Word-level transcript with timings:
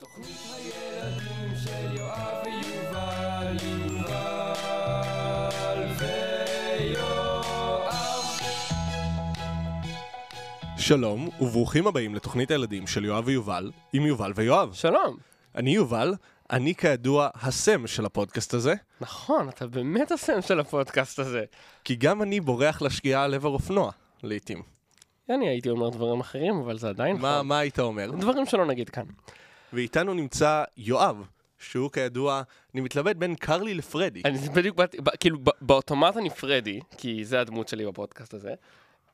תוכנית 0.00 0.36
הילדים 0.56 1.56
של 1.64 1.96
יואב 1.96 2.44
ויובל, 2.44 3.56
יובל 3.96 5.86
ויואב. 6.78 7.44
שלום, 10.78 11.28
וברוכים 11.40 11.86
הבאים 11.86 12.14
לתוכנית 12.14 12.50
הילדים 12.50 12.86
של 12.86 13.04
יואב 13.04 13.26
ויובל, 13.26 13.70
עם 13.92 14.06
יובל 14.06 14.32
ויואב. 14.34 14.72
שלום. 14.72 15.16
אני 15.54 15.74
יובל, 15.74 16.14
אני 16.50 16.74
כידוע 16.74 17.28
הסם 17.34 17.86
של 17.86 18.04
הפודקאסט 18.04 18.54
הזה, 18.54 18.74
נכון, 19.00 19.48
אתה 19.48 19.66
באמת 19.66 20.12
הסם 20.12 20.42
של 20.42 20.60
הפודקאסט 20.60 21.18
הזה. 21.18 21.44
כי 21.84 21.96
גם 21.96 22.22
אני 22.22 22.40
בורח 22.40 22.82
לשקיעה 22.82 23.24
על 23.24 23.34
עבר 23.34 23.48
אופנוע, 23.48 23.90
לעתים. 24.22 24.62
אני 25.30 25.48
הייתי 25.48 25.70
אומר 25.70 25.88
דברים 25.88 26.20
אחרים, 26.20 26.54
אבל 26.56 26.78
זה 26.78 26.88
עדיין 26.88 27.16
מה. 27.16 27.42
מה 27.42 27.58
היית 27.58 27.78
אומר? 27.78 28.10
דברים 28.10 28.46
שלא 28.46 28.66
נגיד 28.66 28.90
כאן. 28.90 29.04
ואיתנו 29.72 30.14
נמצא 30.14 30.64
יואב, 30.76 31.26
שהוא 31.58 31.90
כידוע, 31.90 32.42
אני 32.74 32.80
מתלבט 32.80 33.16
בין 33.16 33.34
קרלי 33.34 33.74
לפרדי. 33.74 34.22
אני 34.24 34.38
בדיוק 34.38 34.76
באתי, 34.76 34.98
כאילו 35.20 35.38
באוטומט 35.60 36.16
אני 36.16 36.30
פרדי, 36.30 36.80
כי 36.96 37.24
זה 37.24 37.40
הדמות 37.40 37.68
שלי 37.68 37.86
בפודקאסט 37.86 38.34
הזה. 38.34 38.54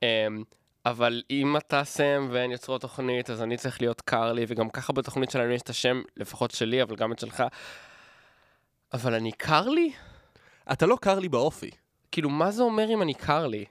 אמ, 0.03 0.45
אבל 0.87 1.23
אם 1.31 1.57
אתה 1.57 1.85
סם 1.85 2.29
ואין 2.33 2.51
יוצרות 2.51 2.81
תוכנית, 2.81 3.31
אז 3.31 3.43
אני 3.43 3.57
צריך 3.57 3.81
להיות 3.81 4.01
קרלי, 4.01 4.45
וגם 4.49 4.71
ככה 4.71 4.93
בתוכנית 4.93 5.31
שלנו 5.31 5.53
יש 5.53 5.63
את 5.63 5.71
השם, 5.71 6.03
לפחות 6.17 6.51
שלי, 6.51 6.83
אבל 6.83 6.97
גם 6.97 7.13
את 7.13 7.19
שלך. 7.19 7.43
אבל 8.93 9.15
אני 9.15 9.33
קרלי? 9.33 9.93
אתה 10.73 10.87
לא 10.87 10.97
קרלי 11.01 11.29
באופי, 11.29 11.71
כאילו, 12.13 12.31
מה 12.31 12.51
זה 12.51 12.63
אומר 12.63 12.89
אם 12.95 13.03
אני 13.03 13.15
קרלי? 13.15 13.65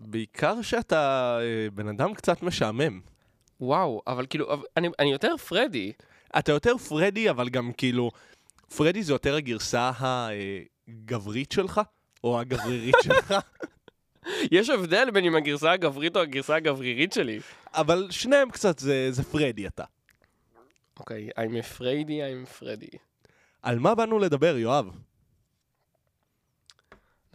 בעיקר 0.00 0.62
שאתה 0.62 1.38
אה, 1.40 1.70
בן 1.74 1.88
אדם 1.88 2.14
קצת 2.14 2.42
משעמם. 2.42 3.00
וואו, 3.60 4.02
אבל 4.06 4.26
כאילו, 4.26 4.62
אני, 4.76 4.88
אני 4.98 5.12
יותר 5.12 5.36
פרדי. 5.36 5.92
אתה 6.38 6.52
יותר 6.52 6.78
פרדי, 6.78 7.30
אבל 7.30 7.48
גם 7.48 7.72
כאילו, 7.72 8.10
פרדי 8.76 9.02
זה 9.02 9.12
יותר 9.12 9.34
הגרסה 9.34 9.90
הגברית 10.88 11.52
שלך, 11.52 11.80
או 12.24 12.40
הגברירית 12.40 12.94
שלך, 13.02 13.34
יש 14.56 14.70
הבדל 14.70 15.10
בין 15.10 15.24
אם 15.24 15.36
הגרסה 15.36 15.72
הגברית 15.72 16.16
או 16.16 16.20
הגרסה 16.20 16.54
הגברירית 16.54 17.12
שלי. 17.12 17.40
אבל 17.74 18.08
שניהם 18.10 18.50
קצת 18.50 18.78
זה, 18.78 19.08
זה 19.12 19.22
פרדי 19.24 19.66
אתה. 19.66 19.84
אוקיי, 20.98 21.28
I'm 21.28 21.78
afraid 21.78 22.08
I'm 22.08 22.60
Freddy. 22.60 22.96
על 23.62 23.78
מה 23.78 23.94
באנו 23.94 24.18
לדבר, 24.18 24.56
יואב? 24.56 24.90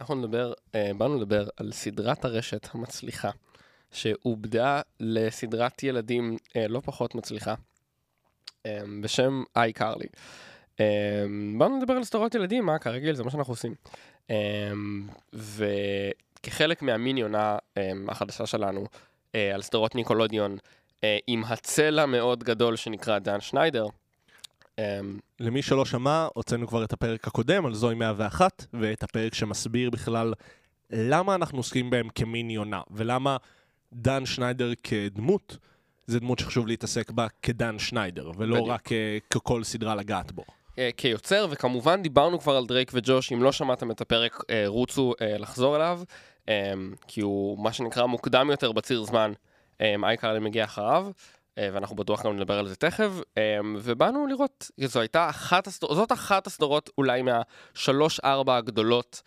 אנחנו 0.00 0.14
נדבר, 0.14 0.52
אה, 0.74 0.90
באנו 0.98 1.16
לדבר 1.16 1.48
על 1.56 1.72
סדרת 1.72 2.24
הרשת 2.24 2.68
המצליחה, 2.74 3.30
שעובדה 3.92 4.80
לסדרת 5.00 5.82
ילדים 5.82 6.36
אה, 6.56 6.68
לא 6.68 6.80
פחות 6.84 7.14
מצליחה, 7.14 7.54
אה, 8.66 8.80
בשם 9.02 9.42
iCarly. 9.58 10.06
אה, 10.80 11.24
באנו 11.58 11.78
לדבר 11.78 11.94
על 11.94 12.04
סדרות 12.04 12.34
ילדים, 12.34 12.66
מה 12.66 12.78
כרגיל, 12.78 13.14
זה 13.14 13.24
מה 13.24 13.30
שאנחנו 13.30 13.52
עושים. 13.52 13.74
אה, 14.30 14.72
וכחלק 15.34 16.82
מהמיני 16.82 17.22
עונה 17.22 17.56
אה, 17.76 17.90
החדשה 18.08 18.46
שלנו, 18.46 18.86
אה, 19.34 19.54
על 19.54 19.62
סדרות 19.62 19.94
ניקולודיון, 19.94 20.56
אה, 21.04 21.18
עם 21.26 21.44
הצלע 21.44 22.06
מאוד 22.06 22.44
גדול 22.44 22.76
שנקרא 22.76 23.18
דן 23.18 23.40
שניידר, 23.40 23.86
אה, 24.78 25.00
למי 25.40 25.62
שלא 25.62 25.84
שמע, 25.84 26.28
הוצאנו 26.34 26.68
כבר 26.68 26.84
את 26.84 26.92
הפרק 26.92 27.26
הקודם 27.26 27.66
על 27.66 27.74
זוהי 27.74 27.94
101, 27.94 28.66
ואת 28.72 29.02
הפרק 29.02 29.34
שמסביר 29.34 29.90
בכלל 29.90 30.34
למה 30.90 31.34
אנחנו 31.34 31.58
עוסקים 31.58 31.90
בהם 31.90 32.08
כמיני 32.14 32.56
עונה, 32.56 32.80
ולמה 32.90 33.36
דן 33.92 34.26
שניידר 34.26 34.72
כדמות, 34.82 35.56
זה 36.06 36.20
דמות 36.20 36.38
שחשוב 36.38 36.66
להתעסק 36.66 37.10
בה 37.10 37.26
כדן 37.42 37.78
שניידר, 37.78 38.30
ולא 38.36 38.54
בדיוק. 38.54 38.68
רק 38.68 38.92
אה, 38.92 39.18
ככל 39.30 39.64
סדרה 39.64 39.94
לגעת 39.94 40.32
בו. 40.32 40.44
אה, 40.78 40.90
כיוצר, 40.96 41.46
וכמובן 41.50 42.02
דיברנו 42.02 42.40
כבר 42.40 42.56
על 42.56 42.66
דרייק 42.66 42.90
וג'וש, 42.94 43.32
אם 43.32 43.42
לא 43.42 43.52
שמעתם 43.52 43.90
את 43.90 44.00
הפרק, 44.00 44.44
אה, 44.50 44.64
רוצו 44.66 45.14
לחזור 45.20 45.76
אליו, 45.76 46.00
אה, 46.48 46.72
כי 47.08 47.20
הוא 47.20 47.58
מה 47.58 47.72
שנקרא 47.72 48.06
מוקדם 48.06 48.50
יותר 48.50 48.72
בציר 48.72 49.02
זמן, 49.02 49.32
אה, 49.80 49.94
אייקרלי 50.02 50.38
מגיע 50.38 50.64
אחריו, 50.64 51.10
ואנחנו 51.56 51.96
בטוח 51.96 52.26
גם 52.26 52.36
נדבר 52.36 52.58
על 52.58 52.68
זה 52.68 52.76
תכף, 52.76 53.10
אה, 53.38 53.58
ובאנו 53.78 54.26
לראות, 54.26 54.70
זו 54.84 55.00
הייתה 55.00 55.30
אחת 55.30 55.66
הסדרות, 55.66 55.96
זאת 55.96 56.12
אחת 56.12 56.46
הסדרות 56.46 56.90
אולי 56.98 57.22
מהשלוש-ארבע 57.22 58.56
הגדולות, 58.56 59.22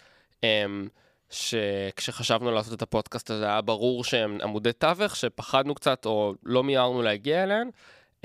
שכשחשבנו 1.35 2.51
לעשות 2.51 2.73
את 2.73 2.81
הפודקאסט 2.81 3.29
הזה 3.29 3.45
היה 3.45 3.61
ברור 3.61 4.03
שהם 4.03 4.37
עמודי 4.43 4.73
תווך, 4.73 5.15
שפחדנו 5.15 5.75
קצת 5.75 6.05
או 6.05 6.33
לא 6.43 6.63
מיהרנו 6.63 7.01
להגיע 7.01 7.43
אליהן, 7.43 7.69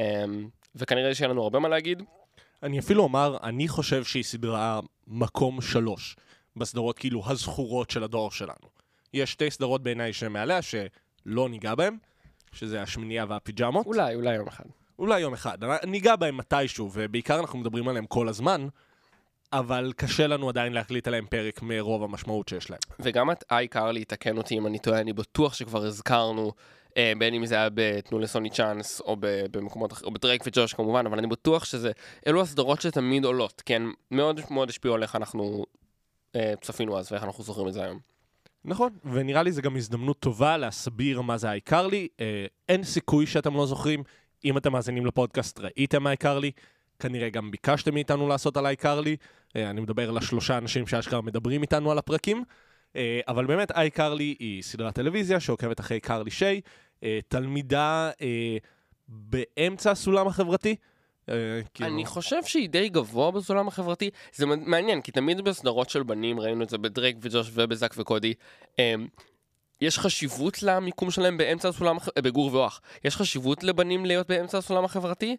אה, 0.00 0.24
וכנראה 0.74 1.14
שיהיה 1.14 1.28
לנו 1.28 1.42
הרבה 1.42 1.58
מה 1.58 1.68
להגיד. 1.68 2.02
אני 2.62 2.78
אפילו 2.78 3.02
אומר, 3.02 3.36
אני 3.42 3.68
חושב 3.68 4.04
שהיא 4.04 4.22
סדרה 4.22 4.80
מקום 5.06 5.60
שלוש 5.60 6.16
בסדרות 6.56 6.98
כאילו 6.98 7.22
הזכורות 7.26 7.90
של 7.90 8.04
הדור 8.04 8.30
שלנו. 8.30 8.70
יש 9.14 9.32
שתי 9.32 9.50
סדרות 9.50 9.82
בעיניי 9.82 10.12
שהן 10.12 10.32
מעליה 10.32 10.62
שלא 10.62 11.48
ניגע 11.48 11.74
בהן, 11.74 11.96
שזה 12.52 12.82
השמינייה 12.82 13.24
והפיג'מות. 13.28 13.86
אולי, 13.86 14.14
אולי 14.14 14.34
יום 14.34 14.48
אחד. 14.48 14.64
אולי 14.98 15.20
יום 15.20 15.32
אחד. 15.32 15.58
ניגע 15.86 16.16
בהם 16.16 16.36
מתישהו, 16.36 16.90
ובעיקר 16.92 17.40
אנחנו 17.40 17.58
מדברים 17.58 17.88
עליהם 17.88 18.06
כל 18.06 18.28
הזמן, 18.28 18.68
אבל 19.52 19.92
קשה 19.96 20.26
לנו 20.26 20.48
עדיין 20.48 20.72
להקליט 20.72 21.08
עליהם 21.08 21.26
פרק 21.26 21.62
מרוב 21.62 22.02
המשמעות 22.02 22.48
שיש 22.48 22.70
להם. 22.70 22.80
וגם 23.00 23.30
את 23.30 23.44
אייקרלי, 23.50 24.04
תקן 24.04 24.36
אותי 24.36 24.58
אם 24.58 24.66
אני 24.66 24.78
טועה, 24.78 25.00
אני 25.00 25.12
בטוח 25.12 25.54
שכבר 25.54 25.84
הזכרנו, 25.84 26.52
אה, 26.96 27.12
בין 27.18 27.34
אם 27.34 27.46
זה 27.46 27.54
היה 27.54 27.68
ב"תנו 27.74 28.18
לסוני 28.18 28.50
צ'אנס" 28.50 29.00
או 29.00 29.16
ב- 29.20 29.46
במקומות 29.50 29.92
אחרים, 29.92 30.08
או 30.08 30.14
בדרייק 30.14 30.42
וג'וש 30.46 30.74
כמובן, 30.74 31.06
אבל 31.06 31.18
אני 31.18 31.26
בטוח 31.26 31.64
שזה, 31.64 31.92
אלו 32.26 32.40
הסדרות 32.40 32.80
שתמיד 32.80 33.24
עולות, 33.24 33.62
כן? 33.66 33.82
מאוד 34.10 34.40
מאוד 34.50 34.68
השפיעו 34.68 34.94
על 34.94 35.02
איך 35.02 35.16
אנחנו 35.16 35.64
אה, 36.36 36.54
צפינו 36.60 36.98
אז 36.98 37.12
ואיך 37.12 37.24
אנחנו 37.24 37.44
זוכרים 37.44 37.68
את 37.68 37.72
זה 37.72 37.84
היום. 37.84 37.98
נכון, 38.64 38.92
ונראה 39.04 39.42
לי 39.42 39.52
זו 39.52 39.62
גם 39.62 39.76
הזדמנות 39.76 40.20
טובה 40.20 40.56
להסביר 40.56 41.20
מה 41.20 41.38
זה 41.38 41.50
העיקר 41.50 41.86
לי. 41.86 42.08
אה, 42.20 42.46
אין 42.68 42.84
סיכוי 42.84 43.26
שאתם 43.26 43.54
לא 43.54 43.66
זוכרים. 43.66 44.02
אם 44.44 44.56
אתם 44.56 44.72
מאזינים 44.72 45.06
לפודקאסט, 45.06 45.60
ראיתם 45.60 46.02
מה 46.02 46.10
העיקר 46.10 46.38
לי. 46.38 46.50
כנראה 47.00 47.30
גם 47.30 47.50
ביקשתם 47.50 47.94
מאיתנו 47.94 48.28
לעשות 48.28 48.56
על 48.56 48.66
לי. 49.00 49.16
אה, 49.56 49.70
אני 49.70 49.80
מדבר 49.80 50.10
לשלושה 50.10 50.58
אנשים 50.58 50.86
שאשכרה 50.86 51.20
מדברים 51.20 51.62
איתנו 51.62 51.90
על 51.90 51.98
הפרקים. 51.98 52.44
אה, 52.96 53.20
אבל 53.28 53.46
באמת, 53.46 53.70
לי 54.14 54.34
היא 54.38 54.62
סדרת 54.62 54.94
טלוויזיה 54.94 55.40
שעוקבת 55.40 55.80
אחרי 55.80 56.00
קרלי 56.00 56.30
שיי, 56.30 56.60
אה, 57.02 57.18
תלמידה 57.28 58.10
באמצע 59.08 59.90
הסולם 59.90 60.26
החברתי. 60.26 60.76
כאילו- 61.74 61.90
אני 61.90 62.06
חושב 62.06 62.44
שהיא 62.44 62.68
די 62.68 62.88
גבוה 62.88 63.30
בסולם 63.30 63.68
החברתי. 63.68 64.10
זה 64.34 64.46
מעניין, 64.46 65.00
כי 65.00 65.12
תמיד 65.12 65.40
בסדרות 65.40 65.90
של 65.90 66.02
בנים, 66.02 66.40
ראינו 66.40 66.64
את 66.64 66.68
זה 66.68 66.78
בדרייק 66.78 67.16
וג'וש 67.20 67.50
ובזק 67.54 67.94
וקודי, 67.96 68.34
יש 69.80 69.98
חשיבות 69.98 70.62
למיקום 70.62 71.10
שלהם 71.10 71.36
באמצע 71.36 71.68
הסולם, 71.68 71.96
בגור 72.18 72.54
ואוח. 72.54 72.80
יש 73.04 73.16
חשיבות 73.16 73.64
לבנים 73.64 74.06
להיות 74.06 74.28
באמצע 74.28 74.58
הסולם 74.58 74.84
החברתי? 74.84 75.36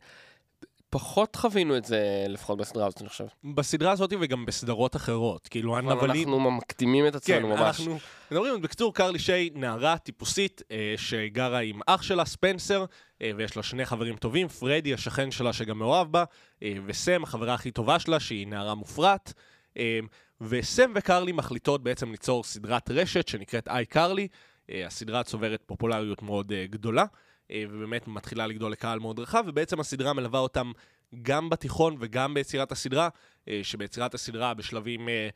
פחות 0.92 1.36
חווינו 1.36 1.78
את 1.78 1.86
זה, 1.86 2.26
לפחות 2.30 2.58
בסדרה 2.58 2.86
הזאת, 2.86 3.02
אני 3.02 3.10
חושב. 3.10 3.26
בסדרה 3.56 3.92
הזאת 3.92 4.14
וגם 4.20 4.46
בסדרות 4.46 4.96
אחרות. 4.96 5.48
כאילו, 5.48 5.78
הנבלים... 5.78 6.28
אנחנו 6.28 6.52
מקדימים 6.52 7.08
את 7.08 7.12
כן, 7.12 7.18
עצמנו 7.18 7.48
ממש. 7.48 7.80
אנחנו 7.80 7.98
מדברים, 8.32 8.62
בקיצור, 8.62 8.94
קרלי 8.94 9.20
שיי, 9.20 9.50
נערה 9.54 9.98
טיפוסית 9.98 10.62
אה, 10.72 10.94
שגרה 10.98 11.60
עם 11.60 11.80
אח 11.88 12.02
שלה, 12.02 12.26
ספנסר, 12.26 12.86
אה, 13.22 13.32
ויש 13.36 13.58
לה 13.58 13.64
שני 13.64 13.86
חברים 13.86 14.16
טובים, 14.16 14.48
פרדי, 14.48 14.94
השכן 14.94 15.32
שלה 15.32 15.54
שגם 15.54 15.80
מאוהב 15.80 16.12
בה, 16.12 16.24
אה, 16.64 16.74
וסם, 16.86 17.24
החברה 17.24 17.54
הכי 17.54 17.72
טובה 17.72 18.00
שלה, 18.00 18.20
שהיא 18.20 18.48
נערה 18.48 18.76
מופרעת. 18.76 19.34
אה, 19.78 20.00
וסם 20.42 20.92
וקרלי 20.96 21.32
מחליטות 21.32 21.84
בעצם 21.84 22.12
ליצור 22.12 22.44
סדרת 22.44 22.92
רשת 22.92 23.28
שנקראת 23.28 23.68
איי 23.68 23.86
קרלי. 23.86 24.28
אה, 24.72 24.88
הסדרה 24.88 25.24
צוברת 25.24 25.64
פופולריות 25.66 26.22
מאוד 26.22 26.52
אה, 26.52 26.66
גדולה, 26.70 27.06
ובאמת 27.70 28.08
מתחילה 28.08 28.48
לגדול 28.48 28.72
לקהל 28.72 29.00
מאוד 29.00 29.20
רחב, 29.20 29.44
ובעצם 29.48 29.80
הסדרה 29.80 30.14
מלווה 30.14 30.40
אותם 30.40 30.72
גם 31.22 31.50
בתיכון 31.50 31.98
וגם 32.00 32.34
ביצירת 32.34 32.72
הסדרה, 32.72 33.10
אה, 33.48 33.60
שביצירת 33.64 34.14
הסדרה 34.14 34.54
בשלבים 34.54 35.10
אה, 35.10 35.30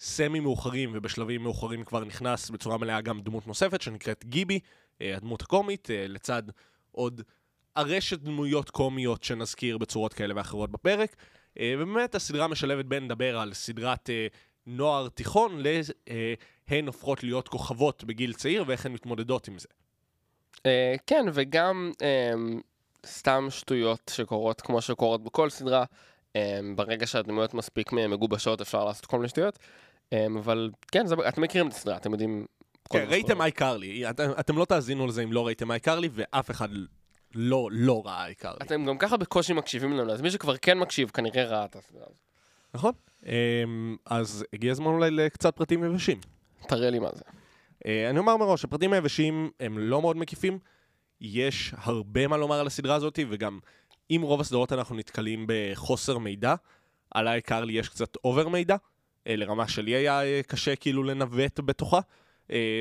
סמי 0.00 0.40
מאוחרים, 0.40 0.90
ובשלבים 0.94 1.42
מאוחרים 1.42 1.84
כבר 1.84 2.04
נכנס 2.04 2.50
בצורה 2.50 2.78
מלאה 2.78 3.00
גם 3.00 3.20
דמות 3.20 3.46
נוספת 3.46 3.82
שנקראת 3.82 4.24
גיבי, 4.24 4.60
אה, 5.00 5.16
הדמות 5.16 5.42
הקומית, 5.42 5.90
אה, 5.90 6.06
לצד 6.08 6.42
עוד 6.90 7.22
ארשת 7.76 8.18
דמויות 8.18 8.70
קומיות 8.70 9.24
שנזכיר 9.24 9.78
בצורות 9.78 10.14
כאלה 10.14 10.34
ואחרות 10.36 10.70
בפרק. 10.70 11.16
אה, 11.58 11.74
ובאמת 11.78 12.14
הסדרה 12.14 12.48
משלבת 12.48 12.84
בין 12.84 13.04
לדבר 13.04 13.38
על 13.38 13.54
סדרת 13.54 14.10
אה, 14.10 14.26
נוער 14.66 15.08
תיכון, 15.08 15.62
להן 15.62 16.86
הופכות 16.86 17.22
להיות 17.22 17.48
כוכבות 17.48 18.04
בגיל 18.04 18.32
צעיר 18.32 18.64
ואיך 18.66 18.86
הן 18.86 18.92
מתמודדות 18.92 19.48
עם 19.48 19.58
זה. 19.58 19.68
אה, 20.66 20.94
כן, 21.06 21.26
וגם 21.32 21.92
אמ, 22.02 22.60
סתם 23.06 23.46
שטויות 23.50 24.10
שקורות 24.14 24.60
כמו 24.60 24.80
שקורות 24.80 25.24
בכל 25.24 25.50
סדרה. 25.50 25.84
אמ, 26.36 26.76
ברגע 26.76 27.06
שהדמויות 27.06 27.54
מספיק 27.54 27.92
מגובשות 27.92 28.60
אפשר 28.60 28.84
לעשות 28.84 29.06
כל 29.06 29.16
מיני 29.16 29.28
שטויות. 29.28 29.58
אמ, 30.12 30.36
אבל 30.36 30.70
כן, 30.92 31.06
זה, 31.06 31.14
אתם 31.28 31.42
מכירים 31.42 31.68
את 31.68 31.72
הסדרה, 31.72 31.96
אתם 31.96 32.12
יודעים... 32.12 32.46
כן, 32.92 33.04
ראיתם. 33.08 33.42
איי 33.42 33.52
קרלי, 33.52 34.10
אתם, 34.10 34.30
אתם 34.40 34.56
לא 34.56 34.64
תאזינו 34.64 35.06
לזה 35.06 35.22
אם 35.22 35.32
לא 35.32 35.46
ראיתם 35.46 35.70
איי 35.70 35.80
קרלי, 35.80 36.08
ואף 36.12 36.50
אחד 36.50 36.68
לא, 37.34 37.68
לא 37.72 38.02
ראה 38.06 38.22
העיקר. 38.22 38.52
אתם 38.62 38.84
גם 38.84 38.98
ככה 38.98 39.16
בקושי 39.16 39.52
מקשיבים 39.52 39.92
לנו, 39.92 40.12
אז 40.12 40.20
מי 40.20 40.30
שכבר 40.30 40.56
כן 40.56 40.78
מקשיב 40.78 41.10
כנראה 41.10 41.44
ראה 41.44 41.64
את 41.64 41.76
הסדרה 41.76 42.04
הזאת. 42.04 42.20
נכון. 42.74 42.92
אז 44.06 44.44
הגיע 44.52 44.72
הזמן 44.72 44.86
אולי 44.86 45.10
לקצת 45.10 45.56
פרטים 45.56 45.84
יבשים. 45.84 46.18
תראה 46.68 46.90
לי 46.90 46.98
מה 46.98 47.08
זה. 47.14 47.24
אה, 47.86 48.10
אני 48.10 48.18
אומר 48.18 48.36
מראש, 48.36 48.64
הפרטים 48.64 48.92
היבשים 48.92 49.50
הם 49.60 49.78
לא 49.78 50.00
מאוד 50.00 50.16
מקיפים. 50.16 50.58
יש 51.20 51.74
הרבה 51.76 52.26
מה 52.26 52.36
לומר 52.36 52.60
על 52.60 52.66
הסדרה 52.66 52.94
הזאת, 52.94 53.18
וגם 53.28 53.58
עם 54.08 54.22
רוב 54.22 54.40
הסדרות 54.40 54.72
אנחנו 54.72 54.96
נתקלים 54.96 55.46
בחוסר 55.48 56.18
מידע. 56.18 56.54
על 57.10 57.28
העיקר 57.28 57.64
לי 57.64 57.72
יש 57.72 57.88
קצת 57.88 58.16
אובר 58.24 58.48
מידע, 58.48 58.76
אה, 59.26 59.36
לרמה 59.36 59.68
שלי 59.68 59.90
היה 59.90 60.22
אה, 60.22 60.40
קשה 60.46 60.76
כאילו 60.76 61.02
לנווט 61.02 61.60
בתוכה, 61.60 62.00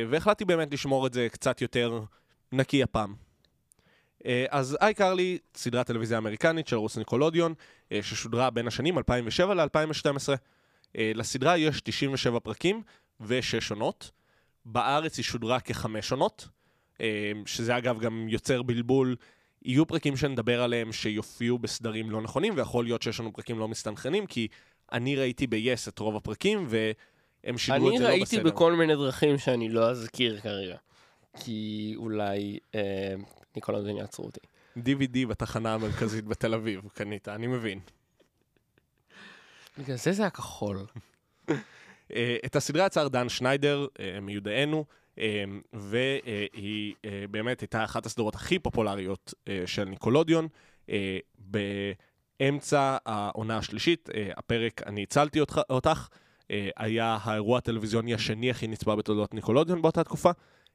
והחלטתי 0.09 0.45
באמת 0.45 0.73
לשמור 0.73 1.07
את 1.07 1.13
זה 1.13 1.27
קצת 1.31 1.61
יותר 1.61 2.03
נקי 2.51 2.83
הפעם. 2.83 3.15
אז 4.49 4.77
אייקרלי, 4.81 5.37
סדרת 5.55 5.87
טלוויזיה 5.87 6.17
אמריקנית 6.17 6.67
של 6.67 6.75
ערוץ 6.75 6.97
ניקולודיון, 6.97 7.53
ששודרה 8.01 8.49
בין 8.49 8.67
השנים 8.67 8.97
2007 8.97 9.53
ל-2012. 9.53 10.29
אה, 10.97 11.11
לסדרה 11.15 11.57
יש 11.57 11.81
97 11.81 12.39
פרקים 12.39 12.81
ו-6 13.19 13.69
עונות. 13.69 14.11
בארץ 14.65 15.17
היא 15.17 15.23
שודרה 15.23 15.59
כחמש 15.59 16.11
עונות, 16.11 16.47
אה, 17.01 17.31
שזה 17.45 17.77
אגב 17.77 17.99
גם 17.99 18.27
יוצר 18.29 18.61
בלבול. 18.61 19.15
יהיו 19.61 19.85
פרקים 19.85 20.17
שנדבר 20.17 20.61
עליהם 20.61 20.91
שיופיעו 20.91 21.59
בסדרים 21.59 22.11
לא 22.11 22.21
נכונים, 22.21 22.53
ויכול 22.55 22.85
להיות 22.85 23.01
שיש 23.01 23.19
לנו 23.19 23.33
פרקים 23.33 23.59
לא 23.59 23.67
מסתנכרנים, 23.67 24.25
כי 24.25 24.47
אני 24.91 25.15
ראיתי 25.15 25.47
ב-yes 25.47 25.89
את 25.89 25.99
רוב 25.99 26.15
הפרקים, 26.15 26.67
והם 26.67 27.57
שידרו 27.57 27.87
את 27.87 27.91
אני 27.91 27.97
זה 27.97 28.03
לא 28.03 28.09
ראיתי 28.09 28.37
בסדר. 28.37 28.43
בכל 28.43 28.73
מיני 28.73 28.95
דרכים 28.95 29.37
שאני 29.37 29.69
לא 29.69 29.89
אזכיר 29.89 30.39
כרגע. 30.39 30.77
כי 31.39 31.93
אולי 31.97 32.59
אה, 32.75 33.13
ניקולודין 33.55 33.97
יעצרו 33.97 34.25
אותי. 34.25 34.39
DVD 34.77 35.27
בתחנה 35.27 35.73
המרכזית 35.73 36.25
בתל 36.25 36.53
אביב, 36.53 36.81
קנית, 36.93 37.27
אני 37.27 37.47
מבין. 37.47 37.79
בגלל 39.77 39.97
זה 39.97 40.11
זה 40.11 40.21
היה 40.21 40.29
כחול. 40.29 40.85
אה, 41.49 41.55
את 42.45 42.55
הסדרה 42.55 42.85
יצר 42.85 43.07
דן 43.07 43.29
שניידר, 43.29 43.87
אה, 43.99 44.19
מיודענו, 44.21 44.85
אה, 45.19 45.43
והיא 45.73 46.93
אה, 47.05 47.25
באמת 47.31 47.61
הייתה 47.61 47.83
אחת 47.83 48.05
הסדרות 48.05 48.35
הכי 48.35 48.59
פופולריות 48.59 49.33
אה, 49.47 49.63
של 49.65 49.83
ניקולודיון. 49.85 50.47
אה, 50.89 51.19
באמצע 51.37 52.97
העונה 53.05 53.57
השלישית, 53.57 54.09
אה, 54.15 54.29
הפרק 54.37 54.81
"אני 54.85 55.03
הצלתי 55.03 55.39
אותך, 55.39 55.61
אותך", 55.69 56.07
אה, 56.51 56.69
היה 56.77 57.17
האירוע 57.21 57.57
הטלוויזיוני 57.57 58.13
השני 58.13 58.51
הכי 58.51 58.67
נצפה 58.67 58.95
בתולדות 58.95 59.33
ניקולודיון 59.33 59.81
באותה 59.81 60.03
תקופה, 60.03 60.31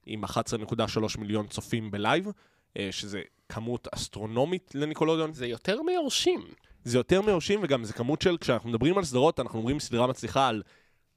עם 0.06 0.24
11.3 0.24 1.18
מיליון 1.18 1.46
צופים 1.46 1.90
בלייב, 1.90 2.28
אה, 2.76 2.88
שזה 2.90 3.22
כמות 3.48 3.88
אסטרונומית 3.94 4.72
לניקולודיון. 4.74 5.32
זה 5.32 5.46
יותר 5.46 5.82
מיורשים. 5.82 6.40
זה 6.84 6.98
יותר 6.98 7.22
מיורשים 7.22 7.60
וגם 7.62 7.84
זה 7.84 7.92
כמות 7.92 8.22
של, 8.22 8.36
כשאנחנו 8.40 8.70
מדברים 8.70 8.98
על 8.98 9.04
סדרות, 9.04 9.40
אנחנו 9.40 9.58
אומרים 9.58 9.80
סדרה 9.80 10.06
מצליחה 10.06 10.48
על 10.48 10.62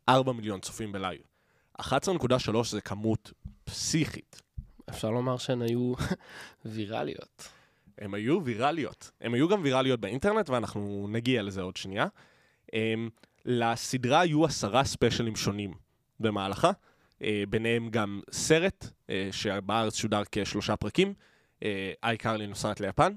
4 0.09 0.31
מיליון 0.31 0.59
צופים 0.59 0.91
בלייב. 0.91 1.21
11.3 1.81 1.85
זה 2.69 2.81
כמות 2.81 3.31
פסיכית. 3.63 4.41
אפשר 4.89 5.11
לומר 5.11 5.37
שהן 5.37 5.61
היו 5.61 5.93
ויראליות. 6.65 7.49
הן 7.97 8.13
היו 8.13 8.45
ויראליות. 8.45 9.11
הן 9.21 9.33
היו 9.33 9.47
גם 9.47 9.61
ויראליות 9.63 9.99
באינטרנט, 9.99 10.49
ואנחנו 10.49 11.07
נגיע 11.09 11.41
לזה 11.41 11.61
עוד 11.61 11.77
שנייה. 11.77 12.07
אמ, 12.67 12.71
לסדרה 13.45 14.19
היו 14.19 14.45
עשרה 14.45 14.83
ספיישלים 14.83 15.35
שונים 15.35 15.73
במהלכה, 16.19 16.71
אה, 16.71 17.23
ביניהם 17.49 17.89
גם 17.89 18.21
סרט, 18.31 18.85
אה, 18.85 19.09
שבארץ 19.31 19.95
שודר 19.95 20.21
כשלושה 20.31 20.75
פרקים, 20.75 21.13
iCarly 22.03 22.47
נוסעת 22.47 22.79
ליפן, 22.79 23.13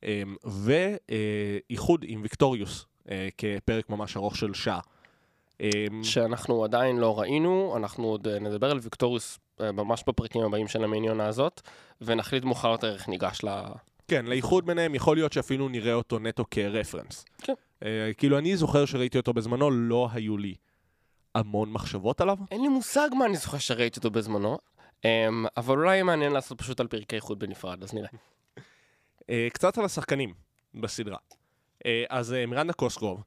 אמ, 0.00 0.04
ואיחוד 0.44 2.04
עם 2.08 2.22
Victorious, 2.22 2.86
כפרק 3.38 3.90
ממש 3.90 4.16
ארוך 4.16 4.36
של 4.36 4.54
שעה. 4.54 4.80
Um, 5.62 5.66
שאנחנו 6.02 6.64
עדיין 6.64 6.96
לא 6.96 7.20
ראינו, 7.20 7.74
אנחנו 7.76 8.08
עוד 8.08 8.28
אה, 8.28 8.38
נדבר 8.38 8.70
על 8.70 8.78
ויקטוריוס 8.82 9.38
אה, 9.60 9.72
ממש 9.72 10.04
בפרקים 10.06 10.42
הבאים 10.42 10.68
של 10.68 10.84
המיניונה 10.84 11.26
הזאת, 11.26 11.60
ונחליט 12.00 12.44
מאוחר 12.44 12.68
יותר 12.68 12.94
איך 12.94 13.08
ניגש 13.08 13.44
ל... 13.44 13.48
כן, 14.08 14.26
לאיחוד 14.26 14.66
ביניהם 14.66 14.94
יכול 14.94 15.16
להיות 15.16 15.32
שאפילו 15.32 15.68
נראה 15.68 15.94
אותו 15.94 16.18
נטו 16.18 16.44
כרפרנס. 16.50 17.24
כן. 17.42 17.52
Uh, 17.80 17.84
כאילו, 18.16 18.38
אני 18.38 18.56
זוכר 18.56 18.84
שראיתי 18.84 19.18
אותו 19.18 19.32
בזמנו, 19.32 19.70
לא 19.70 20.08
היו 20.12 20.38
לי 20.38 20.54
המון 21.34 21.72
מחשבות 21.72 22.20
עליו. 22.20 22.38
אין 22.50 22.62
לי 22.62 22.68
מושג 22.68 23.08
מה 23.18 23.26
אני 23.26 23.36
זוכר 23.36 23.58
שראיתי 23.58 23.96
אותו 23.96 24.10
בזמנו, 24.10 24.58
אמ, 25.04 25.46
אבל 25.56 25.76
אולי 25.76 26.02
מעניין 26.02 26.32
לעשות 26.32 26.58
פשוט 26.58 26.80
על 26.80 26.86
פרקי 26.86 27.16
איחוד 27.16 27.38
בנפרד, 27.38 27.82
אז 27.82 27.94
נראה. 27.94 28.08
קצת 29.52 29.78
על 29.78 29.84
השחקנים 29.84 30.34
בסדרה. 30.74 31.16
אז 32.08 32.32
מירנדה 32.48 32.72
קוסקרוב, 32.72 33.22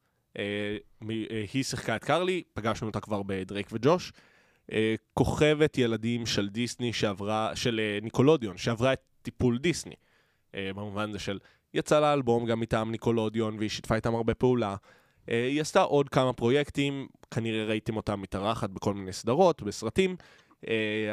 היא 1.53 1.63
שיחקה 1.63 1.95
את 1.95 2.03
קרלי, 2.03 2.43
פגשנו 2.53 2.87
אותה 2.87 2.99
כבר 2.99 3.21
בדרייק 3.25 3.67
וג'וש. 3.71 4.11
Uh, 4.67 4.73
כוכבת 5.13 5.77
ילדים 5.77 6.25
של 6.25 6.49
דיסני 6.49 6.93
שעברה, 6.93 7.55
של 7.55 7.81
ניקולודיון, 8.01 8.57
שעברה 8.57 8.93
את 8.93 9.01
טיפול 9.21 9.57
דיסני. 9.57 9.95
במובן 10.53 11.11
זה 11.11 11.19
של, 11.19 11.39
יצא 11.73 11.99
לאלבום 11.99 12.45
גם 12.45 12.59
מטעם 12.59 12.91
ניקולודיון 12.91 13.57
והיא 13.57 13.69
שיתפה 13.69 13.95
איתם 13.95 14.15
הרבה 14.15 14.33
פעולה. 14.33 14.75
היא 15.27 15.61
עשתה 15.61 15.81
עוד 15.81 16.09
כמה 16.09 16.33
פרויקטים, 16.33 17.07
כנראה 17.31 17.65
ראיתם 17.65 17.97
אותה 17.97 18.15
מתארחת 18.15 18.69
בכל 18.69 18.93
מיני 18.93 19.13
סדרות, 19.13 19.63
בסרטים. 19.63 20.15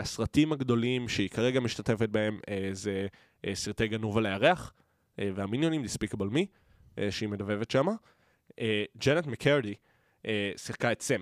הסרטים 0.00 0.52
הגדולים 0.52 1.08
שהיא 1.08 1.28
כרגע 1.28 1.60
משתתפת 1.60 2.08
בהם 2.08 2.40
זה 2.72 3.06
סרטי 3.54 3.88
גנוב 3.88 4.18
על 4.18 4.26
הירח. 4.26 4.72
אה, 5.18 5.30
והמיניונים, 5.34 5.82
Me, 6.32 6.40
אה, 6.98 7.10
שהיא 7.10 7.28
מדבבת 7.28 7.70
שמה. 7.70 7.92
אה, 8.60 8.84
ג'נט 9.04 9.26
מקרדי 9.26 9.75
אה, 10.26 10.52
שיחקה 10.56 10.93
את 10.93 11.02
סם. 11.02 11.20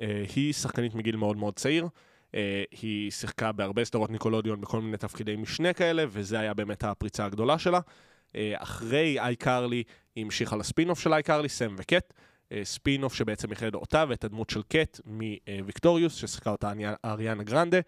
אה, 0.00 0.24
היא 0.36 0.52
שחקנית 0.52 0.94
מגיל 0.94 1.16
מאוד 1.16 1.36
מאוד 1.36 1.54
צעיר. 1.54 1.88
היא 2.70 3.10
שיחקה 3.10 3.52
בהרבה 3.52 3.84
סדרות 3.84 4.10
Nickelodeon 4.10 4.60
בכל 4.60 4.80
מיני 4.80 4.96
תפקידי 4.96 5.36
משנה 5.36 5.72
כאלה, 5.72 6.04
וזה 6.08 6.40
היה 6.40 6.54
באמת 6.54 6.84
הפריצה 6.84 7.24
הגדולה 7.24 7.58
שלה. 7.58 7.80
אחרי 8.54 9.20
iCarly, 9.20 9.82
היא 10.16 10.24
המשיכה 10.24 10.56
לספין-אוף 10.56 11.00
של 11.00 11.12
iCarly, 11.12 11.48
סם 11.48 11.74
וקט. 11.78 12.12
ספין-אוף 12.62 13.14
שבעצם 13.14 13.50
ייחד 13.50 13.74
אותה 13.74 14.04
ואת 14.08 14.24
הדמות 14.24 14.50
של 14.50 14.62
קט 14.62 15.00
מ 15.06 15.15
Victorious, 15.15 16.14
ששיחקה 16.14 16.50
אותה 16.50 16.72
אריאנה 17.04 17.42
גרנדה. 17.42 17.78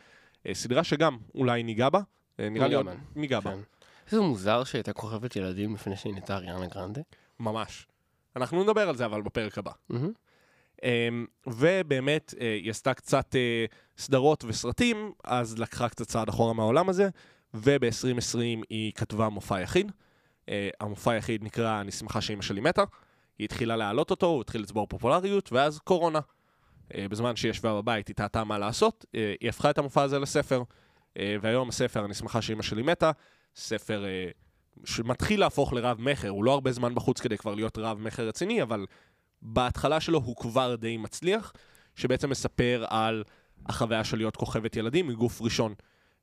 סדרה 0.52 0.84
שגם 0.84 1.18
אולי 1.34 1.62
ניגע 1.62 1.88
בה. 1.88 2.00
אה, 2.40 2.48
נראה 2.48 2.68
לי 2.68 2.74
עוד 2.74 2.86
ניגע 2.86 3.00
בה. 3.00 3.20
ניגע 3.20 3.40
בה. 3.40 3.50
כן. 3.50 3.60
איזה 4.06 4.22
מוזר 4.22 4.64
שהייתה 4.64 4.92
כוכבת 4.92 5.36
ילדים 5.36 5.74
לפני 5.74 5.96
שהיא 5.96 6.12
נהייתה 6.12 6.36
אריאנה 6.36 6.66
גרנדה. 6.66 7.00
ממש. 7.40 7.86
אנחנו 8.36 8.62
נדבר 8.62 8.88
על 8.88 8.96
זה 8.96 9.04
אבל 9.04 9.22
בפרק 9.22 9.58
הבא. 9.58 9.70
אמ, 10.82 11.26
ובאמת, 11.46 12.34
אה, 12.40 12.54
היא 12.62 12.70
עשתה 12.70 12.94
קצת 12.94 13.36
אה, 13.36 13.64
סדרות 13.98 14.44
וסרטים, 14.44 15.12
אז 15.24 15.58
לקחה 15.58 15.88
קצת 15.88 16.06
צעד 16.06 16.28
אחורה 16.28 16.52
מהעולם 16.54 16.88
הזה, 16.88 17.08
וב-2020 17.54 18.38
היא 18.70 18.92
כתבה 18.94 19.28
מופע 19.28 19.60
יחיד. 19.60 19.92
אה, 20.48 20.68
המופע 20.80 21.12
היחיד 21.12 21.44
נקרא 21.44 21.80
"אני 21.80 21.92
שמחה 21.92 22.20
שאימא 22.20 22.42
שלי 22.42 22.60
מתה". 22.60 22.84
היא 23.38 23.44
התחילה 23.44 23.76
להעלות 23.76 24.10
אותו, 24.10 24.26
הוא 24.26 24.40
התחיל 24.40 24.62
לצבור 24.62 24.86
פופולריות, 24.86 25.52
ואז 25.52 25.78
קורונה. 25.78 26.20
בזמן 26.96 27.36
שהיא 27.36 27.50
ישבה 27.50 27.74
בבית, 27.74 28.08
היא 28.08 28.16
טעתה 28.16 28.44
מה 28.44 28.58
לעשות, 28.58 29.04
היא 29.40 29.48
הפכה 29.48 29.70
את 29.70 29.78
המופע 29.78 30.02
הזה 30.02 30.18
לספר. 30.18 30.62
והיום 31.18 31.68
הספר 31.68 32.04
"אני 32.04 32.14
שמחה 32.14 32.42
שאימא 32.42 32.62
שלי 32.62 32.82
מתה", 32.82 33.10
ספר 33.56 34.04
שמתחיל 34.84 35.40
להפוך 35.40 35.72
לרב 35.72 36.00
מכר, 36.00 36.28
הוא 36.28 36.44
לא 36.44 36.52
הרבה 36.52 36.72
זמן 36.72 36.94
בחוץ 36.94 37.20
כדי 37.20 37.38
כבר 37.38 37.54
להיות 37.54 37.78
רב 37.78 37.98
מכר 37.98 38.28
רציני, 38.28 38.62
אבל 38.62 38.86
בהתחלה 39.42 40.00
שלו 40.00 40.18
הוא 40.18 40.36
כבר 40.36 40.74
די 40.74 40.96
מצליח, 40.96 41.52
שבעצם 41.96 42.30
מספר 42.30 42.84
על 42.88 43.24
החוויה 43.66 44.04
של 44.04 44.16
להיות 44.16 44.36
כוכבת 44.36 44.76
ילדים 44.76 45.08
מגוף 45.08 45.42
ראשון. 45.42 45.74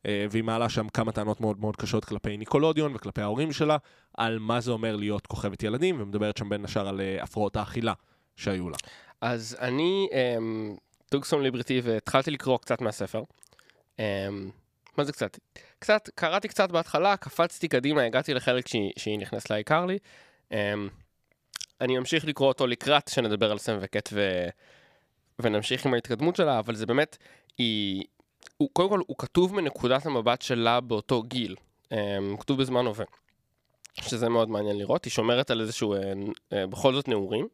אה, 0.05 0.25
והיא 0.31 0.43
מעלה 0.43 0.70
שם 0.70 0.89
כמה 0.89 1.12
טענות 1.12 1.41
מאוד 1.41 1.60
מאוד 1.60 1.75
קשות 1.75 2.05
כלפי 2.05 2.38
ניקולודיון 2.38 2.96
וכלפי 2.96 3.22
ההורים 3.22 3.53
שלה, 3.53 3.77
על 4.17 4.39
מה 4.39 4.62
זה 4.62 4.72
אומר 4.72 4.96
להיות 4.96 5.27
כוכבת 5.27 5.63
ילדים, 5.63 6.01
ומדברת 6.01 6.38
שם 6.38 6.50
בין 6.50 6.65
השאר 6.65 6.88
על 6.88 7.01
אה, 7.01 7.24
הפרעות 7.24 7.55
האכילה 7.55 7.93
שהיו 8.36 8.70
לה. 8.70 8.77
אז 9.22 9.58
אני 9.60 10.08
אמ, 10.12 10.75
טוגסון 11.10 11.43
ליברטי 11.43 11.81
והתחלתי 11.84 12.31
לקרוא 12.31 12.58
קצת 12.58 12.81
מהספר. 12.81 13.24
אמ, 14.00 14.03
מה 14.98 15.03
זה 15.03 15.12
קצת? 15.12 15.38
קצת, 15.79 16.10
קראתי 16.15 16.48
קצת 16.48 16.71
בהתחלה, 16.71 17.17
קפצתי 17.17 17.67
קדימה, 17.67 18.03
הגעתי 18.03 18.33
לחלק 18.33 18.67
שהיא, 18.67 18.91
שהיא 18.98 19.19
נכנסת 19.19 19.50
לעיקר 19.50 19.86
לי. 19.86 19.98
אמ, 20.51 20.89
אני 21.81 21.98
אמשיך 21.98 22.25
לקרוא 22.25 22.48
אותו 22.48 22.67
לקראת 22.67 23.07
שנדבר 23.07 23.51
על 23.51 23.57
סם 23.57 23.77
וקט 23.81 24.10
ו... 24.13 24.48
ונמשיך 25.39 25.86
עם 25.86 25.93
ההתקדמות 25.93 26.36
שלה, 26.36 26.60
אבל 26.60 26.75
זה 26.75 26.86
באמת, 26.86 27.17
היא... 27.57 28.03
הוא, 28.57 28.69
קודם 28.74 28.89
כל, 28.89 29.01
הוא 29.07 29.17
כתוב 29.17 29.55
מנקודת 29.55 30.05
המבט 30.05 30.41
שלה 30.41 30.79
באותו 30.81 31.24
גיל. 31.24 31.55
Um, 31.83 31.95
הוא 32.29 32.39
כתוב 32.39 32.62
בזמן 32.62 32.86
הווה. 32.86 33.05
שזה 33.93 34.29
מאוד 34.29 34.50
מעניין 34.50 34.77
לראות. 34.77 35.05
היא 35.05 35.12
שומרת 35.12 35.51
על 35.51 35.62
איזשהו, 35.62 35.95
uh, 35.95 36.00
uh, 36.00 36.67
בכל 36.69 36.93
זאת, 36.93 37.07
נעורים. 37.07 37.48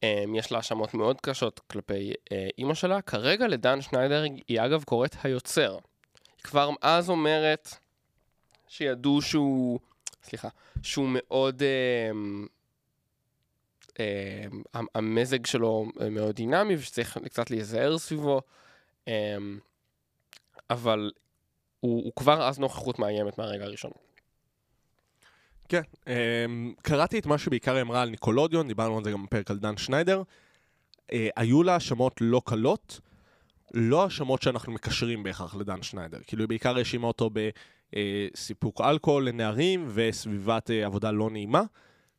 Um, 0.00 0.04
יש 0.34 0.52
לה 0.52 0.58
האשמות 0.58 0.94
מאוד 0.94 1.20
קשות 1.20 1.60
כלפי 1.66 2.12
uh, 2.12 2.32
אימא 2.58 2.74
שלה. 2.74 3.02
כרגע 3.02 3.48
לדן 3.48 3.80
שניידר 3.80 4.24
היא 4.48 4.60
אגב 4.60 4.84
קוראת 4.84 5.16
היוצר. 5.22 5.78
כבר 6.42 6.70
אז 6.80 7.10
אומרת 7.10 7.68
שידעו 8.68 9.22
שהוא 9.22 9.80
סליחה, 10.22 10.48
שהוא 10.82 11.08
מאוד... 11.12 11.62
אה, 11.62 12.10
אה, 14.00 14.80
המזג 14.94 15.46
שלו 15.46 15.86
מאוד 16.10 16.34
דינמי 16.34 16.74
ושצריך 16.74 17.18
קצת 17.24 17.50
להיזהר 17.50 17.98
סביבו, 17.98 18.40
אה, 19.08 19.36
אבל 20.70 21.10
הוא, 21.80 22.04
הוא 22.04 22.12
כבר 22.16 22.48
אז 22.48 22.58
נוכחות 22.58 22.98
מאיימת 22.98 23.38
מהרגע 23.38 23.64
הראשון. 23.64 23.90
כן, 25.68 25.82
אמ, 26.06 26.74
קראתי 26.82 27.18
את 27.18 27.26
מה 27.26 27.38
שבעיקר 27.38 27.74
היא 27.74 27.82
אמרה 27.82 28.02
על 28.02 28.08
ניקולודיון, 28.08 28.68
דיברנו 28.68 28.98
על 28.98 29.04
זה 29.04 29.10
גם 29.10 29.26
בפרק 29.26 29.50
על 29.50 29.58
דן 29.58 29.76
שניידר. 29.76 30.22
אה, 31.12 31.28
היו 31.36 31.62
לה 31.62 31.74
האשמות 31.74 32.14
לא 32.20 32.42
קלות, 32.44 33.00
לא 33.74 34.04
האשמות 34.04 34.42
שאנחנו 34.42 34.72
מקשרים 34.72 35.22
בהכרח 35.22 35.54
לדן 35.54 35.82
שניידר. 35.82 36.18
כאילו 36.26 36.42
היא 36.42 36.48
בעיקר 36.48 36.76
האשימה 36.76 37.06
אותו 37.06 37.30
בסיפוק 37.92 38.80
אלכוהול 38.80 39.28
לנערים 39.28 39.88
וסביבת 39.94 40.70
אה, 40.70 40.86
עבודה 40.86 41.10
לא 41.10 41.30
נעימה, 41.30 41.62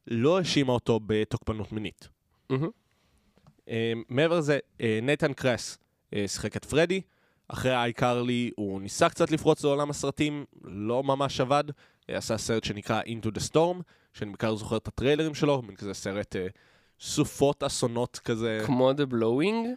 לא 0.07 0.37
האשימה 0.37 0.73
אותו 0.73 0.99
בתוקפנות 1.05 1.71
מינית. 1.71 2.07
אה, 3.69 3.93
מעבר 4.09 4.37
לזה, 4.37 4.59
אה, 4.81 4.99
נייתן 5.01 5.33
קרס 5.33 5.77
שיחק 6.27 6.57
את 6.57 6.65
פרדי, 6.65 7.01
אחרי 7.47 7.75
איי 7.75 7.93
קרלי 7.93 8.51
הוא 8.55 8.81
ניסה 8.81 9.09
קצת 9.09 9.31
לפרוץ 9.31 9.63
לעולם 9.63 9.89
הסרטים, 9.89 10.45
לא 10.63 11.03
ממש 11.03 11.41
עבד, 11.41 11.63
עשה 12.07 12.37
סרט 12.37 12.63
שנקרא 12.63 13.01
Into 13.01 13.37
the 13.37 13.51
Storm, 13.51 13.81
שאני 14.13 14.31
בעיקר 14.31 14.55
זוכר 14.55 14.77
את 14.77 14.87
הטריילרים 14.87 15.35
שלו, 15.35 15.61
מין 15.61 15.75
כזה 15.75 15.93
סרט 15.93 16.35
אה, 16.35 16.47
סופות 16.99 17.63
אסונות 17.63 18.19
כזה, 18.25 18.63
כמו 18.65 18.91
The 18.91 19.13
Blowing? 19.13 19.67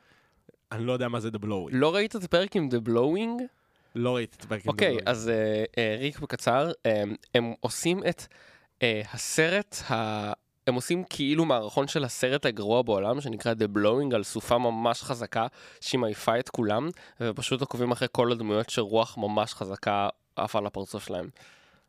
אני 0.73 0.85
לא 0.85 0.93
יודע 0.93 1.09
מה 1.09 1.21
זה 1.21 1.29
The 1.29 1.45
Blowing. 1.45 1.71
לא 1.71 1.95
ראית 1.95 2.17
את 2.17 2.25
הפרק 2.25 2.57
עם 2.57 2.69
The 2.69 2.89
Blowing? 2.89 3.43
לא 3.95 4.15
ראיתי 4.15 4.37
את 4.39 4.45
הפרק 4.45 4.61
עם 4.61 4.71
The 4.71 4.73
אוקיי, 4.73 4.97
Blowing. 4.97 5.03
אז 5.07 5.29
אה, 5.29 5.65
אה, 5.79 5.97
ריק 5.99 6.19
בקצר, 6.19 6.71
אה, 6.87 7.03
הם 7.35 7.55
עושים 7.61 8.01
את 8.09 8.27
אה, 8.83 9.03
הסרט, 9.13 9.77
ה... 9.91 10.33
הם 10.67 10.75
עושים 10.75 11.05
כאילו 11.11 11.45
מערכון 11.45 11.89
של 11.89 12.05
הסרט 12.05 12.47
הגרוע 12.47 12.83
בעולם, 12.83 13.21
שנקרא 13.21 13.53
The 13.53 13.79
Blowing, 13.79 14.15
על 14.15 14.23
סופה 14.23 14.59
ממש 14.59 15.03
חזקה, 15.03 15.47
שהיא 15.81 16.01
מעיפה 16.01 16.39
את 16.39 16.49
כולם, 16.49 16.89
ופשוט 17.21 17.61
עוקבים 17.61 17.93
אחרי 17.93 18.09
כל 18.13 18.33
הדמויות 18.33 18.71
שרוח 18.71 19.19
ממש 19.19 19.55
חזקה 19.55 20.09
עפה 20.37 20.59
על 20.59 20.67
הפרצוף 20.67 21.07
שלהם. 21.07 21.29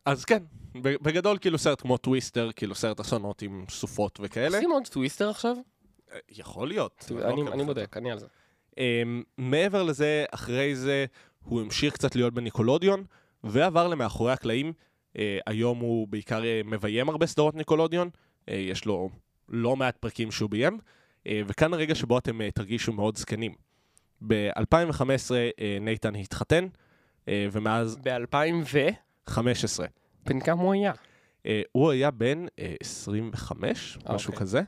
אז 0.05 0.25
כן, 0.25 0.43
בגדול 0.75 1.37
כאילו 1.37 1.57
סרט 1.57 1.81
כמו 1.81 1.97
Twister, 1.97 2.49
כאילו 2.55 2.75
סרט 2.75 2.99
אסונות 2.99 3.41
עם 3.41 3.65
סופות 3.69 4.19
וכאלה. 4.23 4.59
עושים 4.59 4.71
עוד 4.71 4.87
Twister 4.87 5.29
עכשיו? 5.29 5.55
יכול 6.29 6.67
להיות. 6.67 7.05
לא 7.11 7.29
אני 7.29 7.63
בודק, 7.63 7.97
אני 7.97 8.11
על 8.11 8.19
זה. 8.19 8.27
אמ, 8.73 9.23
מעבר 9.37 9.83
לזה, 9.83 10.25
אחרי 10.31 10.75
זה, 10.75 11.05
הוא 11.43 11.61
המשיך 11.61 11.93
קצת 11.93 12.15
להיות 12.15 12.33
ב 12.33 12.38
Nickelodeon, 12.38 13.03
ועבר 13.43 13.87
למאחורי 13.87 14.31
הקלעים. 14.31 14.73
אה, 15.13 15.17
היום 15.45 15.79
הוא 15.79 16.07
בעיקר 16.07 16.41
אה, 16.41 16.67
מביים 16.67 17.09
הרבה 17.09 17.25
סדרות 17.25 17.55
Nickelodeon, 17.55 18.09
אה, 18.09 18.51
יש 18.53 18.85
לו 18.85 19.09
לא 19.49 19.75
מעט 19.75 19.97
פרקים 19.97 20.31
שהוא 20.31 20.49
ביים, 20.49 20.79
וכאן 21.27 21.73
הרגע 21.73 21.95
שבו 21.95 22.17
אתם 22.17 22.49
תרגישו 22.49 22.93
מאוד 22.93 23.17
זקנים. 23.17 23.53
ב-2015 24.27 25.01
אה, 25.01 25.33
נייתן 25.81 26.15
התחתן, 26.15 26.67
ומאז 27.27 27.97
ב-2000 28.03 28.35
ו... 28.73 28.79
15. 29.27 29.87
בן 30.25 30.39
כמה 30.39 30.61
הוא 30.61 30.73
היה? 30.73 30.93
הוא 31.71 31.91
היה 31.91 32.11
בן 32.11 32.45
אה, 32.45 32.61
25, 32.81 33.97
אה, 34.09 34.15
משהו 34.15 34.31
אוקיי. 34.31 34.39
כזה, 34.39 34.61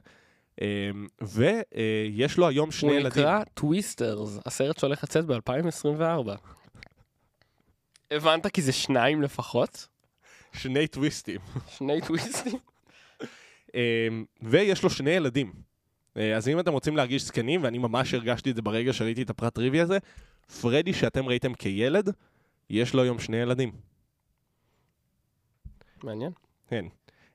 ויש 1.22 2.38
לו 2.38 2.48
היום 2.48 2.72
שני 2.72 2.90
הוא 2.90 3.00
ילדים. 3.00 3.24
נקרא 3.24 3.44
Twisters, 3.54 4.40
הסרט 4.46 4.80
שהולך 4.80 5.04
לצאת 5.04 5.26
ב-2024. 5.26 6.32
הבנת? 8.12 8.48
כי 8.48 8.62
זה 8.62 8.72
שניים 8.72 9.22
לפחות? 9.22 9.88
שני 10.54 10.88
טוויסטים. 10.88 11.42
שני 11.68 12.02
טוויסטים? 12.02 12.58
אמ, 13.76 14.26
ויש 14.42 14.84
לו 14.84 14.90
שני 14.90 15.10
ילדים. 15.10 15.54
אה, 16.18 16.36
אז 16.38 16.48
אם 16.48 16.60
אתם 16.60 16.72
רוצים 16.72 16.98
להרגיש 16.98 17.24
זקנים, 17.24 17.64
ואני 17.64 17.78
ממש 17.78 18.14
הרגשתי 18.14 18.52
את 18.52 18.56
זה 18.56 18.62
ברגע 18.62 18.94
שראיתי 18.94 19.22
את 19.22 19.30
הפרט 19.30 19.56
טריוויה 19.56 19.84
הזה, 19.84 19.98
פרדי 20.62 20.94
שאתם 20.94 21.28
ראיתם 21.28 21.54
כילד, 21.54 22.10
יש 22.70 22.94
לו 22.94 23.04
היום 23.04 23.20
שני 23.20 23.38
ילדים. 23.38 23.72
מעניין. 26.04 26.32
כן. 26.68 26.86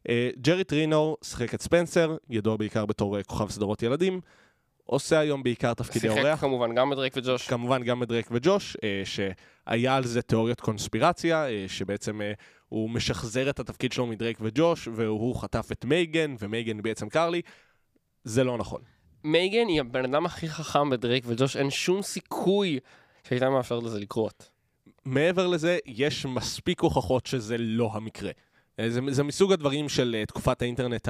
אה, 0.08 0.30
ג'רי 0.38 0.64
טרינור 0.64 1.16
שיחק 1.24 1.54
את 1.54 1.62
ספנסר, 1.62 2.16
ידוע 2.30 2.56
בעיקר 2.56 2.86
בתור 2.86 3.16
אה, 3.16 3.22
כוכב 3.22 3.50
סדרות 3.50 3.82
ילדים, 3.82 4.20
עושה 4.90 5.18
היום 5.18 5.42
בעיקר 5.42 5.74
תפקידי 5.74 6.08
שיחק 6.08 6.18
אורח. 6.18 6.40
כמובן 6.40 6.74
גם 6.74 6.90
בדרייק 6.90 7.16
וג'וש. 7.16 7.48
כמובן 7.48 7.82
גם 7.82 8.00
בדרייק 8.00 8.28
וג'וש, 8.30 8.76
אה, 8.84 9.02
שהיה 9.04 9.96
על 9.96 10.04
זה 10.04 10.22
תיאוריות 10.22 10.60
קונספירציה, 10.60 11.48
אה, 11.48 11.64
שבעצם 11.68 12.20
אה, 12.22 12.32
הוא 12.68 12.90
משחזר 12.90 13.50
את 13.50 13.60
התפקיד 13.60 13.92
שלו 13.92 14.06
מדרייק 14.06 14.38
וג'וש, 14.40 14.88
והוא 14.94 15.36
חטף 15.36 15.68
את 15.72 15.84
מייגן, 15.84 16.34
ומייגן 16.38 16.82
בעצם 16.82 17.08
קרלי. 17.08 17.42
זה 18.24 18.44
לא 18.44 18.58
נכון. 18.58 18.80
מייגן 19.24 19.68
היא 19.68 19.80
הבן 19.80 20.04
אדם 20.04 20.26
הכי 20.26 20.48
חכם 20.48 20.90
בדרייק 20.90 21.24
וג'וש, 21.26 21.56
אין 21.56 21.70
שום 21.70 22.02
סיכוי 22.02 22.78
שהייתה 23.28 23.50
מאפשרת 23.50 23.82
לזה 23.82 24.00
לקרות. 24.00 24.50
מעבר 25.04 25.46
לזה, 25.46 25.78
יש 25.86 26.26
מספיק 26.26 26.80
הוכחות 26.80 27.26
שזה 27.26 27.56
לא 27.58 27.90
המקרה. 27.94 28.30
אה, 28.80 28.90
זה, 28.90 29.00
זה 29.10 29.22
מסוג 29.22 29.52
הדברים 29.52 29.88
של 29.88 30.16
אה, 30.18 30.26
תקופת 30.26 30.62
האינטרנט 30.62 31.08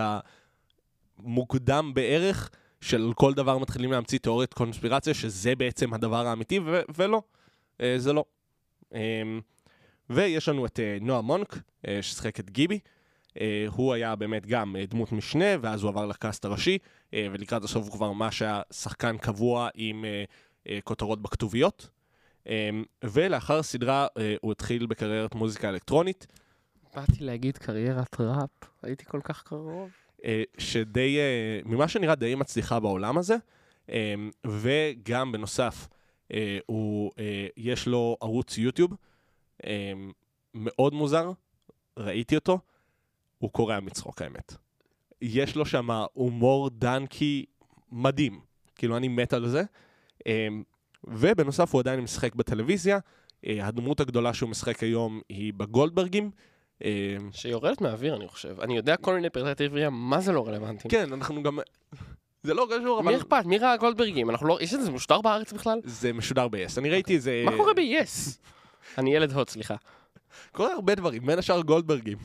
המוקדם 1.19 1.95
בערך, 1.95 2.51
של 2.81 3.13
כל 3.15 3.35
דבר 3.35 3.59
מתחילים 3.59 3.93
להמציא 3.93 4.19
תיאוריית 4.19 4.55
קונספירציה, 4.55 5.15
שזה 5.15 5.55
בעצם 5.55 5.95
הדבר 5.95 6.27
האמיתי, 6.27 6.59
ו- 6.59 6.83
ולא, 6.97 7.23
אה, 7.81 7.95
זה 7.99 8.13
לא. 8.13 8.25
אה, 8.95 9.23
ויש 10.11 10.49
לנו 10.49 10.67
את 10.67 10.81
נועה 11.01 11.21
מונק, 11.21 11.59
ששיחק 12.01 12.41
את 12.41 12.51
גיבי. 12.51 12.79
הוא 13.67 13.93
היה 13.93 14.17
באמת 14.17 14.47
גם 14.47 14.77
דמות 14.89 15.13
משנה, 15.13 15.45
ואז 15.61 15.83
הוא 15.83 15.89
עבר 15.89 16.07
לקאסט 16.07 16.45
הראשי, 16.45 16.79
ולקראת 17.13 17.65
הסוף 17.65 17.85
הוא 17.85 17.93
כבר 17.93 18.13
ממש 18.13 18.43
היה 18.43 18.63
שחקן 18.73 19.19
קבוע 19.19 19.69
עם 19.75 20.05
כותרות 20.85 21.23
בכתוביות. 21.23 21.89
אה, 22.49 22.71
ולאחר 23.05 23.59
הסדרה 23.59 24.07
הוא 24.41 24.53
התחיל 24.53 24.87
בקריירת 24.87 25.35
מוזיקה 25.35 25.69
אלקטרונית, 25.69 26.27
באתי 26.95 27.25
להגיד 27.25 27.59
קריירת 27.59 28.21
ראפ, 28.21 28.51
הייתי 28.83 29.05
כל 29.05 29.21
כך 29.25 29.43
קרוב. 29.43 29.91
אה, 30.25 30.43
שדי, 30.59 31.19
אה, 31.19 31.61
ממה 31.65 31.89
שנראה 31.89 32.15
די 32.15 32.35
מצליחה 32.35 32.81
בעולם 32.81 33.19
הזה, 33.19 33.37
אה, 33.91 34.15
וגם 34.47 35.33
בנוסף, 35.33 35.89
הוא, 36.67 37.11
יש 37.57 37.87
לו 37.87 38.17
ערוץ 38.21 38.59
יוטיוב 38.59 38.95
מאוד 40.55 40.95
מוזר, 40.95 41.33
ראיתי 41.97 42.35
אותו, 42.35 42.59
הוא 43.39 43.51
קורע 43.51 43.81
מצחוק 43.81 44.23
האמת. 44.23 44.55
יש 45.23 45.57
לו 45.57 45.67
שם 45.67 45.91
הומור 46.13 46.71
דנקי 46.71 47.45
מדהים, 47.93 48.41
כאילו 48.75 48.97
אני 48.97 49.09
מת 49.09 49.33
על 49.33 49.49
זה. 49.49 49.63
ובנוסף 51.05 51.73
הוא 51.75 51.81
עדיין 51.81 52.01
משחק 52.01 52.35
בטלוויזיה, 52.35 52.99
הדמות 53.45 54.01
הגדולה 54.01 54.35
שהוא 54.35 54.51
משחק 54.51 54.83
היום 54.83 55.21
היא 55.29 55.53
בגולדברגים. 55.53 56.31
אה, 56.85 57.17
שיורדת 57.33 57.81
מהאוויר, 57.81 58.17
אני 58.17 58.29
חושב. 58.29 58.61
אני 58.61 58.77
יודע 58.77 58.97
כל 58.97 59.15
מיני 59.15 59.31
פרטי 59.31 59.55
טריוויה, 59.55 59.91
מה 59.91 60.21
זה 60.21 60.33
לא 60.33 60.49
רלוונטי? 60.49 60.89
כן, 60.89 61.13
אנחנו 61.13 61.43
גם... 61.43 61.59
זה 62.43 62.55
לא 62.55 62.69
קשור, 62.71 63.01
אבל 63.01 63.13
מי 63.13 63.17
אכפת? 63.17 63.45
מי 63.45 63.59
ראה 63.59 63.77
גולדברגים? 63.77 64.31
אנחנו 64.31 64.47
לא... 64.47 64.59
יש 64.61 64.75
את 64.75 64.83
זה 64.83 64.91
משודר 64.91 65.21
בארץ 65.21 65.53
בכלל? 65.53 65.81
זה 65.85 66.13
משודר 66.13 66.49
ב-yes. 66.49 66.79
אני 66.79 66.91
ראיתי 66.91 67.15
איזה... 67.15 67.43
מה 67.45 67.57
קורה 67.57 67.75
ב-yes? 67.75 68.39
אני 68.99 69.15
ילד 69.15 69.33
הוט, 69.33 69.49
סליחה. 69.49 69.75
קורה 70.53 70.73
הרבה 70.73 70.95
דברים, 70.95 71.27
בין 71.27 71.39
השאר 71.39 71.61
גולדברגים. 71.61 72.19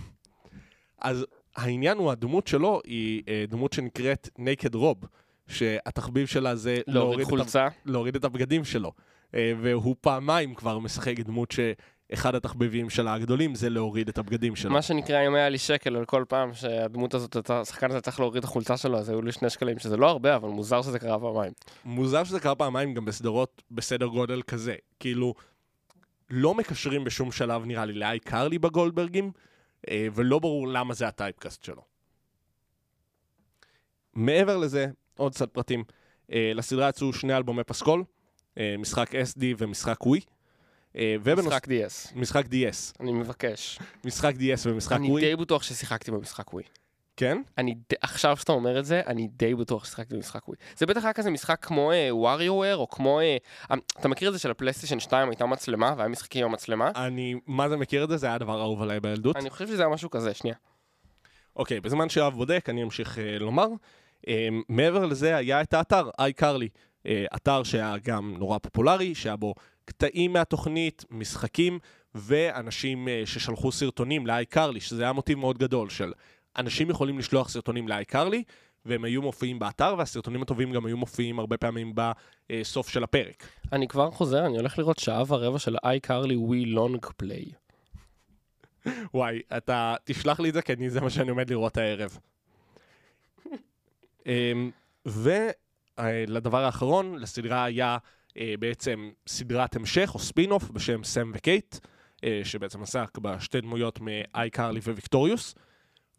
אז 1.02 1.26
העניין 1.56 1.98
הוא, 1.98 2.12
הדמות 2.12 2.48
שלו 2.48 2.82
היא 2.86 3.24
אה, 3.28 3.46
דמות 3.48 3.74
שנקראת 3.74 4.30
naked 4.38 4.78
רוב, 4.78 4.98
שהתחביב 5.48 6.28
שלה 6.28 6.56
זה 6.56 6.80
להוריד 6.88 7.28
חולצה. 7.28 7.68
להוריד 7.86 8.16
את 8.16 8.24
הבגדים 8.24 8.64
שלו. 8.64 8.92
אה, 9.36 9.54
והוא 9.62 9.96
פעמיים 10.02 10.56
כבר 10.56 10.80
משחק 10.80 11.20
דמות 11.20 11.52
שאחד 12.16 12.36
התחביבים 12.36 12.90
שלה 12.90 13.14
הגדולים 13.14 13.56
זה 13.56 13.70
להוריד 13.70 14.10
את 14.10 14.18
הבגדים 14.18 14.56
שלו. 14.56 14.72
מה 14.72 14.82
שנקרא, 14.82 15.28
אם 15.28 15.36
היה 15.36 15.50
לי 15.50 15.58
שקל 15.58 15.96
על 15.96 16.06
כל 16.06 16.26
פעם 16.28 16.54
שהדמות 16.54 17.14
הזאת, 17.14 17.50
השחקן 17.50 17.92
הזה 17.92 18.02
צריך 18.02 18.20
להוריד 18.20 18.38
את 18.38 18.44
החולצה 18.44 18.78
שלו, 18.78 18.98
אז 18.98 19.10
היו 19.10 19.22
לי 19.22 19.32
שני 19.32 19.50
שקלים, 19.50 19.80
שזה 19.80 19.98
לא 19.98 20.10
הרבה, 20.10 20.36
אבל 20.36 20.50
מוזר 20.50 20.82
שזה 20.82 21.00
קרה 21.00 21.20
פעמיים. 21.20 21.54
מוזר 21.86 22.24
שזה 22.24 22.40
קרה 22.40 22.56
פעמיים 22.56 22.94
גם 22.94 23.06
בסדרות 23.06 23.64
בסדר 23.72 24.06
גודל 24.06 24.42
כזה. 24.42 24.76
כאילו, 25.00 25.34
לא 26.30 26.56
מקשרים 26.56 27.04
בשום 27.04 27.32
שלב 27.32 27.66
נראה 27.66 27.86
לי 27.86 27.94
לאי 27.94 28.20
קרלי 28.20 28.60
בגולדברגים, 28.60 29.32
אה, 29.90 30.08
ולא 30.14 30.40
ברור 30.40 30.68
למה 30.68 30.94
זה 30.94 31.08
הטייפקאסט 31.08 31.64
שלו. 31.64 31.82
מעבר 34.14 34.58
לזה, 34.58 34.88
עוד 35.18 35.34
קצת 35.34 35.52
פרטים. 35.52 35.84
אה, 36.32 36.52
לסדרה 36.56 36.90
יצאו 36.90 37.14
שני 37.14 37.38
אלבומי 37.38 37.64
פסקול, 37.64 38.04
אה, 38.58 38.76
משחק 38.80 39.16
SD 39.16 39.44
ומשחק 39.58 40.06
ווי. 40.06 40.20
אה, 40.98 41.16
ובנוס... 41.24 41.48
משחק 41.48 41.68
DS. 41.68 42.12
משחק 42.16 42.46
DS. 42.46 42.96
אני 43.00 43.12
מבקש. 43.12 43.80
משחק 44.06 44.34
DS 44.36 44.62
ומשחק 44.66 44.96
אני 44.96 45.10
ווי. 45.10 45.22
די 45.22 45.36
בטוח 45.36 45.64
ששיחקתי 45.64 46.12
במשחק 46.12 46.54
ווי. 46.54 46.64
כן? 47.18 47.42
אני. 47.58 47.76
עכשיו 48.02 48.38
שאתה 48.38 48.52
אומר 48.52 48.80
את 48.80 48.86
זה, 48.86 49.02
אני 49.08 49.28
די 49.28 49.56
בטוח 49.56 49.86
ששיחקתי 49.86 50.16
במשחק 50.16 50.48
ווי. 50.48 50.58
זה 50.78 50.86
בטח 50.86 51.04
היה 51.04 51.14
כזה 51.14 51.30
משחק 51.30 51.66
כמו 51.66 51.92
WarioWare, 52.12 52.76
או 52.76 52.90
כמו... 52.90 53.20
אה, 53.20 53.38
אה, 53.72 53.76
אתה 54.00 54.08
מכיר 54.08 54.28
את 54.28 54.34
זה 54.34 54.40
שלפלייסטיישן 54.40 55.00
2 55.00 55.30
הייתה 55.30 55.46
מצלמה, 55.46 55.94
והיה 55.98 56.10
משחקים 56.10 56.46
עם 56.46 56.52
המצלמה? 56.52 56.92
אני, 56.96 57.36
מה 57.48 57.70
זה 57.70 57.78
מכיר 57.78 58.04
את 58.04 58.10
זה? 58.10 58.18
זה 58.18 58.26
היה 58.26 58.36
הדבר 58.36 58.60
האהוב 58.60 58.82
עליי 58.82 59.00
בילדות. 59.00 59.36
אני 59.36 59.50
חושב 59.50 59.68
שזה 59.68 59.82
היה 59.82 59.90
משהו 59.90 60.10
כזה, 60.10 60.34
שנייה. 60.34 60.56
אוקיי, 61.56 61.82
בזמן 61.82 62.10
שיואב 62.10 62.34
בודק, 62.34 62.66
אני 62.70 62.84
אמשיך 62.84 63.20
אה, 63.20 63.38
לומר. 63.40 63.68
אה, 64.28 64.48
מעבר 64.70 65.06
לזה, 65.06 65.36
היה 65.36 65.62
את 65.62 65.74
האתר, 65.74 66.10
iCarly. 66.22 66.68
אה, 67.06 67.26
אתר 67.36 67.64
שהיה 67.64 67.96
גם 68.04 68.36
נורא 68.38 68.58
פופולרי, 68.58 69.16
שהיה 69.16 69.36
בו 69.36 69.54
קטעים 69.86 70.34
מהתוכנית, 70.34 71.06
משחקים, 71.10 71.80
ואנשים 72.16 73.08
אה, 73.08 73.22
ששלחו 73.26 73.72
סרטונים 73.72 74.28
ל-iCarly, 74.28 74.80
שזה 74.80 75.04
היה 75.04 75.14
מוטיב 75.14 75.38
מאוד 75.38 75.58
גדול 75.58 75.90
של 75.90 76.14
אנשים 76.58 76.90
יכולים 76.90 77.20
לשלוח 77.20 77.50
סרטונים 77.50 77.88
ל-iCarly, 77.88 78.44
והם 78.86 79.04
היו 79.04 79.22
מופיעים 79.22 79.60
באתר, 79.60 79.96
והסרטונים 79.98 80.42
הטובים 80.42 80.72
גם 80.72 80.86
היו 80.86 80.98
מופיעים 80.98 81.40
הרבה 81.40 81.58
פעמים 81.58 81.94
בסוף 81.96 82.90
של 82.90 83.04
הפרק. 83.04 83.48
אני 83.72 83.88
כבר 83.88 84.12
חוזר, 84.12 84.46
אני 84.46 84.58
הולך 84.58 84.80
לראות 84.80 85.00
שעה 85.00 85.24
ורבע 85.28 85.60
של 85.60 85.76
iCarly 85.76 86.34
Wii 86.34 86.78
Long 86.78 87.10
Play. 87.24 87.54
וואי, 89.14 89.42
אתה 89.58 89.96
תשלח 90.04 90.40
לי 90.40 90.50
את 90.50 90.54
זה, 90.54 90.62
כי 90.62 90.74
אני, 90.74 90.90
זה 90.90 91.02
מה 91.02 91.10
שאני 91.10 91.30
עומד 91.30 91.50
לראות 91.50 91.78
הערב. 91.78 92.18
אמ, 94.26 94.72
ולדבר 95.06 96.64
האחרון, 96.64 97.16
לסדרה 97.16 97.64
היה 97.64 97.88
אה, 97.92 97.98
בעצם 98.60 99.10
סדרת 99.28 99.76
המשך, 99.76 100.12
או 100.14 100.20
ספין-אוף, 100.20 100.70
בשם 100.70 101.04
סם 101.04 101.32
וקט, 101.36 101.76
אה, 102.24 102.42
שבעצם 102.44 102.84
עסק 102.84 103.18
בשתי 103.18 103.62
דמויות 103.62 104.00
מ-iCarly 104.02 104.50
ו 104.50 104.80
Victorious, 104.80 105.56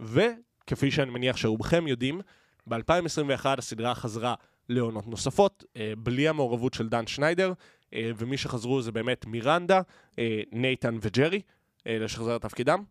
וכפי 0.00 0.90
שאני 0.90 1.10
מניח 1.10 1.36
שרובכם 1.36 1.86
יודעים, 1.86 2.20
ב-2021 2.66 3.46
הסדרה 3.58 3.94
חזרה 3.94 4.34
לעונות 4.68 5.06
נוספות, 5.06 5.64
אה, 5.76 5.92
בלי 5.98 6.28
המעורבות 6.28 6.74
של 6.74 6.88
דן 6.88 7.06
שניידר, 7.06 7.52
אה, 7.94 8.10
ומי 8.16 8.36
שחזרו 8.36 8.82
זה 8.82 8.92
באמת 8.92 9.26
מירנדה, 9.26 9.80
אה, 10.18 10.40
נייתן 10.52 10.98
וג'רי, 11.00 11.40
אה, 11.86 11.98
לשחזר 11.98 12.36
את 12.36 12.42
תפקידם. 12.42 12.82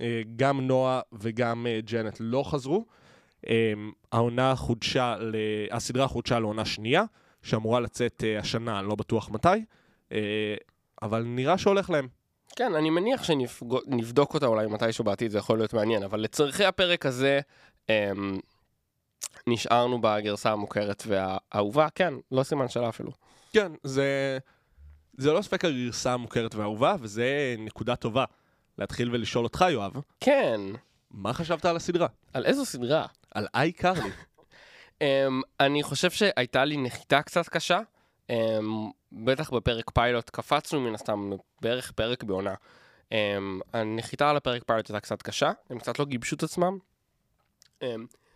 אה, 0.00 0.22
גם 0.36 0.60
נואה 0.60 1.00
וגם 1.12 1.66
אה, 1.66 1.80
ג'נט 1.84 2.16
לא 2.20 2.42
חזרו. 2.42 2.86
אה, 3.48 3.72
העונה 4.12 4.56
חודשה. 4.56 5.16
הסדרה 5.70 6.08
חודשה 6.08 6.38
לעונה 6.38 6.64
שנייה, 6.64 7.04
שאמורה 7.46 7.80
לצאת 7.80 8.24
אה, 8.26 8.38
השנה, 8.38 8.80
אני 8.80 8.88
לא 8.88 8.94
בטוח 8.94 9.30
מתי, 9.30 9.48
אה, 10.12 10.54
אבל 11.02 11.22
נראה 11.22 11.58
שהולך 11.58 11.90
להם. 11.90 12.08
כן, 12.56 12.74
אני 12.74 12.90
מניח 12.90 13.22
שנבדוק 13.24 14.34
אותה 14.34 14.46
אולי 14.46 14.66
מתישהו 14.66 15.04
בעתיד, 15.04 15.30
זה 15.30 15.38
יכול 15.38 15.58
להיות 15.58 15.74
מעניין, 15.74 16.02
אבל 16.02 16.20
לצורכי 16.20 16.64
הפרק 16.64 17.06
הזה, 17.06 17.40
אמ, 17.88 18.38
נשארנו 19.46 20.00
בגרסה 20.00 20.52
המוכרת 20.52 21.02
והאהובה, 21.06 21.88
כן, 21.94 22.14
לא 22.32 22.42
סימן 22.42 22.68
שאלה 22.68 22.88
אפילו. 22.88 23.12
כן, 23.52 23.72
זה, 23.84 24.38
זה 25.16 25.32
לא 25.32 25.42
ספק 25.42 25.64
הגרסה 25.64 26.12
המוכרת 26.12 26.54
והאהובה, 26.54 26.96
וזה 27.00 27.54
נקודה 27.58 27.96
טובה 27.96 28.24
להתחיל 28.78 29.10
ולשאול 29.14 29.44
אותך, 29.44 29.64
יואב, 29.70 29.92
כן, 30.20 30.60
מה 31.10 31.32
חשבת 31.32 31.64
על 31.64 31.76
הסדרה? 31.76 32.06
על 32.32 32.44
איזו 32.44 32.64
סדרה? 32.64 33.06
על 33.34 33.46
איי 33.54 33.72
קרלי. 33.72 34.10
Um, 35.00 35.42
אני 35.60 35.82
חושב 35.82 36.10
שהייתה 36.10 36.64
לי 36.64 36.76
נחיתה 36.76 37.22
קצת 37.22 37.48
קשה. 37.48 37.80
Um, 38.32 38.34
בטח 39.12 39.50
בפרק 39.50 39.90
פיילוט 39.90 40.30
קפצנו 40.30 40.80
מן 40.80 40.94
הסתם 40.94 41.30
בערך 41.60 41.92
פרק 41.92 42.22
בעונה. 42.24 42.54
Um, 43.04 43.12
הנחיתה 43.72 44.30
על 44.30 44.36
הפרק 44.36 44.64
פיילוט 44.64 44.90
הייתה 44.90 45.00
קצת 45.00 45.22
קשה, 45.22 45.52
הם 45.70 45.78
קצת 45.78 45.98
לא 45.98 46.04
גיבשו 46.04 46.36
את 46.36 46.42
עצמם. 46.42 46.78
Um, 47.80 47.84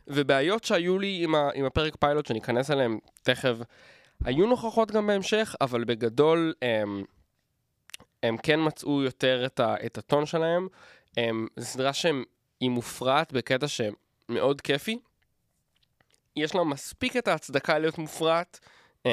ובעיות 0.06 0.64
שהיו 0.64 0.98
לי 0.98 1.20
עם, 1.24 1.34
ה, 1.34 1.50
עם 1.54 1.64
הפרק 1.64 1.96
פיילוט, 1.96 2.26
שאני 2.26 2.38
אכנס 2.38 2.70
אליהם 2.70 2.98
תכף, 3.22 3.56
היו 4.24 4.46
נוכחות 4.46 4.90
גם 4.90 5.06
בהמשך, 5.06 5.54
אבל 5.60 5.84
בגדול 5.84 6.54
הם, 6.62 7.04
הם 8.22 8.36
כן 8.36 8.60
מצאו 8.66 9.02
יותר 9.02 9.46
את, 9.46 9.60
ה, 9.60 9.74
את 9.86 9.98
הטון 9.98 10.26
שלהם. 10.26 10.68
הם, 11.16 11.46
זו 11.56 11.66
סדרה 11.66 11.92
שהיא 11.92 12.70
מופרעת 12.70 13.32
בקטע 13.32 13.66
שמאוד 13.68 14.60
כיפי. 14.60 14.98
יש 16.36 16.54
לה 16.54 16.64
מספיק 16.64 17.16
את 17.16 17.28
ההצדקה 17.28 17.78
להיות 17.78 17.98
מופרעת, 17.98 18.60
um, 19.08 19.10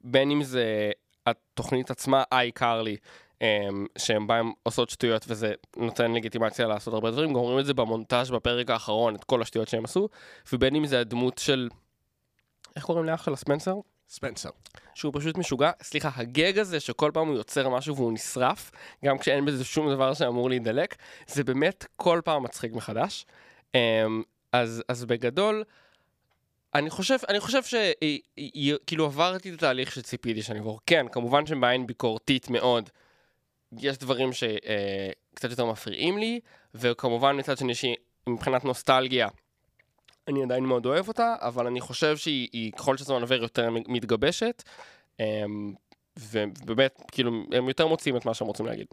בין 0.00 0.30
אם 0.30 0.42
זה 0.42 0.90
התוכנית 1.26 1.90
עצמה, 1.90 2.22
iCarly, 2.34 2.96
um, 3.38 3.44
שהם 3.98 4.26
בהם 4.26 4.52
עושות 4.62 4.90
שטויות 4.90 5.24
וזה 5.28 5.52
נותן 5.76 6.12
לגיטימציה 6.12 6.66
לעשות 6.66 6.94
הרבה 6.94 7.10
דברים, 7.10 7.34
רואים 7.34 7.58
את 7.58 7.66
זה 7.66 7.74
במונטאז' 7.74 8.30
בפרק 8.30 8.70
האחרון, 8.70 9.14
את 9.14 9.24
כל 9.24 9.42
השטויות 9.42 9.68
שהם 9.68 9.84
עשו, 9.84 10.08
ובין 10.52 10.74
אם 10.74 10.86
זה 10.86 11.00
הדמות 11.00 11.38
של... 11.38 11.68
איך 12.76 12.84
קוראים 12.84 13.04
לאח 13.04 13.24
של 13.24 13.32
הספנסר? 13.32 13.74
ספנסר. 14.08 14.50
שהוא 14.94 15.12
פשוט 15.16 15.38
משוגע. 15.38 15.70
סליחה, 15.82 16.10
הגג 16.16 16.58
הזה 16.58 16.80
שכל 16.80 17.10
פעם 17.14 17.28
הוא 17.28 17.36
יוצר 17.36 17.68
משהו 17.68 17.96
והוא 17.96 18.12
נשרף, 18.12 18.70
גם 19.04 19.18
כשאין 19.18 19.44
בזה 19.44 19.64
שום 19.64 19.90
דבר 19.90 20.14
שאמור 20.14 20.48
להידלק, 20.48 20.96
זה 21.26 21.44
באמת 21.44 21.86
כל 21.96 22.20
פעם 22.24 22.42
מצחיק 22.42 22.72
מחדש. 22.72 23.26
Um, 23.76 23.78
אז, 24.52 24.82
אז 24.88 25.04
בגדול, 25.04 25.64
אני 26.74 26.90
חושב, 26.90 27.18
אני 27.28 27.40
חושב 27.40 27.62
שכאילו 27.62 29.04
עברתי 29.04 29.48
את 29.50 29.54
התהליך 29.54 29.92
שציפיתי 29.92 30.42
שאני 30.42 30.58
אעבור. 30.58 30.80
כן, 30.86 31.06
כמובן 31.12 31.46
שבעין 31.46 31.86
ביקורתית 31.86 32.50
מאוד, 32.50 32.90
יש 33.78 33.98
דברים 33.98 34.30
שקצת 34.32 35.50
יותר 35.50 35.66
מפריעים 35.66 36.18
לי, 36.18 36.40
וכמובן 36.74 37.38
מצד 37.38 37.58
שני 37.58 37.72
שמבחינת 37.74 38.64
נוסטלגיה, 38.64 39.28
אני 40.28 40.42
עדיין 40.42 40.64
מאוד 40.64 40.86
אוהב 40.86 41.08
אותה, 41.08 41.34
אבל 41.40 41.66
אני 41.66 41.80
חושב 41.80 42.16
שהיא, 42.16 42.48
היא, 42.52 42.72
ככל 42.72 42.96
שהזמן 42.96 43.20
עובר, 43.20 43.42
יותר 43.42 43.70
מתגבשת, 43.70 44.62
אמ, 45.20 45.74
ובאמת, 46.18 47.02
כאילו, 47.12 47.30
הם 47.52 47.68
יותר 47.68 47.86
מוצאים 47.86 48.16
את 48.16 48.24
מה 48.24 48.34
שהם 48.34 48.46
רוצים 48.46 48.66
להגיד. 48.66 48.86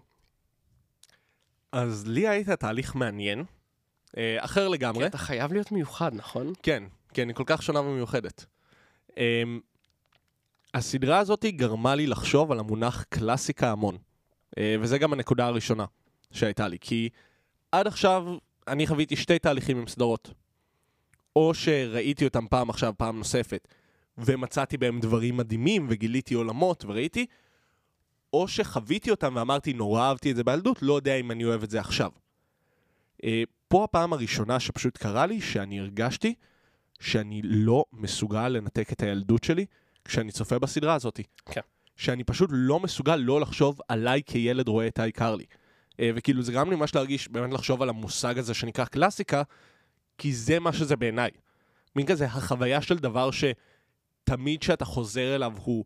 אז 1.72 2.08
לי 2.08 2.28
היית 2.28 2.50
תהליך 2.50 2.96
מעניין, 2.96 3.44
אה, 4.18 4.38
אחר 4.40 4.68
לגמרי. 4.68 5.02
כי 5.04 5.08
אתה 5.08 5.18
חייב 5.18 5.54
להיות 5.54 5.72
מיוחד, 5.72 6.14
נכון? 6.14 6.54
כן, 6.64 6.84
כן, 7.16 7.28
היא 7.28 7.36
כל 7.36 7.44
כך 7.46 7.64
שונה 7.64 7.82
ומיוחדת. 7.82 8.46
Um, 9.10 9.16
הסדרה 10.74 11.20
הזאת 11.20 11.46
גרמה 11.46 11.96
לי 11.96 12.08
לחשוב 12.08 12.52
על 12.52 12.60
המונח 12.60 13.04
קלאסיקה 13.10 13.72
המון. 13.72 13.96
Uh, 13.96 14.60
וזה 14.82 14.98
גם 14.98 15.14
הנקודה 15.14 15.46
הראשונה 15.46 15.86
שהייתה 16.32 16.68
לי, 16.68 16.78
כי 16.82 17.10
עד 17.72 17.88
עכשיו 17.88 18.38
אני 18.68 18.88
חוויתי 18.88 19.16
שתי 19.16 19.40
תהליכים 19.40 19.78
עם 19.78 19.88
סדרות. 19.88 20.34
או 21.36 21.54
שראיתי 21.54 22.26
אותם 22.26 22.48
פעם 22.48 22.70
עכשיו, 22.70 22.94
פעם 22.98 23.18
נוספת, 23.18 23.68
ומצאתי 24.18 24.78
בהם 24.78 25.00
דברים 25.00 25.38
מדהימים, 25.38 25.88
וגיליתי 25.90 26.34
עולמות, 26.34 26.86
וראיתי, 26.86 27.26
או 28.34 28.48
שחוויתי 28.48 29.12
אותם 29.12 29.34
ואמרתי, 29.36 29.74
נורא 29.74 30.02
אהבתי 30.02 30.32
את 30.32 30.36
זה 30.36 30.44
בילדות, 30.44 30.82
לא 30.82 30.94
יודע 30.94 31.16
אם 31.16 31.32
אני 31.32 31.46
אוהב 31.46 31.64
את 31.64 31.70
זה 31.70 31.80
עכשיו. 31.80 32.12
Uh, 33.22 33.26
פה 33.68 33.84
הפעם 33.84 34.14
הראשונה 34.14 34.60
שפשוט 34.60 34.98
קרה 34.98 35.26
לי, 35.26 35.42
שאני 35.42 35.80
הרגשתי 35.80 36.36
שאני 37.00 37.42
לא 37.44 37.86
מסוגל 37.94 38.48
לנתק 38.48 38.92
את 38.92 39.02
הילדות 39.02 39.44
שלי 39.44 39.66
כשאני 40.06 40.32
צופה 40.32 40.60
בסדרה 40.60 40.94
הזאת. 40.94 41.20
כן. 41.46 41.62
שאני 41.96 42.24
פשוט 42.24 42.50
לא 42.54 42.80
מסוגל 42.80 43.16
לא 43.16 43.42
לחשוב 43.42 43.80
עליי 43.88 44.22
כילד 44.26 44.68
רואה 44.68 44.88
את 44.88 45.00
אייקרלי. 45.00 45.46
אה, 46.00 46.10
וכאילו 46.16 46.42
זה 46.42 46.52
גרם 46.52 46.70
לי 46.70 46.76
ממש 46.76 46.96
להרגיש, 46.96 47.28
באמת 47.28 47.54
לחשוב 47.54 47.82
על 47.82 47.90
המושג 47.90 48.40
הזה 48.40 48.54
שנקרא 48.54 48.86
קלאסיקה, 48.86 49.44
כי 50.18 50.34
זה 50.34 50.60
מה 50.60 50.74
שזה 50.74 50.96
בעיניי. 50.96 51.32
מין 51.96 52.06
כזה 52.06 52.26
החוויה 52.26 52.82
של 52.82 52.98
דבר 52.98 53.30
שתמיד 53.32 54.60
כשאתה 54.62 54.86
חוזר 54.86 55.36
אליו 55.36 55.54
הוא 55.64 55.86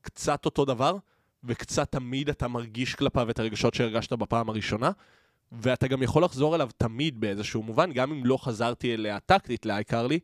קצת 0.00 0.44
אותו 0.44 0.64
דבר, 0.64 0.96
וקצת 1.44 1.92
תמיד 1.92 2.28
אתה 2.28 2.48
מרגיש 2.48 2.94
כלפיו 2.94 3.30
את 3.30 3.38
הרגשות 3.38 3.74
שהרגשת 3.74 4.12
בפעם 4.12 4.48
הראשונה, 4.48 4.90
ואתה 5.52 5.88
גם 5.88 6.02
יכול 6.02 6.24
לחזור 6.24 6.54
אליו 6.54 6.68
תמיד 6.76 7.20
באיזשהו 7.20 7.62
מובן, 7.62 7.92
גם 7.92 8.12
אם 8.12 8.26
לא 8.26 8.36
חזרתי 8.36 8.94
אליה 8.94 9.20
טקטית 9.20 9.66
לאייקרלי, 9.66 10.18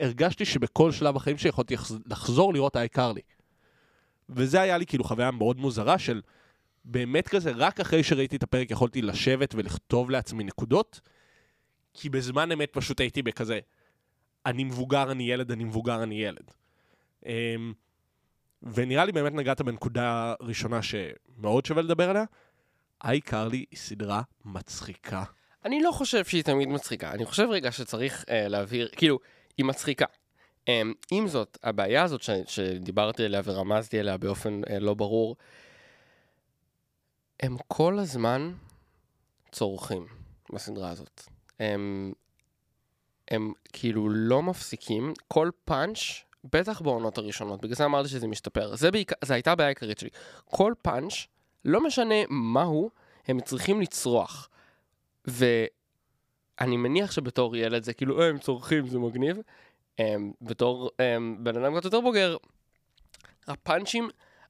הרגשתי 0.00 0.44
שבכל 0.44 0.92
שלב 0.92 1.14
בחיים 1.14 1.38
שלי 1.38 1.48
יכולתי 1.48 1.74
לחזור 2.06 2.54
לראות 2.54 2.76
אייקרלי. 2.76 3.20
וזה 4.28 4.60
היה 4.60 4.78
לי 4.78 4.86
כאילו 4.86 5.04
חוויה 5.04 5.30
מאוד 5.30 5.60
מוזרה 5.60 5.98
של 5.98 6.20
באמת 6.84 7.28
כזה, 7.28 7.52
רק 7.56 7.80
אחרי 7.80 8.02
שראיתי 8.02 8.36
את 8.36 8.42
הפרק 8.42 8.70
יכולתי 8.70 9.02
לשבת 9.02 9.54
ולכתוב 9.54 10.10
לעצמי 10.10 10.44
נקודות, 10.44 11.00
כי 11.94 12.08
בזמן 12.08 12.52
אמת 12.52 12.72
פשוט 12.72 13.00
הייתי 13.00 13.22
בכזה, 13.22 13.58
אני 14.46 14.64
מבוגר, 14.64 15.12
אני 15.12 15.30
ילד, 15.30 15.50
אני 15.50 15.64
מבוגר, 15.64 16.02
אני 16.02 16.24
ילד. 16.24 16.50
אמ, 17.26 17.72
ונראה 18.62 19.04
לי 19.04 19.12
באמת 19.12 19.32
נגעת 19.32 19.60
בנקודה 19.60 20.34
ראשונה 20.40 20.80
שמאוד 20.82 21.66
שווה 21.66 21.82
לדבר 21.82 22.10
עליה. 22.10 22.24
איי 23.04 23.20
קרלי 23.20 23.64
היא 23.70 23.78
סדרה 23.78 24.22
מצחיקה. 24.44 25.24
אני 25.64 25.82
לא 25.82 25.92
חושב 25.92 26.24
שהיא 26.24 26.42
תמיד 26.42 26.68
מצחיקה, 26.68 27.12
אני 27.12 27.24
חושב 27.24 27.46
רגע 27.50 27.72
שצריך 27.72 28.22
uh, 28.22 28.26
להבהיר, 28.48 28.88
כאילו, 28.96 29.18
היא 29.60 29.66
מצחיקה. 29.66 30.06
Um, 30.66 30.70
עם 31.10 31.28
זאת, 31.28 31.58
הבעיה 31.62 32.02
הזאת 32.02 32.22
ש, 32.22 32.30
שדיברתי 32.46 33.24
עליה 33.24 33.40
ורמזתי 33.44 33.98
עליה 33.98 34.16
באופן 34.16 34.60
uh, 34.64 34.78
לא 34.80 34.94
ברור, 34.94 35.36
הם 37.40 37.56
כל 37.68 37.98
הזמן 37.98 38.52
צורכים 39.52 40.06
בסדרה 40.52 40.90
הזאת. 40.90 41.22
הם, 41.60 42.12
הם 43.28 43.52
כאילו 43.72 44.08
לא 44.08 44.42
מפסיקים, 44.42 45.14
כל 45.28 45.50
פאנץ', 45.64 45.98
בטח 46.52 46.80
בעונות 46.80 47.18
הראשונות, 47.18 47.60
בגלל 47.60 47.74
זה 47.74 47.84
אמרתי 47.84 48.08
שזה 48.08 48.26
משתפר. 48.26 48.76
זה, 48.76 48.90
בעיקר, 48.90 49.14
זה 49.24 49.34
הייתה 49.34 49.52
הבעיה 49.52 49.66
העיקרית 49.66 49.98
שלי. 49.98 50.10
כל 50.44 50.72
פאנץ', 50.82 51.12
לא 51.64 51.86
משנה 51.86 52.14
מהו, 52.28 52.90
הם 53.28 53.40
צריכים 53.40 53.80
לצרוח. 53.80 54.48
אני 56.60 56.76
מניח 56.76 57.10
שבתור 57.10 57.56
ילד 57.56 57.82
זה 57.84 57.92
כאילו, 57.92 58.22
"אה, 58.22 58.28
הם 58.28 58.38
צורכים, 58.38 58.86
זה 58.86 58.98
מגניב. 58.98 59.38
אמ, 59.98 60.32
בתור 60.42 60.90
אמ, 61.00 61.36
בן 61.44 61.64
אדם 61.64 61.74
קצת 61.74 61.84
יותר 61.84 62.00
בוגר, 62.00 62.36
הפאנצ'ים, 63.48 64.08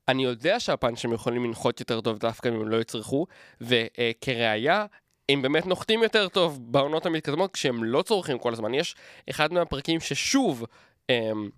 אני 0.08 0.24
יודע 0.24 0.60
שהפאנצ'ים 0.60 1.12
יכולים 1.12 1.44
לנחות 1.44 1.80
יותר 1.80 2.00
טוב 2.00 2.18
דווקא 2.18 2.48
אם 2.48 2.54
הם 2.54 2.68
לא 2.68 2.80
יצרכו, 2.80 3.26
וכראיה, 3.60 4.86
הם 5.28 5.42
באמת 5.42 5.66
נוחתים 5.66 6.02
יותר 6.02 6.28
טוב 6.28 6.72
בעונות 6.72 7.06
המתקדמות 7.06 7.52
כשהם 7.52 7.84
לא 7.84 8.02
צורכים 8.02 8.38
כל 8.38 8.52
הזמן. 8.52 8.74
יש 8.74 8.96
אחד 9.30 9.52
מהפרקים 9.52 10.00
ששוב, 10.00 10.64
אמ, 11.10 11.50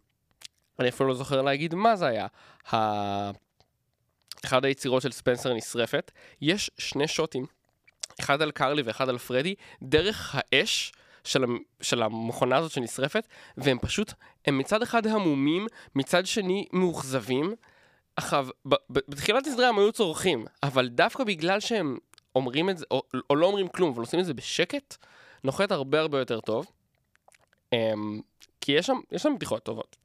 אני 0.78 0.88
אפילו 0.88 1.08
לא 1.08 1.14
זוכר 1.14 1.42
להגיד 1.42 1.74
מה 1.74 1.96
זה 1.96 2.06
היה, 2.06 2.26
ה... 2.72 3.30
אחד 4.44 4.64
היצירות 4.64 5.02
של 5.02 5.12
ספנסר 5.12 5.54
נשרפת, 5.54 6.10
יש 6.40 6.70
שני 6.78 7.08
שוטים, 7.08 7.46
אחד 8.20 8.42
על 8.42 8.51
קרלי 8.51 8.83
ואחד 8.83 9.09
על 9.09 9.18
פרדי, 9.18 9.55
דרך 9.83 10.35
האש 10.38 10.92
של, 11.25 11.44
של 11.81 12.03
המכונה 12.03 12.57
הזאת 12.57 12.70
שנשרפת, 12.70 13.27
והם 13.57 13.79
פשוט, 13.79 14.12
הם 14.46 14.59
מצד 14.59 14.83
אחד 14.83 15.07
המומים, 15.07 15.66
מצד 15.94 16.27
שני 16.27 16.66
מאוכזבים. 16.72 17.55
עכשיו, 18.16 18.48
בתחילת 18.90 19.46
הסדרה 19.46 19.68
הם 19.68 19.79
היו 19.79 19.92
צורכים, 19.92 20.44
אבל 20.62 20.88
דווקא 20.88 21.25
בגלל 21.25 21.61
שהם 21.61 21.98
אומרים 22.37 22.70
את 22.70 22.79
זה, 22.79 22.85
או, 22.90 23.03
או 23.31 23.37
לא 23.37 23.46
אומרים 23.46 23.68
כלום, 23.68 23.90
אבל 23.90 24.01
עושים 24.01 24.20
את 24.20 24.25
זה 24.25 24.35
בשקט, 24.35 24.96
נוחת 25.44 25.72
הרבה 25.72 26.01
הרבה 26.01 26.18
יותר 26.18 26.40
טוב. 26.40 26.66
אמ, 27.72 28.20
כי 28.61 28.72
יש 28.72 28.87
שם, 28.87 28.96
יש 29.12 29.22
שם 29.22 29.33
בדיחות 29.37 29.62
טובות. 29.62 29.96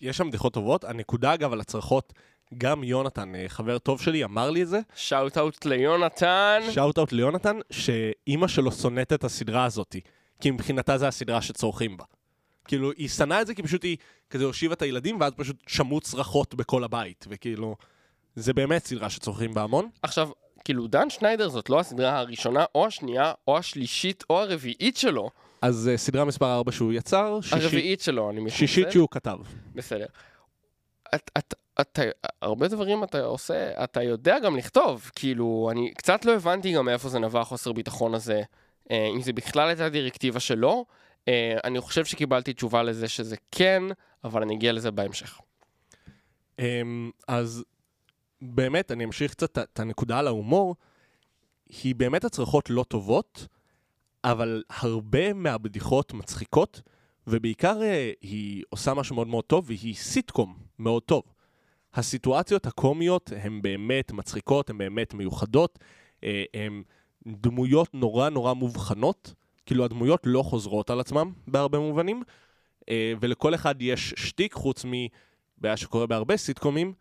יש 0.00 0.16
שם 0.16 0.28
בדיחות 0.28 0.52
טובות. 0.52 0.84
הנקודה, 0.84 1.34
אגב, 1.34 1.52
על 1.52 1.60
הצרחות, 1.60 2.12
גם 2.58 2.84
יונתן, 2.84 3.34
אה, 3.34 3.44
חבר 3.48 3.78
טוב 3.78 4.00
שלי, 4.00 4.24
אמר 4.24 4.50
לי 4.50 4.62
את 4.62 4.68
זה. 4.68 4.80
שאוט 4.94 5.38
אאוט 5.38 5.64
ליונתן. 5.64 6.60
שאוט 6.70 6.98
אאוט 6.98 7.12
ליונתן, 7.12 7.58
שאימא 7.70 8.48
שלו 8.48 8.72
שונאת 8.72 9.12
את 9.12 9.24
הסדרה 9.24 9.64
הזאת, 9.64 9.96
כי 10.40 10.50
מבחינתה 10.50 10.98
זה 10.98 11.08
הסדרה 11.08 11.42
שצורכים 11.42 11.96
בה. 11.96 12.04
כאילו, 12.64 12.92
היא 12.92 13.08
שנאה 13.08 13.40
את 13.40 13.46
זה 13.46 13.54
כי 13.54 13.62
פשוט 13.62 13.84
היא 13.84 13.96
כזה 14.30 14.44
הושיבה 14.44 14.74
את 14.74 14.82
הילדים, 14.82 15.20
ואז 15.20 15.32
פשוט 15.36 15.56
שמעו 15.66 16.00
צרחות 16.00 16.54
בכל 16.54 16.84
הבית, 16.84 17.26
וכאילו, 17.28 17.76
זה 18.34 18.52
באמת 18.52 18.84
סדרה 18.84 19.10
שצורכים 19.10 19.54
בה 19.54 19.62
המון. 19.62 19.88
עכשיו, 20.02 20.30
כאילו, 20.64 20.86
דן 20.86 21.10
שניידר 21.10 21.48
זאת 21.48 21.70
לא 21.70 21.80
הסדרה 21.80 22.18
הראשונה, 22.18 22.64
או 22.74 22.86
השנייה, 22.86 23.32
או 23.48 23.58
השלישית, 23.58 24.24
או 24.30 24.40
הרביעית 24.40 24.96
שלו. 24.96 25.30
אז 25.62 25.90
uh, 25.94 25.96
סדרה 25.96 26.24
מספר 26.24 26.54
4 26.54 26.72
שהוא 26.72 26.92
יצר, 26.92 27.38
שישית, 27.42 27.62
הרביעית 27.62 28.00
שלו, 28.00 28.30
אני 28.30 28.40
מתנצל. 28.40 28.56
שישית 28.56 28.92
שהוא 28.92 29.08
כתב. 29.10 29.38
בסדר. 29.74 30.06
את, 31.14 31.30
את, 31.38 31.54
אתה, 31.80 32.02
הרבה 32.42 32.68
דברים 32.68 33.04
אתה 33.04 33.24
עושה, 33.24 33.84
אתה 33.84 34.02
יודע 34.02 34.38
גם 34.38 34.56
לכתוב. 34.56 35.10
כאילו, 35.14 35.68
אני 35.72 35.94
קצת 35.94 36.24
לא 36.24 36.32
הבנתי 36.32 36.72
גם 36.72 36.84
מאיפה 36.84 37.08
זה 37.08 37.18
נבע 37.18 37.40
החוסר 37.40 37.72
ביטחון 37.72 38.14
הזה. 38.14 38.42
אה, 38.90 39.08
אם 39.14 39.22
זה 39.22 39.32
בכלל 39.32 39.68
הייתה 39.68 39.88
דירקטיבה 39.88 40.40
שלו, 40.40 40.84
אה, 41.28 41.58
אני 41.64 41.80
חושב 41.80 42.04
שקיבלתי 42.04 42.52
תשובה 42.52 42.82
לזה 42.82 43.08
שזה 43.08 43.36
כן, 43.50 43.82
אבל 44.24 44.42
אני 44.42 44.54
אגיע 44.54 44.72
לזה 44.72 44.90
בהמשך. 44.90 45.40
Um, 46.60 46.62
אז 47.28 47.64
באמת, 48.42 48.90
אני 48.90 49.04
אמשיך 49.04 49.30
קצת 49.30 49.58
את 49.58 49.80
הנקודה 49.80 50.18
על 50.18 50.26
ההומור. 50.26 50.76
היא 51.82 51.94
באמת 51.94 52.24
הצרחות 52.24 52.70
לא 52.70 52.84
טובות, 52.88 53.46
אבל 54.24 54.62
הרבה 54.70 55.32
מהבדיחות 55.32 56.14
מצחיקות, 56.14 56.80
ובעיקר 57.26 57.82
אה, 57.82 58.12
היא 58.20 58.64
עושה 58.68 58.94
משהו 58.94 59.14
מאוד 59.14 59.26
מאוד 59.26 59.44
טוב, 59.44 59.64
והיא 59.68 59.94
סיטקום 59.94 60.58
מאוד 60.78 61.02
טוב. 61.02 61.22
הסיטואציות 61.94 62.66
הקומיות 62.66 63.32
הן 63.42 63.62
באמת 63.62 64.12
מצחיקות, 64.12 64.70
הן 64.70 64.78
באמת 64.78 65.14
מיוחדות, 65.14 65.78
אה, 66.24 66.44
הן 66.54 66.82
דמויות 67.26 67.94
נורא 67.94 68.28
נורא 68.28 68.52
מובחנות, 68.52 69.34
כאילו 69.66 69.84
הדמויות 69.84 70.20
לא 70.24 70.42
חוזרות 70.42 70.90
על 70.90 71.00
עצמם 71.00 71.32
בהרבה 71.46 71.78
מובנים, 71.78 72.22
אה, 72.88 73.12
ולכל 73.20 73.54
אחד 73.54 73.82
יש 73.82 74.14
שטיק, 74.16 74.52
חוץ 74.54 74.84
מבעיה 74.84 75.76
שקורה 75.76 76.06
בהרבה 76.06 76.36
סיטקומים, 76.36 76.92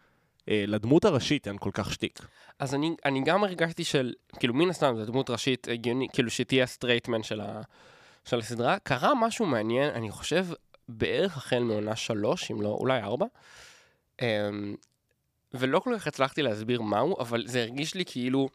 אה, 0.49 0.63
לדמות 0.67 1.05
הראשית 1.05 1.47
אין 1.47 1.57
כל 1.57 1.69
כך 1.73 1.93
שטיק. 1.93 2.19
אז 2.59 2.75
אני, 2.75 2.95
אני 3.05 3.21
גם 3.23 3.43
הרגשתי 3.43 3.83
של, 3.83 4.13
כאילו 4.39 4.53
מן 4.53 4.69
הסתם 4.69 4.95
זו 4.97 5.05
דמות 5.05 5.29
ראשית 5.29 5.67
הגיוני, 5.71 6.07
כאילו 6.13 6.29
שתהיה 6.29 6.63
ה 6.63 6.68
straight 6.68 7.08
man 7.08 7.23
של, 7.23 7.41
ה, 7.41 7.61
של 8.25 8.39
הסדרה. 8.39 8.79
קרה 8.79 9.11
משהו 9.15 9.45
מעניין, 9.45 9.89
אני 9.89 10.11
חושב 10.11 10.45
בערך 10.89 11.37
החל 11.37 11.59
מעונה 11.59 11.95
שלוש, 11.95 12.51
אם 12.51 12.61
לא, 12.61 12.69
אולי 12.69 13.01
ארבע. 13.01 13.25
אמ, 14.21 14.75
ולא 15.53 15.79
כל 15.79 15.93
כך 15.97 16.07
הצלחתי 16.07 16.41
להסביר 16.41 16.81
מהו, 16.81 17.19
אבל 17.19 17.47
זה 17.47 17.61
הרגיש 17.61 17.95
לי 17.95 18.05
כאילו 18.05 18.49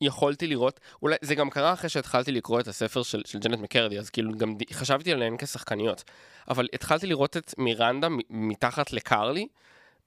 יכולתי 0.00 0.46
לראות, 0.46 0.80
אולי 1.02 1.16
זה 1.22 1.34
גם 1.34 1.50
קרה 1.50 1.72
אחרי 1.72 1.88
שהתחלתי 1.88 2.32
לקרוא 2.32 2.60
את 2.60 2.68
הספר 2.68 3.02
של, 3.02 3.22
של 3.26 3.38
ג'נט 3.38 3.58
מקרדי, 3.58 3.98
אז 3.98 4.10
כאילו 4.10 4.38
גם 4.38 4.56
חשבתי 4.72 5.12
עליהן 5.12 5.36
כשחקניות. 5.38 6.04
אבל 6.48 6.68
התחלתי 6.72 7.06
לראות 7.06 7.36
את 7.36 7.54
מירנדה 7.58 8.08
מתחת 8.30 8.92
לקרלי, 8.92 9.46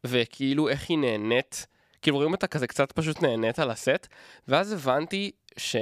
וכאילו 0.03 0.69
איך 0.69 0.89
היא 0.89 0.97
נהנית, 0.97 1.67
כאילו 2.01 2.17
רואים 2.17 2.31
אותה 2.31 2.47
כזה 2.47 2.67
קצת 2.67 2.91
פשוט 2.91 3.21
נהנית 3.21 3.59
על 3.59 3.71
הסט, 3.71 4.07
ואז 4.47 4.71
הבנתי 4.71 5.31
ש... 5.57 5.75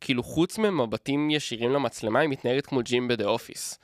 כאילו 0.00 0.22
חוץ 0.22 0.58
ממבטים 0.58 1.30
ישירים 1.30 1.72
למצלמה, 1.72 2.20
היא 2.20 2.28
מתנהגת 2.28 2.66
כמו 2.66 2.82
ג'ים 2.82 3.08
בדה 3.08 3.24
אופיס. 3.24 3.78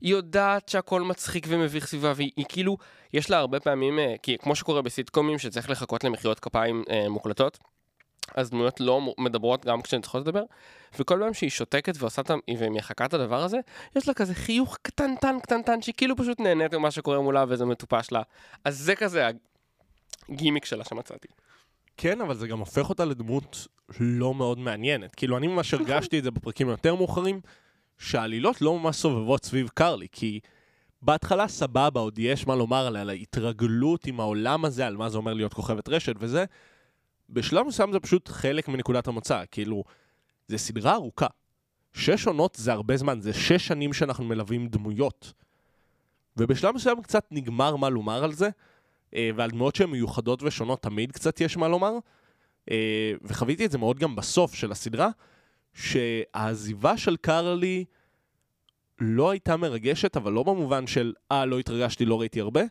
היא 0.00 0.10
יודעת 0.10 0.68
שהכל 0.68 1.02
מצחיק 1.02 1.46
ומביך 1.48 1.86
סביבה, 1.86 2.12
והיא 2.16 2.30
היא 2.36 2.46
כאילו, 2.48 2.76
יש 3.12 3.30
לה 3.30 3.38
הרבה 3.38 3.60
פעמים, 3.60 3.98
אה, 3.98 4.14
כי 4.22 4.38
כמו 4.38 4.54
שקורה 4.54 4.82
בסיטקומים 4.82 5.38
שצריך 5.38 5.70
לחכות 5.70 6.04
למחיאות 6.04 6.40
כפיים 6.40 6.84
אה, 6.90 7.08
מוקלטות, 7.08 7.58
אז 8.34 8.50
דמויות 8.50 8.80
לא 8.80 9.14
מדברות 9.18 9.64
גם 9.64 9.82
כשהן 9.82 10.00
צריכות 10.00 10.22
לדבר, 10.22 10.42
וכל 10.98 11.18
פעם 11.22 11.34
שהיא 11.34 11.50
שותקת 11.50 11.94
ועושה 11.98 12.22
את 12.22 12.30
ה... 12.30 12.34
והיא 12.58 12.70
מחכה 12.70 13.04
את 13.04 13.14
הדבר 13.14 13.42
הזה, 13.42 13.58
יש 13.96 14.08
לה 14.08 14.14
כזה 14.14 14.34
חיוך 14.34 14.78
קטנטן 14.82 15.40
קטנטן, 15.42 15.82
שהיא 15.82 15.94
כאילו 15.96 16.16
פשוט 16.16 16.40
נהנית 16.40 16.74
ממה 16.74 16.90
שקורה 16.90 17.20
מולה 17.20 17.44
וזה 17.48 17.64
מטופש 17.64 18.12
לה. 18.12 18.22
אז 18.64 18.78
זה 18.78 18.94
כזה 18.94 19.28
הגימיק 20.28 20.64
שלה 20.64 20.84
שמצאתי. 20.84 21.28
כן, 21.96 22.20
אבל 22.20 22.34
זה 22.34 22.48
גם 22.48 22.58
הופך 22.58 22.88
אותה 22.88 23.04
לדמות 23.04 23.66
לא 24.00 24.34
מאוד 24.34 24.58
מעניינת. 24.58 25.14
כאילו, 25.14 25.36
אני 25.36 25.46
ממש 25.46 25.74
הרגשתי 25.74 26.18
את 26.18 26.24
זה 26.24 26.30
בפרקים 26.30 26.68
היותר 26.68 26.94
מאוחרים, 26.94 27.40
שהעלילות 28.00 28.62
לא 28.62 28.78
ממש 28.78 28.96
סובבות 28.96 29.44
סביב 29.44 29.68
קרלי, 29.74 30.06
כי 30.12 30.40
בהתחלה 31.02 31.48
סבבה, 31.48 32.00
עוד 32.00 32.18
יש 32.18 32.46
מה 32.46 32.54
לומר 32.54 32.86
עליה, 32.86 33.02
על 33.02 33.10
ההתרגלות 33.10 34.06
עם 34.06 34.20
העולם 34.20 34.64
הזה, 34.64 34.86
על 34.86 34.96
מה 34.96 35.08
זה 35.08 35.16
אומר 35.16 35.34
להיות 35.34 35.54
כוכבת 35.54 35.88
רשת 35.88 36.14
וזה. 36.18 36.44
בשלב 37.30 37.66
מסוים 37.66 37.92
זה 37.92 38.00
פשוט 38.00 38.28
חלק 38.28 38.68
מנקודת 38.68 39.08
המוצא, 39.08 39.42
כאילו, 39.50 39.84
זה 40.48 40.58
סדרה 40.58 40.94
ארוכה. 40.94 41.26
שש 41.92 42.26
עונות 42.26 42.54
זה 42.60 42.72
הרבה 42.72 42.96
זמן, 42.96 43.20
זה 43.20 43.32
שש 43.32 43.66
שנים 43.66 43.92
שאנחנו 43.92 44.24
מלווים 44.24 44.68
דמויות. 44.68 45.32
ובשלב 46.36 46.74
מסוים 46.74 47.02
קצת 47.02 47.26
נגמר 47.30 47.76
מה 47.76 47.88
לומר 47.88 48.24
על 48.24 48.32
זה, 48.32 48.48
אה, 49.14 49.30
ועל 49.36 49.50
דמויות 49.50 49.76
שהן 49.76 49.90
מיוחדות 49.90 50.42
ושונות 50.42 50.82
תמיד 50.82 51.12
קצת 51.12 51.40
יש 51.40 51.56
מה 51.56 51.68
לומר. 51.68 51.92
אה, 52.70 53.12
וחוויתי 53.22 53.66
את 53.66 53.70
זה 53.70 53.78
מאוד 53.78 53.98
גם 53.98 54.16
בסוף 54.16 54.54
של 54.54 54.72
הסדרה, 54.72 55.08
שהעזיבה 55.74 56.96
של 56.96 57.16
קרלי 57.16 57.84
לא 58.98 59.30
הייתה 59.30 59.56
מרגשת, 59.56 60.16
אבל 60.16 60.32
לא 60.32 60.42
במובן 60.42 60.86
של, 60.86 61.12
אה, 61.32 61.46
לא 61.46 61.58
התרגשתי, 61.58 62.04
לא 62.04 62.20
ראיתי 62.20 62.40
הרבה, 62.40 62.62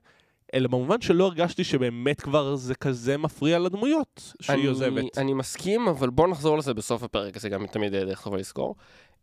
אלא 0.54 0.68
במובן 0.68 1.02
שלא 1.02 1.26
הרגשתי 1.26 1.64
שבאמת 1.64 2.22
כבר 2.22 2.56
זה 2.56 2.76
כזה 2.76 3.18
מפריע 3.18 3.60
לדמויות 3.60 4.34
שהיא 4.42 4.58
אני, 4.58 4.66
עוזבת. 4.66 5.18
אני 5.18 5.34
מסכים, 5.34 5.88
אבל 5.88 6.10
בוא 6.10 6.28
נחזור 6.28 6.58
לזה 6.58 6.74
בסוף 6.74 7.04
הפרק, 7.04 7.38
זה 7.38 7.50
גם 7.50 7.68
תמיד 7.68 7.92
דרך 7.92 8.24
טובה 8.24 8.38
לזכור. 8.38 8.76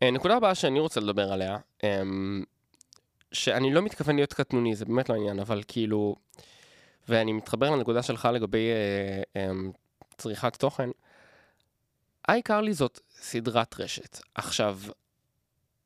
אה, 0.02 0.10
נקודה 0.10 0.36
הבאה 0.36 0.54
שאני 0.54 0.80
רוצה 0.80 1.00
לדבר 1.00 1.32
עליה, 1.32 1.56
אמ, 1.84 2.44
שאני 3.32 3.74
לא 3.74 3.82
מתכוון 3.82 4.16
להיות 4.16 4.32
קטנוני, 4.32 4.74
זה 4.74 4.84
באמת 4.84 5.08
לא 5.08 5.14
העניין, 5.14 5.38
אבל 5.38 5.62
כאילו, 5.68 6.14
ואני 7.08 7.32
מתחבר 7.32 7.70
לנקודה 7.70 8.02
שלך 8.02 8.28
לגבי 8.34 8.68
אה, 8.70 9.50
אמ, 9.50 9.70
צריכת 10.18 10.56
תוכן, 10.56 10.88
קרלי 12.44 12.74
זאת 12.74 13.00
סדרת 13.20 13.80
רשת. 13.80 14.20
עכשיו, 14.34 14.78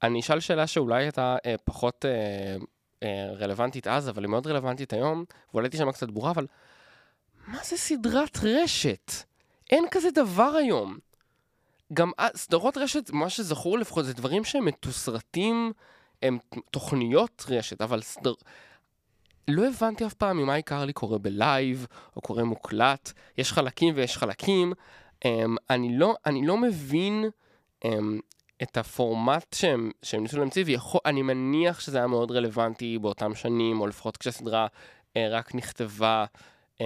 אני 0.03 0.21
אשאל 0.21 0.41
שאלה 0.41 0.67
שאולי 0.67 1.03
הייתה 1.03 1.37
אה, 1.47 1.55
פחות 1.65 2.05
אה, 2.05 2.57
אה, 3.03 3.33
רלוונטית 3.33 3.87
אז, 3.87 4.09
אבל 4.09 4.23
היא 4.25 4.31
מאוד 4.31 4.47
רלוונטית 4.47 4.93
היום, 4.93 5.25
ואולי 5.55 5.69
תשמע 5.69 5.93
קצת 5.93 6.11
ברורה, 6.11 6.31
אבל 6.31 6.47
מה 7.47 7.59
זה 7.65 7.77
סדרת 7.77 8.39
רשת? 8.43 9.13
אין 9.71 9.85
כזה 9.91 10.11
דבר 10.11 10.53
היום. 10.59 10.99
גם 11.93 12.11
אה, 12.21 12.29
סדרות 12.37 12.77
רשת, 12.77 13.11
מה 13.11 13.31
שזכור 13.31 13.79
לפחות, 13.79 14.05
זה 14.05 14.15
דברים 14.15 14.45
שהם 14.45 14.65
מתוסרטים, 14.65 15.73
הם 16.23 16.39
תוכניות 16.71 17.45
רשת, 17.49 17.83
אבל 17.83 18.03
סדר... 18.03 18.33
לא 19.49 19.67
הבנתי 19.67 20.07
אף 20.07 20.15
פעם 20.15 20.51
אם 20.51 20.61
קרלי 20.61 20.93
קורה 20.93 21.19
בלייב, 21.19 21.87
או 22.17 22.21
קורה 22.21 22.45
מוקלט, 22.45 23.13
יש 23.39 23.53
חלקים 23.53 23.95
ויש 23.97 24.17
חלקים. 24.17 24.73
Um, 25.25 25.29
אני, 25.71 25.99
לא, 25.99 26.15
אני 26.27 26.47
לא 26.47 26.57
מבין 26.57 27.25
um, 27.85 27.89
את 28.63 28.77
הפורמט 28.77 29.53
שהם, 29.55 29.91
שהם 30.03 30.23
ניסו 30.23 30.39
להמציא, 30.39 30.65
ואני 30.67 31.23
מניח 31.23 31.81
שזה 31.81 31.99
היה 31.99 32.07
מאוד 32.07 32.31
רלוונטי 32.31 32.99
באותם 32.99 33.35
שנים, 33.35 33.81
או 33.81 33.87
לפחות 33.87 34.17
כשהסדרה 34.17 34.67
uh, 34.67 35.19
רק 35.31 35.55
נכתבה. 35.55 36.25
Um, 36.79 36.83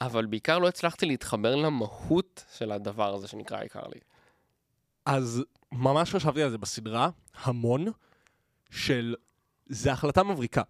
אבל 0.00 0.26
בעיקר 0.26 0.58
לא 0.58 0.68
הצלחתי 0.68 1.06
להתחבר 1.06 1.56
למהות 1.56 2.44
של 2.58 2.72
הדבר 2.72 3.14
הזה 3.14 3.28
שנקרא 3.28 3.58
איי 3.58 3.68
קרלי. 3.68 4.00
אז 5.06 5.44
ממש 5.72 6.14
חשבתי 6.14 6.42
על 6.42 6.50
זה 6.50 6.58
בסדרה, 6.58 7.10
המון, 7.34 7.86
של... 8.70 9.14
זה 9.66 9.92
החלטה 9.92 10.22
מבריקה 10.22 10.62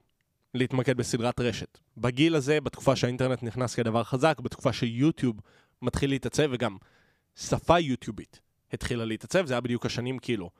להתמקד 0.54 0.96
בסדרת 0.96 1.40
רשת. 1.40 1.78
בגיל 1.96 2.34
הזה, 2.34 2.60
בתקופה 2.60 2.96
שהאינטרנט 2.96 3.42
נכנס 3.42 3.74
כדבר 3.74 4.04
חזק, 4.04 4.40
בתקופה 4.40 4.72
שיוטיוב 4.72 5.40
מתחיל 5.82 6.10
להתעצב, 6.10 6.48
וגם 6.50 6.76
שפה 7.36 7.78
יוטיובית 7.78 8.40
התחילה 8.72 9.04
להתעצב, 9.04 9.46
זה 9.46 9.54
היה 9.54 9.60
בדיוק 9.60 9.86
השנים 9.86 10.18
כאילו 10.18 10.50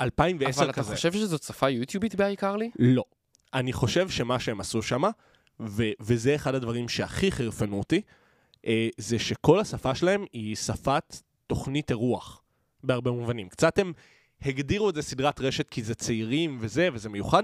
2010 0.00 0.62
אבל 0.62 0.70
אתה 0.70 0.80
כזה. 0.80 0.94
חושב 0.94 1.12
שזאת 1.12 1.42
שפה 1.42 1.70
יוטיובית 1.70 2.14
בעיקר 2.14 2.56
לי? 2.56 2.70
לא. 2.78 3.04
אני 3.54 3.72
חושב 3.72 4.08
שמה 4.08 4.40
שהם 4.40 4.60
עשו 4.60 4.82
שם, 4.82 5.02
ו- 5.60 5.90
וזה 6.00 6.34
אחד 6.34 6.54
הדברים 6.54 6.88
שהכי 6.88 7.32
חרפנו 7.32 7.78
אותי, 7.78 8.00
אה, 8.66 8.88
זה 8.98 9.18
שכל 9.18 9.60
השפה 9.60 9.94
שלהם 9.94 10.24
היא 10.32 10.56
שפת 10.56 11.16
תוכנית 11.46 11.90
אירוח, 11.90 12.42
בהרבה 12.84 13.10
מובנים. 13.10 13.48
קצת 13.48 13.78
הם 13.78 13.92
הגדירו 14.42 14.90
את 14.90 14.94
זה 14.94 15.02
סדרת 15.02 15.40
רשת 15.40 15.70
כי 15.70 15.82
זה 15.82 15.94
צעירים 15.94 16.58
וזה, 16.60 16.88
וזה 16.92 17.08
מיוחד. 17.08 17.42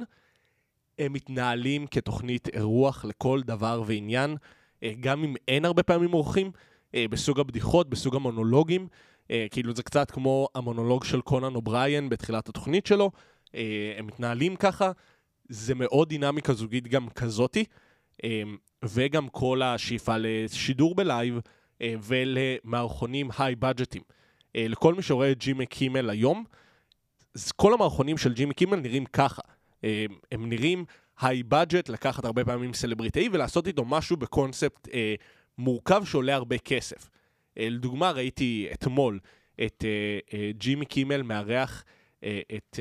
הם 0.99 1.13
מתנהלים 1.13 1.87
כתוכנית 1.87 2.49
אירוח 2.49 3.05
לכל 3.05 3.43
דבר 3.45 3.83
ועניין, 3.87 4.37
אה, 4.83 4.93
גם 5.01 5.25
אם 5.25 5.35
אין 5.49 5.65
הרבה 5.65 5.83
פעמים 5.83 6.15
אורחים, 6.15 6.51
אה, 6.95 7.09
בסוג 7.09 7.41
הבדיחות, 7.41 7.91
בסוג 7.91 8.17
המונולוגים. 8.17 8.89
אה, 9.31 9.47
כאילו 9.51 9.75
זה 9.77 9.83
קצת 9.83 10.11
כמו 10.11 10.49
המונולוג 10.55 11.05
של 11.05 11.21
קונן 11.21 11.55
אובריין 11.55 12.09
בתחילת 12.09 12.49
התוכנית 12.49 12.87
שלו. 12.87 13.11
אה, 13.55 13.95
הם 13.99 14.07
מתנהלים 14.07 14.57
ככה, 14.57 14.93
זה 15.49 15.75
מאוד 15.75 16.09
דינמיקה 16.09 16.53
זוגית 16.53 16.89
גם 16.89 17.09
כזאתי, 17.09 17.65
וגם 18.85 19.29
כל 19.29 19.63
השאיפה 19.63 20.15
לשידור 20.19 20.95
בלייב 20.95 21.39
ולמערכונים 21.83 23.31
היי 23.39 23.57
בדג'טים. 23.57 24.03
לכל 24.55 24.95
מי 24.95 25.03
שרואה 25.03 25.33
את 25.33 25.39
ג'ימי 25.39 25.67
קימל 25.67 26.11
היום, 26.11 26.45
כל 27.57 27.75
המערכונים 27.75 28.19
של 28.19 28.33
ג'ימי 28.33 28.55
קימל 28.55 28.77
נראים 28.77 29.05
ככה. 29.07 29.43
הם 30.33 30.49
נראים 30.49 30.85
היי 31.21 31.43
בדג'ט, 31.43 31.89
לקחת 31.89 32.25
הרבה 32.25 32.45
פעמים 32.45 32.75
סלבריטאי 32.75 33.29
ולעשות 33.33 33.67
איתו 33.67 33.85
משהו 33.85 34.17
בקונספט 34.17 34.89
אה, 34.93 35.15
מורכב 35.63 36.05
שעולה 36.05 36.35
הרבה 36.35 36.59
כסף. 36.59 37.11
אה, 37.59 37.69
לדוגמה, 37.71 38.11
ראיתי 38.11 38.69
אתמול 38.73 39.19
את 39.65 39.85
אה, 39.85 40.39
אה, 40.39 40.51
ג'ימי 40.59 40.87
קימל 40.87 41.23
מארח 41.23 41.85
את... 42.57 42.79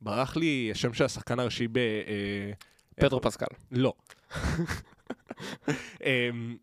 ברח 0.00 0.36
לי 0.36 0.68
השם 0.72 0.92
של 0.92 1.04
השחקן 1.04 1.38
הראשי 1.38 1.68
ב... 1.72 1.78
פטרו 3.00 3.20
פסקל. 3.20 3.46
לא. 3.70 3.92
אמ, 6.04 6.56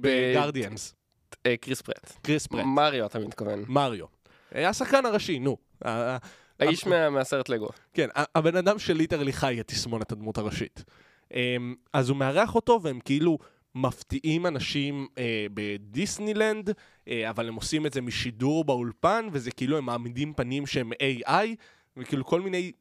בגרדיאנס, 0.00 0.94
קריס 1.60 1.82
פרט. 1.82 2.12
קריס 2.22 2.46
פרט, 2.46 2.64
מריו 2.64 3.06
אתה 3.06 3.18
מתכוון. 3.18 3.64
מריו. 3.68 4.06
השחקן 4.52 5.06
הראשי, 5.06 5.38
נו. 5.38 5.56
האיש 6.60 6.86
מה- 6.86 7.10
מהסרט 7.10 7.48
לגו. 7.48 7.68
כן, 7.94 8.08
הבן 8.34 8.56
אדם 8.56 8.78
שליטרלי 8.78 9.32
חי 9.32 9.60
את 9.60 9.68
תסמונת 9.68 10.12
הדמות 10.12 10.38
הראשית. 10.38 10.84
אמ, 11.34 11.74
אז 11.92 12.08
הוא 12.08 12.16
מארח 12.16 12.54
אותו, 12.54 12.80
והם 12.82 13.00
כאילו 13.00 13.38
מפתיעים 13.74 14.46
אנשים 14.46 15.06
אה, 15.18 15.46
בדיסנילנד, 15.54 16.70
אה, 17.08 17.30
אבל 17.30 17.48
הם 17.48 17.54
עושים 17.54 17.86
את 17.86 17.92
זה 17.92 18.00
משידור 18.00 18.64
באולפן, 18.64 19.28
וזה 19.32 19.50
כאילו 19.50 19.78
הם 19.78 19.84
מעמידים 19.84 20.34
פנים 20.34 20.66
שהם 20.66 20.92
AI, 20.92 21.46
וכאילו 21.96 22.24
כל 22.24 22.40
מיני 22.40 22.72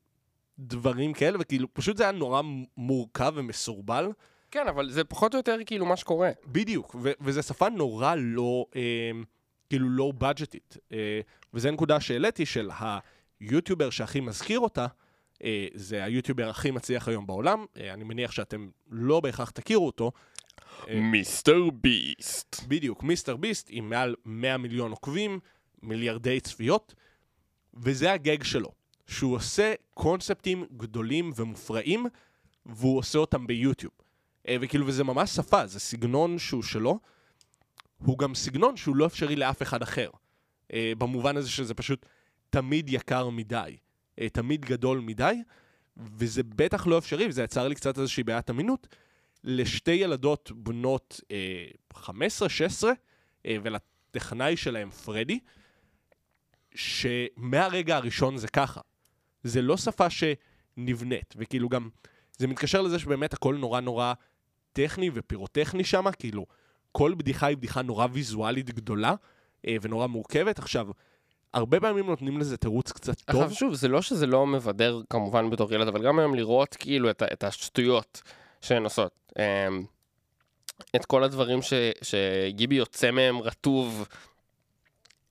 דברים 0.60 1.14
כאלה, 1.14 1.38
וכאילו 1.42 1.74
פשוט 1.74 1.98
זה 1.98 2.04
היה 2.04 2.12
נורא 2.12 2.42
מורכב 2.78 3.34
ומסורבל. 3.36 4.12
כן, 4.52 4.68
אבל 4.68 4.90
זה 4.90 5.04
פחות 5.04 5.34
או 5.34 5.40
יותר 5.40 5.58
כאילו 5.66 5.86
מה 5.86 5.96
שקורה. 5.96 6.32
בדיוק, 6.46 6.96
ו- 7.02 7.12
וזו 7.22 7.44
שפה 7.44 7.70
נורא 7.70 8.16
לא, 8.16 8.66
אה, 8.76 9.12
כאילו 9.70 9.90
לא 9.90 10.12
בדג'טית. 10.18 10.78
אה, 10.92 11.20
וזו 11.54 11.72
נקודה 11.72 12.00
שהעליתי 12.00 12.46
של 12.46 12.70
היוטיובר 13.40 13.90
שהכי 13.90 14.20
מזכיר 14.20 14.60
אותה, 14.60 14.88
אה, 15.44 15.68
זה 15.74 16.04
היוטיובר 16.04 16.50
הכי 16.50 16.72
מצליח 16.72 17.08
היום 17.08 17.28
בעולם, 17.28 17.66
אה, 17.78 17.94
אני 17.94 18.04
מניח 18.04 18.32
שאתם 18.32 18.70
לא 18.90 19.20
בהכרח 19.20 19.50
תכירו 19.50 19.86
אותו. 19.86 20.12
אה, 20.90 21.00
מיסטר 21.00 21.70
ביסט. 21.74 22.64
בדיוק, 22.68 23.04
מיסטר 23.04 23.36
ביסט 23.36 23.68
עם 23.72 23.90
מעל 23.90 24.16
100 24.26 24.58
מיליון 24.58 24.92
עוקבים, 24.92 25.40
מיליארדי 25.82 26.40
צפיות, 26.40 26.94
וזה 27.74 28.12
הגג 28.12 28.44
שלו, 28.44 28.72
שהוא 29.08 29.36
עושה 29.36 29.74
קונספטים 29.94 30.66
גדולים 30.78 31.32
ומופרעים, 31.36 32.06
והוא 32.66 32.98
עושה 32.98 33.20
אותם 33.20 33.48
ביוטיוב. 33.48 33.94
אה, 34.48 34.56
וכאילו, 34.62 34.88
וזה 34.88 35.04
ממש 35.04 35.30
שפה, 35.30 35.68
זה 35.68 35.80
סגנון 35.80 36.40
שהוא 36.40 36.64
שלו, 36.64 37.00
הוא 37.98 38.18
גם 38.18 38.36
סגנון 38.36 38.78
שהוא 38.78 38.96
לא 38.96 39.06
אפשרי 39.06 39.36
לאף 39.36 39.62
אחד 39.62 39.82
אחר. 39.82 40.10
אה, 40.74 40.94
במובן 40.98 41.38
הזה 41.38 41.50
שזה 41.50 41.74
פשוט 41.74 42.06
תמיד 42.50 42.90
יקר 42.90 43.30
מדי, 43.30 43.78
תמיד 44.34 44.66
גדול 44.66 45.00
מדי, 45.00 45.42
וזה 45.98 46.44
בטח 46.44 46.88
לא 46.88 46.98
אפשרי, 46.98 47.28
וזה 47.28 47.44
יצר 47.44 47.68
לי 47.68 47.76
קצת 47.76 47.98
איזושהי 47.98 48.24
בעיית 48.24 48.50
אמינות, 48.50 48.88
לשתי 49.44 49.92
ילדות 49.92 50.52
בנות 50.56 51.22
אה, 51.32 51.68
15-16, 51.94 52.04
אה, 53.46 53.58
ולטכנאי 53.64 54.58
שלהם, 54.58 54.92
פרדי, 54.92 55.40
שמהרגע 56.76 57.96
הראשון 57.96 58.38
זה 58.38 58.48
ככה. 58.48 58.82
זה 59.44 59.62
לא 59.62 59.78
שפה 59.78 60.08
שנבנית, 60.10 61.34
וכאילו 61.38 61.70
גם, 61.70 61.90
זה 62.38 62.48
מתקשר 62.48 62.82
לזה 62.82 63.00
שבאמת 63.00 63.34
הכל 63.34 63.56
נורא 63.56 63.80
נורא 63.80 64.14
טכני 64.74 65.10
ופירוטכני 65.14 65.84
שם, 65.84 66.06
כאילו, 66.20 66.46
כל 66.92 67.14
בדיחה 67.18 67.48
היא 67.48 67.58
בדיחה 67.58 67.82
נורא 67.82 68.08
ויזואלית 68.12 68.70
גדולה, 68.70 69.16
אה, 69.68 69.76
ונורא 69.82 70.08
מורכבת. 70.08 70.60
עכשיו, 70.60 70.88
הרבה 71.54 71.80
פעמים 71.80 72.06
נותנים 72.06 72.38
לזה 72.38 72.58
תירוץ 72.58 72.92
קצת 72.92 73.22
טוב. 73.22 73.42
עכשיו 73.42 73.58
שוב, 73.58 73.74
זה 73.74 73.88
לא 73.88 74.02
שזה 74.02 74.28
לא 74.28 74.48
מבדר 74.48 75.02
כמובן 75.10 75.50
בתור 75.50 75.74
ילד, 75.74 75.88
אבל 75.88 76.06
גם 76.06 76.20
היום 76.20 76.36
לראות 76.36 76.76
כאילו 76.76 77.10
את, 77.10 77.24
את 77.34 77.44
השטויות 77.44 78.22
שהן 78.62 78.84
עושות. 78.84 79.12
אמ, 79.40 79.86
את 80.96 81.06
כל 81.06 81.24
הדברים 81.24 81.62
ש, 81.62 81.74
שגיבי 82.02 82.76
יוצא 82.76 83.12
מהם 83.12 83.42
רטוב, 83.42 84.08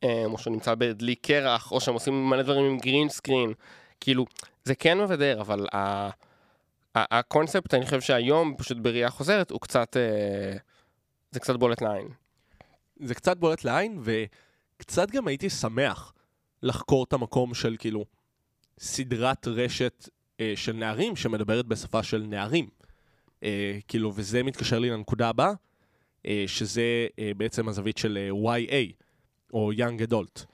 אמ, 0.03 0.09
או 0.33 0.39
שהוא 0.39 0.53
נמצא 0.53 0.75
בדלי 0.75 1.15
קרח, 1.15 1.73
או 1.73 1.81
שהם 1.81 1.95
עושים 1.95 2.31
מלא 2.31 2.43
דברים 2.43 2.65
עם 2.65 2.79
גרין 2.79 3.09
סקרין. 3.09 3.53
כאילו, 4.01 4.27
זה 4.65 4.75
כן 4.75 4.99
מבדר, 4.99 5.41
אבל 5.41 5.67
ה, 5.73 5.79
ה, 5.79 7.19
הקונספט, 7.19 7.75
אני 7.75 7.85
חושב 7.85 8.01
שהיום, 8.01 8.55
פשוט 8.59 8.77
בראייה 8.77 9.11
חוזרת, 9.11 9.51
הוא 9.51 9.61
קצת, 9.61 9.97
אה, 9.97 10.57
זה 11.31 11.41
קצת 11.41 11.57
בולט 11.57 11.83
לעין. 11.83 12.09
זה 13.01 13.15
קצת 13.15 13.37
בולט 13.37 13.65
לעין, 13.65 14.03
וקצת 14.03 15.11
גם 15.11 15.29
הייתי 15.29 15.51
שמח 15.51 16.13
לחקור 16.63 17.05
את 17.05 17.13
המקום 17.13 17.55
של 17.55 17.77
כאילו 17.79 18.05
סדרת 18.79 19.49
רשת 19.49 20.09
אה, 20.41 20.53
של 20.57 20.73
נערים 20.73 21.17
שמדברת 21.17 21.67
בשפה 21.67 22.03
של 22.03 22.23
נערים. 22.29 22.69
אה, 23.43 23.79
כאילו, 23.89 24.13
וזה 24.15 24.43
מתקשר 24.43 24.79
לי 24.79 24.91
לנקודה 24.91 25.29
הבאה, 25.29 25.53
אה, 26.27 26.45
שזה 26.47 27.07
אה, 27.19 27.31
בעצם 27.37 27.69
הזווית 27.69 27.99
של 27.99 28.19
אה, 28.47 28.57
YA, 28.57 28.93
או 29.53 29.73
Young 29.73 30.11
Adult. 30.11 30.45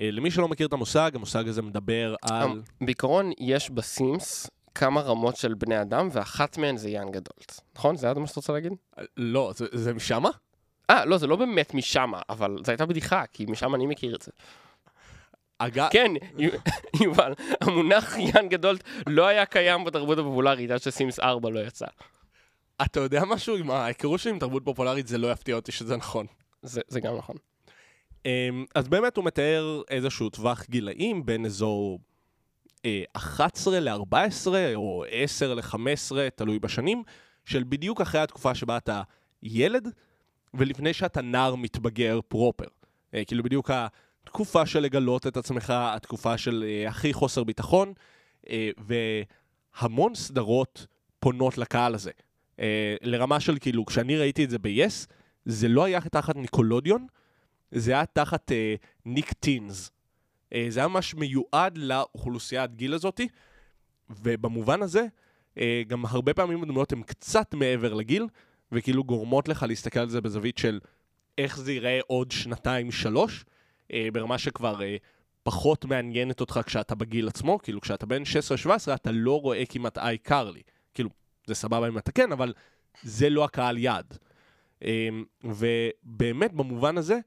אה, 0.00 0.10
למי 0.10 0.30
שלא 0.30 0.48
מכיר 0.48 0.66
את 0.66 0.72
המושג, 0.72 1.10
המושג 1.14 1.48
הזה 1.48 1.62
מדבר 1.62 2.14
על... 2.22 2.62
בעיקרון, 2.80 3.30
יש 3.38 3.70
בסימס 3.70 4.50
כמה 4.74 5.00
רמות 5.00 5.36
של 5.36 5.54
בני 5.54 5.80
אדם, 5.80 6.08
ואחת 6.12 6.58
מהן 6.58 6.76
זה 6.76 6.90
יאנג 6.90 7.16
אדולט. 7.16 7.60
נכון? 7.76 7.96
זה 7.96 8.14
מה 8.14 8.26
שאתה 8.26 8.40
רוצה 8.40 8.52
להגיד? 8.52 8.72
לא, 9.16 9.52
זה, 9.56 9.66
זה 9.72 9.94
משמה? 9.94 10.30
אה, 10.90 11.04
לא, 11.04 11.18
זה 11.18 11.26
לא 11.26 11.36
באמת 11.36 11.74
משמה, 11.74 12.20
אבל 12.28 12.56
זו 12.64 12.72
הייתה 12.72 12.86
בדיחה, 12.86 13.24
כי 13.32 13.46
משם 13.48 13.74
אני 13.74 13.86
מכיר 13.86 14.14
את 14.16 14.22
זה. 14.22 14.30
אגב, 15.58 15.88
כן, 15.92 16.10
יו- 16.38 16.50
יובל, 17.04 17.32
המונח 17.60 18.16
יאנג 18.18 18.54
אדולט 18.54 18.84
לא 19.06 19.26
היה 19.26 19.46
קיים 19.46 19.84
בתרבות 19.84 20.18
הפופולרית 20.18 20.70
עד 20.70 20.82
שסימס 20.82 21.20
4 21.20 21.50
לא 21.50 21.60
יצא. 21.60 21.86
אתה 22.82 23.00
יודע 23.00 23.24
משהו 23.24 23.56
עם 23.56 23.70
ההיכרות 23.70 24.20
שלי 24.20 24.30
עם 24.32 24.38
תרבות 24.38 24.64
פופולרית, 24.64 25.06
זה 25.06 25.18
לא 25.18 25.32
יפתיע 25.32 25.56
אותי 25.56 25.72
שזה 25.72 25.96
נכון. 25.96 26.26
זה 26.62 26.80
זה 26.88 27.00
גם 27.00 27.16
נכון. 27.16 27.36
אמ, 28.26 28.64
אז 28.74 28.88
באמת 28.88 29.16
הוא 29.16 29.24
מתאר 29.24 29.82
איזשהו 29.90 30.30
טווח 30.30 30.64
גילאים 30.70 31.26
בין 31.26 31.46
אזור 31.46 32.00
אה, 32.84 33.02
11 33.12 33.80
ל-14 33.80 34.46
או 34.74 35.04
10 35.10 35.54
ל-15, 35.54 35.76
תלוי 36.36 36.58
בשנים, 36.58 37.02
של 37.44 37.64
בדיוק 37.68 38.00
אחרי 38.00 38.20
התקופה 38.20 38.54
שבה 38.54 38.76
אתה 38.76 39.02
ילד, 39.42 39.88
ולפני 40.54 40.92
שאתה 40.92 41.22
נער 41.22 41.54
מתבגר 41.54 42.20
פרופר. 42.28 42.66
אה, 43.14 43.24
כאילו 43.24 43.42
בדיוק 43.42 43.70
התקופה 44.26 44.66
של 44.66 44.80
לגלות 44.80 45.26
את 45.26 45.36
עצמך, 45.36 45.72
התקופה 45.76 46.38
של 46.38 46.64
אה, 46.66 46.88
הכי 46.88 47.12
חוסר 47.12 47.44
ביטחון, 47.44 47.92
אה, 48.50 48.70
והמון 49.78 50.14
סדרות 50.14 50.86
פונות 51.20 51.58
לקהל 51.58 51.94
הזה. 51.94 52.10
אה, 52.60 52.96
לרמה 53.02 53.40
של 53.40 53.58
כאילו, 53.58 53.86
כשאני 53.86 54.16
ראיתי 54.16 54.44
את 54.44 54.50
זה 54.50 54.58
ב-yes, 54.58 55.06
זה 55.44 55.68
לא 55.68 55.84
היה 55.84 56.00
תחת 56.00 56.36
ניקולודיון, 56.36 57.06
זה 57.70 57.92
היה 57.92 58.06
תחת 58.06 58.52
אה, 58.52 58.74
ניק 59.04 59.32
טינס. 59.32 59.90
אה, 60.52 60.66
זה 60.68 60.80
היה 60.80 60.88
ממש 60.88 61.14
מיועד 61.14 61.78
לאוכלוסיית 61.78 62.74
גיל 62.74 62.94
הזאתי, 62.94 63.28
ובמובן 64.10 64.82
הזה, 64.82 65.06
אה, 65.58 65.82
גם 65.86 66.06
הרבה 66.06 66.34
פעמים 66.34 66.62
הדמויות 66.62 66.92
הן 66.92 67.02
קצת 67.02 67.54
מעבר 67.54 67.94
לגיל, 67.94 68.26
וכאילו 68.72 69.04
גורמות 69.04 69.48
לך 69.48 69.62
להסתכל 69.68 70.00
על 70.00 70.08
זה 70.08 70.20
בזווית 70.20 70.58
של 70.58 70.80
איך 71.38 71.58
זה 71.58 71.72
ייראה 71.72 72.00
עוד 72.06 72.30
שנתיים, 72.30 72.92
שלוש, 72.92 73.44
אה, 73.92 74.08
ברמה 74.12 74.38
שכבר 74.38 74.82
אה, 74.82 74.96
פחות 75.42 75.84
מעניינת 75.84 76.40
אותך 76.40 76.60
כשאתה 76.66 76.94
בגיל 76.94 77.28
עצמו, 77.28 77.58
כאילו 77.62 77.80
כשאתה 77.80 78.06
בן 78.06 78.22
16-17 78.92 78.94
אתה 78.94 79.10
לא 79.12 79.40
רואה 79.40 79.66
כמעט 79.66 79.98
איי 79.98 80.18
קרלי. 80.18 80.62
כאילו, 80.94 81.10
זה 81.46 81.54
סבבה 81.54 81.88
אם 81.88 81.98
אתה 81.98 82.12
כן, 82.12 82.32
אבל 82.32 82.52
זה 83.02 83.30
לא 83.30 83.44
הקהל 83.44 83.78
יעד. 83.78 84.18
אה, 84.84 85.08
ובאמת, 85.44 86.52
במובן 86.52 86.98
הזה, 86.98 87.18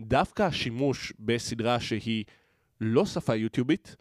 דווקא 0.00 0.42
השימוש 0.42 1.12
בסדרה 1.18 1.80
שהיא 1.80 2.24
לא 2.80 3.06
שפה 3.06 3.34
יוטיובית, 3.34 3.96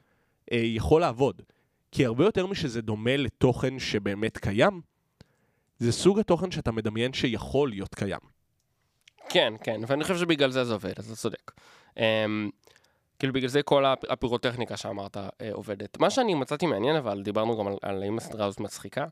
אה, 0.52 0.58
יכול 0.58 1.02
לעבוד. 1.02 1.42
כי 1.92 2.06
הרבה 2.06 2.26
יותר 2.26 2.48
משזה 2.48 2.82
דומה 2.82 3.18
לתוכן 3.18 3.80
שבאמת 3.80 4.38
קיים, 4.38 4.82
זה 5.80 5.92
סוג 5.92 6.20
התוכן 6.20 6.52
שאתה 6.52 6.72
מדמיין 6.72 7.14
שיכול 7.14 7.70
להיות 7.70 7.96
קיים. 7.96 8.20
כן, 9.30 9.54
כן, 9.64 9.82
ואני 9.88 10.04
חושב 10.04 10.18
שבגלל 10.18 10.52
זה 10.52 10.66
זה 10.66 10.74
עובד, 10.74 10.94
אז 10.98 11.06
אתה 11.06 11.16
צודק. 11.16 11.52
Um, 11.96 12.00
כאילו 13.20 13.34
בגלל 13.34 13.50
זה 13.50 13.64
כל 13.64 13.86
הפ- 13.86 14.10
הפירוטכניקה 14.10 14.78
שאמרת 14.78 15.18
uh, 15.18 15.20
עובדת. 15.52 16.00
מה 16.00 16.10
שאני 16.10 16.34
מצאתי 16.34 16.66
מעניין, 16.66 16.96
אבל 16.96 17.22
דיברנו 17.24 17.58
גם 17.58 17.68
על, 17.82 18.04
האם 18.04 18.18
הסדרה 18.18 18.46
הזאת 18.46 18.60
מצחיקה, 18.60 19.06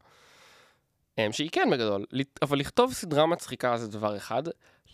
um, 1.20 1.32
שהיא 1.32 1.50
כן 1.52 1.70
בגדול, 1.72 2.06
אבל 2.42 2.60
לכתוב 2.60 2.94
סדרה 2.94 3.26
מצחיקה 3.26 3.78
זה 3.78 3.88
דבר 3.88 4.18
אחד, 4.18 4.44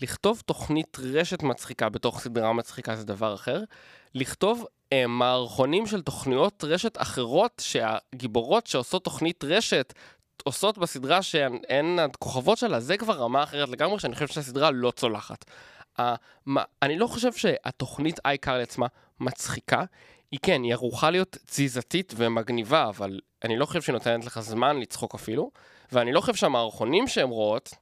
לכתוב 0.02 0.42
תוכנית 0.46 0.98
רשת 1.00 1.44
מצחיקה 1.44 1.90
בתוך 1.90 2.20
סדרה 2.20 2.54
מצחיקה 2.54 2.96
זה 2.96 3.06
דבר 3.06 3.34
אחר, 3.34 3.64
לכתוב 4.16 4.66
uh, 4.66 5.08
מערכונים 5.08 5.86
של 5.88 6.02
תוכניות 6.02 6.64
רשת 6.64 7.02
אחרות 7.02 7.62
שהגיבורות 7.66 8.68
שעושות 8.68 9.04
תוכנית 9.04 9.44
רשת 9.44 9.94
עושות 10.44 10.78
בסדרה 10.78 11.22
שהן 11.22 12.00
הכוכבות 12.00 12.58
שלה, 12.58 12.80
זה 12.80 12.98
כבר 12.98 13.14
רמה 13.14 13.44
אחרת 13.44 13.70
לגמרי, 13.70 14.00
שאני 14.00 14.14
חושב 14.14 14.28
שהסדרה 14.28 14.72
לא 14.72 14.92
צולחת. 14.92 15.46
אני 16.82 16.98
לא 16.98 17.08
חושב 17.08 17.34
שהתוכנית 17.34 18.20
אייקרלי 18.26 18.64
עצמה 18.64 18.88
מצחיקה. 19.20 19.84
היא 20.32 20.40
כן, 20.44 20.64
היא 20.64 20.74
ערוכה 20.74 21.12
להיות 21.12 21.38
תזיזתית 21.46 22.14
ומגניבה, 22.18 22.90
אבל 22.90 23.20
אני 23.44 23.58
לא 23.58 23.66
חושב 23.66 23.82
שהיא 23.82 23.94
נותנת 23.94 24.26
לך 24.26 24.40
זמן 24.40 24.80
לצחוק 24.80 25.16
אפילו, 25.16 25.52
ואני 25.92 26.12
לא 26.12 26.22
חושב 26.22 26.36
שהמערכונים 26.36 27.08
שהן 27.08 27.30
רואות, 27.30 27.74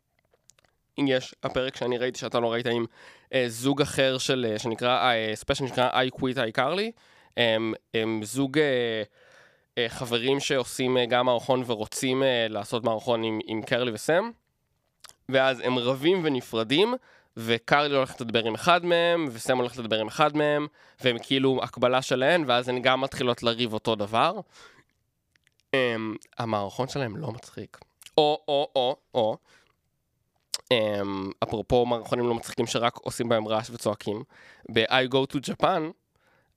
אם 0.99 1.05
יש 1.07 1.35
הפרק 1.43 1.75
שאני 1.75 1.97
ראיתי 1.97 2.19
שאתה 2.19 2.39
לא 2.39 2.51
ראית 2.51 2.67
עם 2.67 2.85
אה, 3.33 3.45
זוג 3.47 3.81
אחר 3.81 4.17
של, 4.17 4.45
אה, 4.49 4.59
שנקרא, 4.59 5.11
אה, 5.11 5.31
ספיישל 5.35 5.67
שנקרא 5.67 5.89
I 6.03 6.19
quit 6.19 6.37
iCarly, 6.55 6.91
הם, 7.37 7.73
הם 7.93 8.21
זוג 8.23 8.59
אה, 8.59 9.03
אה, 9.77 9.89
חברים 9.89 10.39
שעושים 10.39 10.97
אה, 10.97 11.05
גם 11.05 11.25
מערכון 11.25 11.63
ורוצים 11.65 12.23
אה, 12.23 12.47
לעשות 12.49 12.83
מערכון 12.83 13.23
עם, 13.23 13.39
עם 13.45 13.61
קרלי 13.61 13.91
וסם, 13.91 14.31
ואז 15.29 15.59
הם 15.59 15.77
רבים 15.77 16.21
ונפרדים, 16.23 16.93
וקרלי 17.37 17.95
הולכת 17.95 18.21
לדבר 18.21 18.45
עם 18.45 18.53
אחד 18.53 18.85
מהם, 18.85 19.25
וסם 19.31 19.57
הולכת 19.57 19.77
לדבר 19.77 19.99
עם 19.99 20.07
אחד 20.07 20.37
מהם, 20.37 20.67
והם 21.01 21.17
כאילו 21.21 21.59
הקבלה 21.63 22.01
שלהן, 22.01 22.43
ואז 22.47 22.69
הן 22.69 22.81
גם 22.81 23.01
מתחילות 23.01 23.43
לריב 23.43 23.73
אותו 23.73 23.95
דבר. 23.95 24.39
Um, 25.75 25.77
המערכון 26.37 26.87
שלהם 26.87 27.17
לא 27.17 27.31
מצחיק. 27.31 27.77
או, 28.17 28.43
או, 28.47 28.69
או, 28.75 28.95
או, 29.13 29.37
um, 30.73 31.31
אפרופו 31.43 31.85
מערכונים 31.85 32.27
לא 32.27 32.33
מצחיקים 32.33 32.67
שרק 32.67 32.97
עושים 32.97 33.29
בהם 33.29 33.47
רעש 33.47 33.69
וצועקים, 33.69 34.23
ב-I 34.71 35.09
go 35.11 35.33
to 35.33 35.39
Japan, 35.49 35.81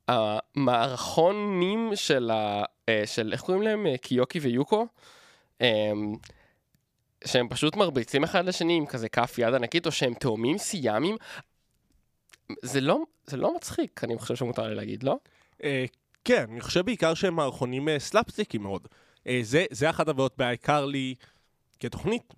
המערכונים 0.08 1.90
של 1.94 2.30
ה... 2.30 2.64
אה, 2.88 3.02
של, 3.06 3.32
איך 3.32 3.40
קוראים 3.40 3.62
להם? 3.62 3.86
אה, 3.86 3.98
קיוקי 3.98 4.38
ויוקו? 4.38 4.86
Um, 5.62 5.64
שהם 7.24 7.48
פשוט 7.48 7.76
מרביצים 7.76 8.24
אחד 8.24 8.44
לשני 8.44 8.76
עם 8.76 8.86
כזה 8.86 9.08
כף 9.08 9.34
יד 9.38 9.54
ענקית, 9.54 9.86
או 9.86 9.92
שהם 9.92 10.14
תאומים 10.14 10.58
סיאמים. 10.58 11.16
זה 12.62 12.80
לא, 12.80 12.98
זה 13.26 13.36
לא 13.36 13.56
מצחיק, 13.56 14.04
אני 14.04 14.18
חושב 14.18 14.36
שמותר 14.36 14.68
לי 14.68 14.74
להגיד, 14.74 15.02
לא? 15.02 15.16
אה, 15.64 15.84
כן, 16.24 16.44
אני 16.50 16.60
חושב 16.60 16.84
בעיקר 16.84 17.14
שהם 17.14 17.34
מערכונים 17.34 17.88
אה, 17.88 17.98
סלאפסטיקים 17.98 18.62
מאוד. 18.62 18.88
אה, 19.26 19.38
זה, 19.42 19.64
זה 19.70 19.90
אחת 19.90 20.08
הבעיות 20.08 20.34
בעיקר 20.38 20.84
לי 20.84 21.14
כתוכנית. 21.80 22.34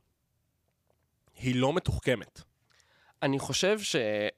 היא 1.42 1.54
לא 1.56 1.72
מתוחכמת. 1.72 2.40
אני 3.22 3.38
חושב 3.38 3.80
ש... 3.80 3.96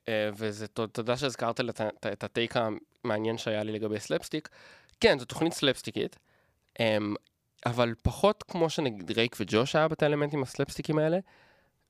אה, 0.09 0.31
וזה 0.35 0.67
ת- 0.69 0.81
תודה 0.81 1.17
שהזכרת 1.17 1.61
את 1.61 1.81
ה- 1.81 1.89
את 2.13 2.25
ה 2.25 2.31
take 2.31 2.55
המעניין 3.05 3.39
שהיה 3.39 3.63
לי 3.63 3.73
לגבי 3.73 4.01
סלפסטיק. 4.01 4.49
כן, 5.01 5.19
זו 5.19 5.25
תוכנית 5.25 5.53
סלפסטיקית, 5.53 6.19
אמ, 6.81 7.15
אבל 7.67 7.95
פחות 8.03 8.43
כמו 8.43 8.71
שנגיד 8.71 9.11
דרייק 9.11 9.37
וג'וש 9.41 9.77
היה 9.77 9.87
את 9.87 10.03
האלמנטים 10.03 10.43
הסלפסטיקים 10.43 10.99
האלה. 10.99 11.19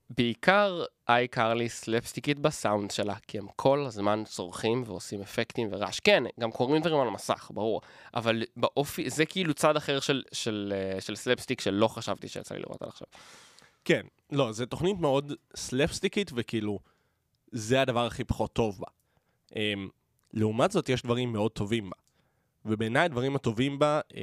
בעיקר 0.09 0.83
iCarly 1.09 1.69
סלפסטיקית 1.69 2.39
בסאונד 2.39 2.91
שלה, 2.91 3.15
כי 3.27 3.37
הם 3.37 3.47
כל 3.55 3.85
הזמן 3.87 4.23
צורחים 4.25 4.83
ועושים 4.85 5.21
אפקטים 5.21 5.67
ורעש. 5.71 5.99
כן, 5.99 6.23
גם 6.39 6.51
קוראים 6.51 6.81
דברים 6.81 6.99
על 6.99 7.07
המסך, 7.07 7.51
ברור, 7.53 7.81
אבל 8.13 8.43
באופי, 8.57 9.09
זה 9.09 9.25
כאילו 9.25 9.53
צד 9.53 9.77
אחר 9.77 9.99
של, 9.99 10.23
של, 10.31 10.73
אה, 10.75 11.01
של 11.01 11.15
סלפסטיק 11.15 11.61
שלא 11.61 11.87
חשבתי 11.87 12.27
שיצא 12.27 12.55
לי 12.55 12.61
לראות 12.61 12.81
עד 12.81 12.87
עכשיו. 12.87 13.07
כן, 13.85 14.01
לא, 14.31 14.51
זו 14.51 14.65
תוכנית 14.65 14.99
מאוד 14.99 15.33
סלאפסטיקית, 15.55 16.31
וכאילו, 16.35 16.79
זה 17.51 17.81
הדבר 17.81 18.05
הכי 18.05 18.23
פחות 18.23 18.53
טוב 18.53 18.79
בה. 18.79 18.87
אמ, 19.49 19.55
לעומת 20.33 20.71
זאת, 20.71 20.89
יש 20.89 21.03
דברים 21.03 21.33
מאוד 21.33 21.51
טובים 21.51 21.89
בה. 21.89 21.95
ובעיניי 22.65 23.05
הדברים 23.05 23.35
הטובים 23.35 23.79
בה, 23.79 24.01
אה, 24.09 24.15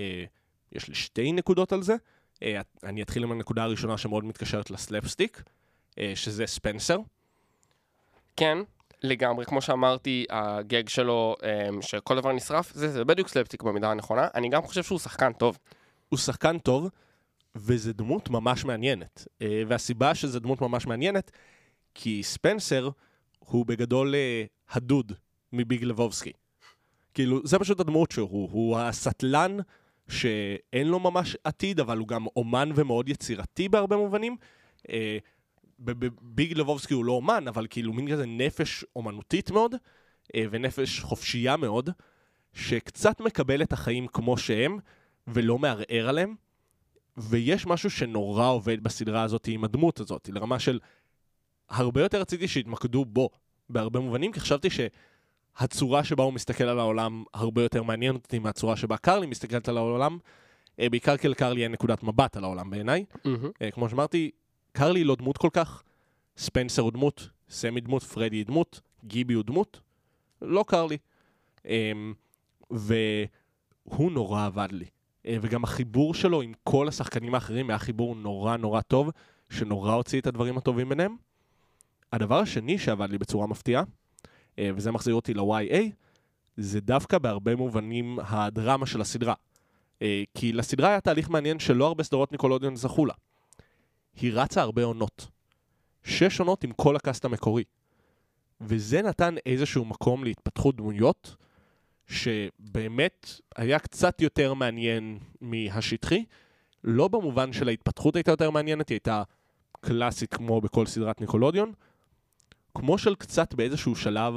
יש 0.72 0.88
לי 0.88 0.94
שתי 0.94 1.32
נקודות 1.32 1.72
על 1.72 1.82
זה. 1.82 1.94
אה, 2.34 2.42
אני 2.84 3.02
אתחיל 3.02 3.22
עם 3.22 3.32
הנקודה 3.32 3.62
הראשונה 3.62 3.98
שמאוד 3.98 4.24
מתקשרת 4.24 4.70
לסלאפסטיק, 4.70 5.42
אה, 5.90 5.96
שזה 6.14 6.46
ספנסר. 6.46 6.98
כן, 8.36 8.58
לגמרי, 9.02 9.44
כמו 9.44 9.60
שאמרתי, 9.62 10.24
הגאג 10.30 10.88
שלו, 10.88 11.36
אמ, 11.42 11.82
שכל 11.82 12.16
דבר 12.16 12.32
נשרף, 12.32 12.72
זה, 12.74 12.88
זה 12.88 13.04
בדיוק 13.04 13.28
סלפסטיק 13.28 13.62
במידה 13.62 13.90
הנכונה. 13.90 14.28
אני 14.34 14.48
גם 14.48 14.62
חושב 14.62 14.82
שהוא 14.82 14.98
שחקן 14.98 15.32
טוב. 15.32 15.58
הוא 16.08 16.18
שחקן 16.18 16.58
טוב, 16.58 16.88
וזו 17.56 17.92
דמות 17.92 18.30
ממש 18.30 18.64
מעניינת. 18.64 19.28
אה, 19.42 19.62
והסיבה 19.68 20.14
שזו 20.14 20.40
דמות 20.40 20.60
ממש 20.60 20.86
מעניינת, 20.86 21.30
כי 21.94 22.22
ספנסר 22.22 22.90
הוא 23.38 23.66
בגדול 23.66 24.14
אה, 24.14 24.44
הדוד 24.70 25.12
מביג 25.52 25.84
לבובסקי. 25.84 26.32
כאילו, 27.14 27.40
זה 27.44 27.58
פשוט 27.58 27.80
הדמות 27.80 28.10
שהוא, 28.10 28.48
הוא 28.52 28.78
הסטלן 28.78 29.56
שאין 30.10 30.88
לו 30.88 31.00
ממש 31.00 31.36
עתיד, 31.44 31.80
אבל 31.80 31.98
הוא 31.98 32.08
גם 32.08 32.26
אומן 32.36 32.70
ומאוד 32.74 33.08
יצירתי 33.08 33.68
בהרבה 33.68 33.96
מובנים. 33.96 34.36
אה, 34.90 35.18
לבובסקי 36.38 36.94
הוא 36.94 37.04
לא 37.04 37.12
אומן, 37.12 37.44
אבל 37.48 37.66
כאילו 37.70 37.92
מין 37.92 38.10
כזה 38.12 38.26
נפש 38.26 38.84
אומנותית 38.96 39.50
מאוד, 39.50 39.74
אה, 40.34 40.44
ונפש 40.50 41.00
חופשייה 41.00 41.56
מאוד, 41.56 41.90
שקצת 42.52 43.20
מקבל 43.20 43.62
את 43.62 43.72
החיים 43.72 44.06
כמו 44.06 44.36
שהם, 44.36 44.78
ולא 45.26 45.58
מערער 45.58 46.08
עליהם. 46.08 46.34
ויש 47.16 47.66
משהו 47.66 47.90
שנורא 47.90 48.46
עובד 48.46 48.82
בסדרה 48.82 49.22
הזאת 49.22 49.46
עם 49.46 49.64
הדמות 49.64 50.00
הזאת, 50.00 50.30
לרמה 50.32 50.58
של 50.58 50.78
הרבה 51.68 52.02
יותר 52.02 52.20
רציתי 52.20 52.48
שיתמקדו 52.48 53.04
בו 53.04 53.30
בהרבה 53.68 54.00
מובנים, 54.00 54.32
כי 54.32 54.40
חשבתי 54.40 54.68
שהצורה 55.58 56.04
שבה 56.04 56.24
הוא 56.24 56.32
מסתכל 56.32 56.64
על 56.64 56.78
העולם 56.78 57.24
הרבה 57.34 57.62
יותר 57.62 57.82
מעניינת 57.82 58.24
אותי 58.24 58.38
מהצורה 58.38 58.76
שבה 58.76 58.96
קרלי 58.96 59.26
מסתכלת 59.26 59.68
על 59.68 59.76
העולם, 59.76 60.18
אה, 60.80 60.88
בעיקר 60.90 61.16
כי 61.16 61.28
לקרלי 61.28 61.62
אין 61.62 61.72
נקודת 61.72 62.02
מבט 62.02 62.36
על 62.36 62.44
העולם 62.44 62.70
בעיניי. 62.70 63.04
אה, 63.62 63.70
כמו 63.70 63.88
שאמרתי, 63.88 64.30
קרלי 64.72 65.04
לא 65.04 65.14
דמות 65.14 65.38
כל 65.38 65.48
כך, 65.52 65.82
ספנסר 66.36 66.82
הוא 66.82 66.92
דמות, 66.92 67.28
סמי 67.50 67.80
דמות, 67.80 68.02
פרדי 68.02 68.36
היא 68.36 68.46
דמות, 68.46 68.80
גיבי 69.04 69.34
הוא 69.34 69.44
דמות, 69.44 69.80
לא 70.42 70.64
קרלי. 70.68 70.96
אמ, 71.64 72.14
והוא 72.70 74.12
נורא 74.12 74.46
עבד 74.46 74.68
לי. 74.72 74.84
אה, 75.26 75.36
וגם 75.40 75.64
החיבור 75.64 76.14
שלו 76.14 76.42
עם 76.42 76.52
כל 76.64 76.88
השחקנים 76.88 77.34
האחרים 77.34 77.70
היה 77.70 77.78
חיבור 77.78 78.14
נורא 78.14 78.56
נורא 78.56 78.80
טוב, 78.80 79.10
שנורא 79.50 79.92
הוציא 79.92 80.20
את 80.20 80.26
הדברים 80.26 80.58
הטובים 80.58 80.88
ביניהם. 80.88 81.16
הדבר 82.12 82.38
השני 82.38 82.78
שעבד 82.78 83.10
לי 83.10 83.18
בצורה 83.18 83.46
מפתיעה, 83.46 83.82
וזה 84.76 84.92
מחזיר 84.92 85.14
אותי 85.14 85.34
ל-YA, 85.34 85.76
זה 86.56 86.80
דווקא 86.80 87.18
בהרבה 87.18 87.56
מובנים 87.56 88.18
הדרמה 88.22 88.86
של 88.86 89.00
הסדרה. 89.00 89.34
אה, 90.02 90.22
כי 90.34 90.52
לסדרה 90.52 90.88
היה 90.88 91.00
תהליך 91.00 91.30
מעניין 91.30 91.58
שלא 91.58 91.86
הרבה 91.86 92.04
סדרות 92.04 92.32
ניקולודיון 92.32 92.76
זכו 92.76 93.06
לה. 93.06 93.14
היא 94.20 94.32
רצה 94.34 94.62
הרבה 94.62 94.84
עונות. 94.84 95.28
שש 96.02 96.40
עונות 96.40 96.64
עם 96.64 96.72
כל 96.72 96.96
הקאסט 96.96 97.24
המקורי. 97.24 97.64
וזה 98.60 99.02
נתן 99.02 99.34
איזשהו 99.46 99.84
מקום 99.84 100.24
להתפתחות 100.24 100.76
דמויות, 100.76 101.36
שבאמת 102.06 103.40
היה 103.56 103.78
קצת 103.78 104.20
יותר 104.20 104.54
מעניין 104.54 105.18
מהשטחי. 105.40 106.24
לא 106.84 107.08
במובן 107.08 107.52
של 107.52 107.68
ההתפתחות 107.68 108.16
הייתה 108.16 108.30
יותר 108.30 108.50
מעניינת, 108.50 108.88
היא 108.88 108.94
הייתה 108.94 109.22
קלאסית 109.80 110.34
כמו 110.34 110.60
בכל 110.60 110.86
סדרת 110.86 111.20
ניקולודיון. 111.20 111.72
כמו 112.74 112.98
של 112.98 113.14
קצת 113.14 113.54
באיזשהו 113.54 113.96
שלב 113.96 114.34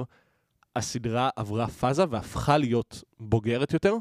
הסדרה 0.75 1.29
עברה 1.35 1.67
פאזה 1.67 2.03
והפכה 2.09 2.57
להיות 2.57 3.03
בוגרת 3.19 3.73
יותר, 3.73 3.95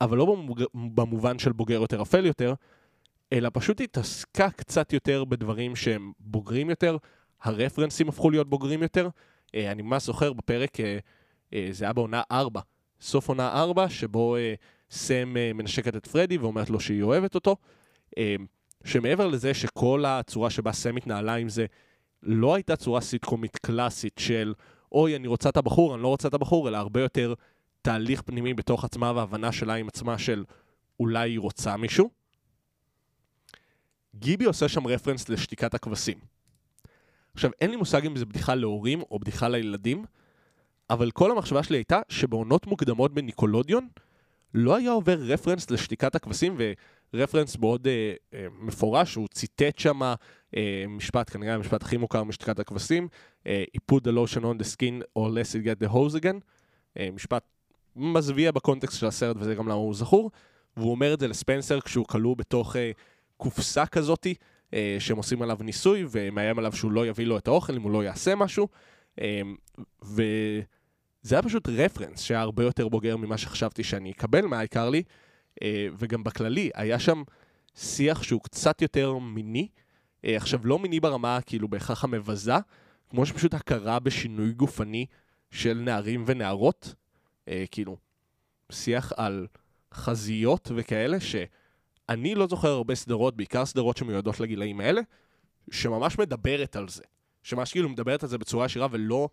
אבל 0.00 0.16
לא 0.16 0.26
במוג... 0.26 0.62
במובן 0.74 1.38
של 1.38 1.52
בוגר 1.52 1.80
יותר 1.80 2.02
אפל 2.02 2.26
יותר, 2.26 2.54
אלא 3.32 3.50
פשוט 3.52 3.80
התעסקה 3.80 4.50
קצת 4.50 4.92
יותר 4.92 5.24
בדברים 5.24 5.76
שהם 5.76 6.12
בוגרים 6.20 6.70
יותר, 6.70 6.96
הרפרנסים 7.42 8.08
הפכו 8.08 8.30
להיות 8.30 8.50
בוגרים 8.50 8.82
יותר. 8.82 9.08
אה, 9.54 9.72
אני 9.72 9.82
ממש 9.82 10.06
זוכר 10.06 10.32
בפרק 10.32 10.80
אה, 10.80 10.98
אה, 11.54 11.68
זה 11.70 11.84
היה 11.84 11.92
בעונה 11.92 12.22
4, 12.32 12.60
סוף 13.00 13.28
עונה 13.28 13.52
4, 13.52 13.88
שבו 13.88 14.36
סם 14.90 15.34
מנשקת 15.54 15.96
את 15.96 16.06
פרדי 16.06 16.38
ואומרת 16.38 16.70
לו 16.70 16.80
שהיא 16.80 17.02
אוהבת 17.02 17.34
אותו. 17.34 17.56
שמעבר 18.84 19.26
לזה 19.26 19.54
שכל 19.54 20.04
הצורה 20.06 20.50
שבה 20.50 20.72
סם 20.72 20.96
התנהלה 20.96 21.34
עם 21.34 21.48
זה, 21.48 21.66
לא 22.22 22.54
הייתה 22.54 22.76
צורה 22.76 23.00
סיטקומית 23.00 23.56
קלאסית 23.56 24.18
של 24.18 24.54
אוי, 24.92 25.16
אני 25.16 25.28
רוצה 25.28 25.48
את 25.48 25.56
הבחור, 25.56 25.94
אני 25.94 26.02
לא 26.02 26.08
רוצה 26.08 26.28
את 26.28 26.34
הבחור, 26.34 26.68
אלא 26.68 26.76
הרבה 26.76 27.00
יותר 27.00 27.34
תהליך 27.82 28.22
פנימי 28.22 28.54
בתוך 28.54 28.84
עצמה 28.84 29.12
והבנה 29.16 29.52
שלה 29.52 29.74
עם 29.74 29.88
עצמה 29.88 30.18
של 30.18 30.44
אולי 31.00 31.30
היא 31.30 31.40
רוצה 31.40 31.76
מישהו. 31.76 32.10
גיבי 34.14 34.44
עושה 34.44 34.68
שם 34.68 34.86
רפרנס 34.86 35.28
לשתיקת 35.28 35.74
הכבשים. 35.74 36.18
עכשיו, 37.34 37.50
אין 37.60 37.70
לי 37.70 37.76
מושג 37.76 38.06
אם 38.06 38.16
זו 38.16 38.26
בדיחה 38.26 38.54
להורים 38.54 39.02
או 39.10 39.18
בדיחה 39.18 39.48
לילדים, 39.48 40.04
אבל 40.90 41.10
כל 41.10 41.30
המחשבה 41.30 41.62
שלי 41.62 41.76
הייתה 41.76 42.00
שבעונות 42.08 42.66
מוקדמות 42.66 43.14
בניקולודיון 43.14 43.88
לא 44.54 44.76
היה 44.76 44.90
עובר 44.90 45.18
רפרנס 45.20 45.70
לשתיקת 45.70 46.14
הכבשים, 46.14 46.56
ורפרנס 47.14 47.56
מאוד 47.56 47.86
אה, 47.86 48.12
אה, 48.34 48.46
מפורש, 48.60 49.14
הוא 49.14 49.28
ציטט 49.28 49.78
שם 49.78 50.02
אה, 50.02 50.14
משפט, 50.88 51.30
כנראה 51.30 51.54
המשפט 51.54 51.82
הכי 51.82 51.96
מוכר 51.96 52.24
משתיקת 52.24 52.58
הכבשים, 52.58 53.08
אה, 53.46 53.64
he 53.76 53.94
put 53.94 54.00
the 54.00 54.12
lotion 54.12 54.40
on 54.40 54.62
the 54.62 54.76
skin 54.76 55.02
or 55.18 55.28
less 55.28 55.54
it 55.54 55.64
get 55.64 55.86
the 55.86 55.92
hose 55.92 56.22
again, 56.22 56.40
אה, 56.98 57.08
משפט 57.12 57.42
מזוויע 57.96 58.50
בקונטקסט 58.50 58.98
של 58.98 59.06
הסרט 59.06 59.36
וזה 59.40 59.54
גם 59.54 59.64
למה 59.64 59.74
הוא 59.74 59.94
זכור, 59.94 60.30
והוא 60.76 60.90
אומר 60.90 61.14
את 61.14 61.20
זה 61.20 61.28
לספנסר 61.28 61.80
כשהוא 61.80 62.06
כלוא 62.06 62.36
בתוך 62.36 62.76
אה, 62.76 62.90
קופסה 63.36 63.86
כזאתי, 63.86 64.34
אה, 64.74 64.96
שהם 64.98 65.16
עושים 65.16 65.42
עליו 65.42 65.58
ניסוי, 65.60 66.04
ומאיים 66.10 66.58
עליו 66.58 66.72
שהוא 66.72 66.92
לא 66.92 67.06
יביא 67.06 67.26
לו 67.26 67.38
את 67.38 67.48
האוכל 67.48 67.74
אם 67.74 67.82
הוא 67.82 67.90
לא 67.90 68.04
יעשה 68.04 68.34
משהו, 68.34 68.68
אה, 69.20 69.40
וזה 70.02 71.34
היה 71.34 71.42
פשוט 71.42 71.68
רפרנס 71.68 72.20
שהיה 72.20 72.40
הרבה 72.40 72.64
יותר 72.64 72.88
בוגר 72.88 73.16
ממה 73.16 73.38
שחשבתי 73.38 73.84
שאני 73.84 74.10
אקבל 74.10 74.46
מהאייקרלי, 74.46 75.02
אה, 75.62 75.88
וגם 75.98 76.24
בכללי, 76.24 76.70
היה 76.74 76.98
שם 76.98 77.22
שיח 77.74 78.22
שהוא 78.22 78.40
קצת 78.40 78.82
יותר 78.82 79.18
מיני, 79.18 79.68
אה, 79.76 79.89
עכשיו 80.24 80.60
לא 80.64 80.78
מיני 80.78 81.00
ברמה 81.00 81.38
כאילו 81.46 81.68
בהכרח 81.68 82.04
המבזה, 82.04 82.54
כמו 83.10 83.26
שפשוט 83.26 83.54
הכרה 83.54 83.98
בשינוי 83.98 84.52
גופני 84.52 85.06
של 85.50 85.74
נערים 85.74 86.24
ונערות, 86.26 86.94
אה, 87.48 87.64
כאילו, 87.70 87.96
שיח 88.72 89.12
על 89.16 89.46
חזיות 89.94 90.70
וכאלה, 90.74 91.16
שאני 91.20 92.34
לא 92.34 92.46
זוכר 92.46 92.68
הרבה 92.68 92.94
סדרות, 92.94 93.36
בעיקר 93.36 93.66
סדרות 93.66 93.96
שמיועדות 93.96 94.40
לגילאים 94.40 94.80
האלה, 94.80 95.00
שממש 95.70 96.18
מדברת 96.18 96.76
על 96.76 96.88
זה. 96.88 97.02
שממש 97.42 97.72
כאילו 97.72 97.88
מדברת 97.88 98.22
על 98.22 98.28
זה 98.28 98.38
בצורה 98.38 98.66
ישירה 98.66 98.86
ולא 98.90 99.28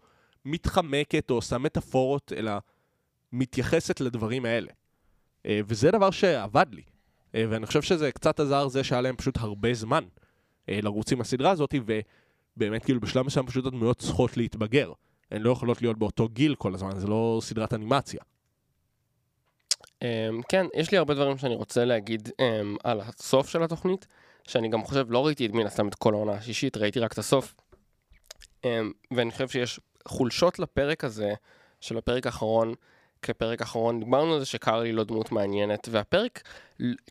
מתחמקת 0.45 1.29
או 1.29 1.35
עושה 1.35 1.57
מטאפורות, 1.57 2.33
אלא 2.35 2.51
מתייחסת 3.31 4.01
לדברים 4.01 4.45
האלה. 4.45 4.71
אה, 5.45 5.59
וזה 5.65 5.91
דבר 5.91 6.11
שעבד 6.11 6.65
לי. 6.71 6.81
אה, 7.35 7.45
ואני 7.49 7.65
חושב 7.65 7.81
שזה 7.81 8.11
קצת 8.11 8.39
עזר 8.39 8.67
זה 8.67 8.83
שהיה 8.83 9.01
להם 9.01 9.15
פשוט 9.15 9.37
הרבה 9.37 9.73
זמן 9.73 10.03
אה, 10.03 10.26
לרוץ 10.69 11.11
עם 11.11 11.21
הסדרה 11.21 11.51
הזאת, 11.51 11.75
ובאמת 12.57 12.85
כאילו 12.85 12.99
בשלב 12.99 13.25
מסוים 13.25 13.45
פשוט 13.45 13.65
הדמויות 13.65 13.97
צריכות 13.97 14.37
להתבגר. 14.37 14.91
הן 15.31 15.41
לא 15.41 15.51
יכולות 15.51 15.81
להיות 15.81 15.97
באותו 15.97 16.29
גיל 16.29 16.55
כל 16.55 16.73
הזמן, 16.73 16.99
זה 16.99 17.07
לא 17.07 17.39
סדרת 17.41 17.73
אנימציה. 17.73 18.19
Um, 20.03 20.43
כן, 20.49 20.65
יש 20.73 20.91
לי 20.91 20.97
הרבה 20.97 21.13
דברים 21.13 21.37
שאני 21.37 21.55
רוצה 21.55 21.85
להגיד 21.85 22.27
um, 22.27 22.77
על 22.83 23.01
הסוף 23.01 23.49
של 23.49 23.63
התוכנית, 23.63 24.07
שאני 24.47 24.69
גם 24.69 24.83
חושב, 24.83 25.05
לא 25.09 25.25
ראיתי 25.25 25.45
את 25.45 25.51
מן 25.51 25.65
הסתם 25.65 25.87
את 25.87 25.95
כל 25.95 26.13
העונה 26.13 26.31
השישית, 26.31 26.77
ראיתי 26.77 26.99
רק 26.99 27.13
את 27.13 27.17
הסוף. 27.17 27.55
Um, 28.63 28.67
ואני 29.11 29.31
חושב 29.31 29.47
שיש 29.47 29.79
חולשות 30.07 30.59
לפרק 30.59 31.03
הזה, 31.03 31.33
של 31.81 31.97
הפרק 31.97 32.25
האחרון, 32.25 32.73
כפרק 33.21 33.61
אחרון, 33.61 33.99
דיברנו 33.99 34.33
על 34.33 34.39
זה 34.39 34.45
שקרלי 34.45 34.91
לא 34.91 35.03
דמות 35.03 35.31
מעניינת, 35.31 35.87
והפרק, 35.91 36.41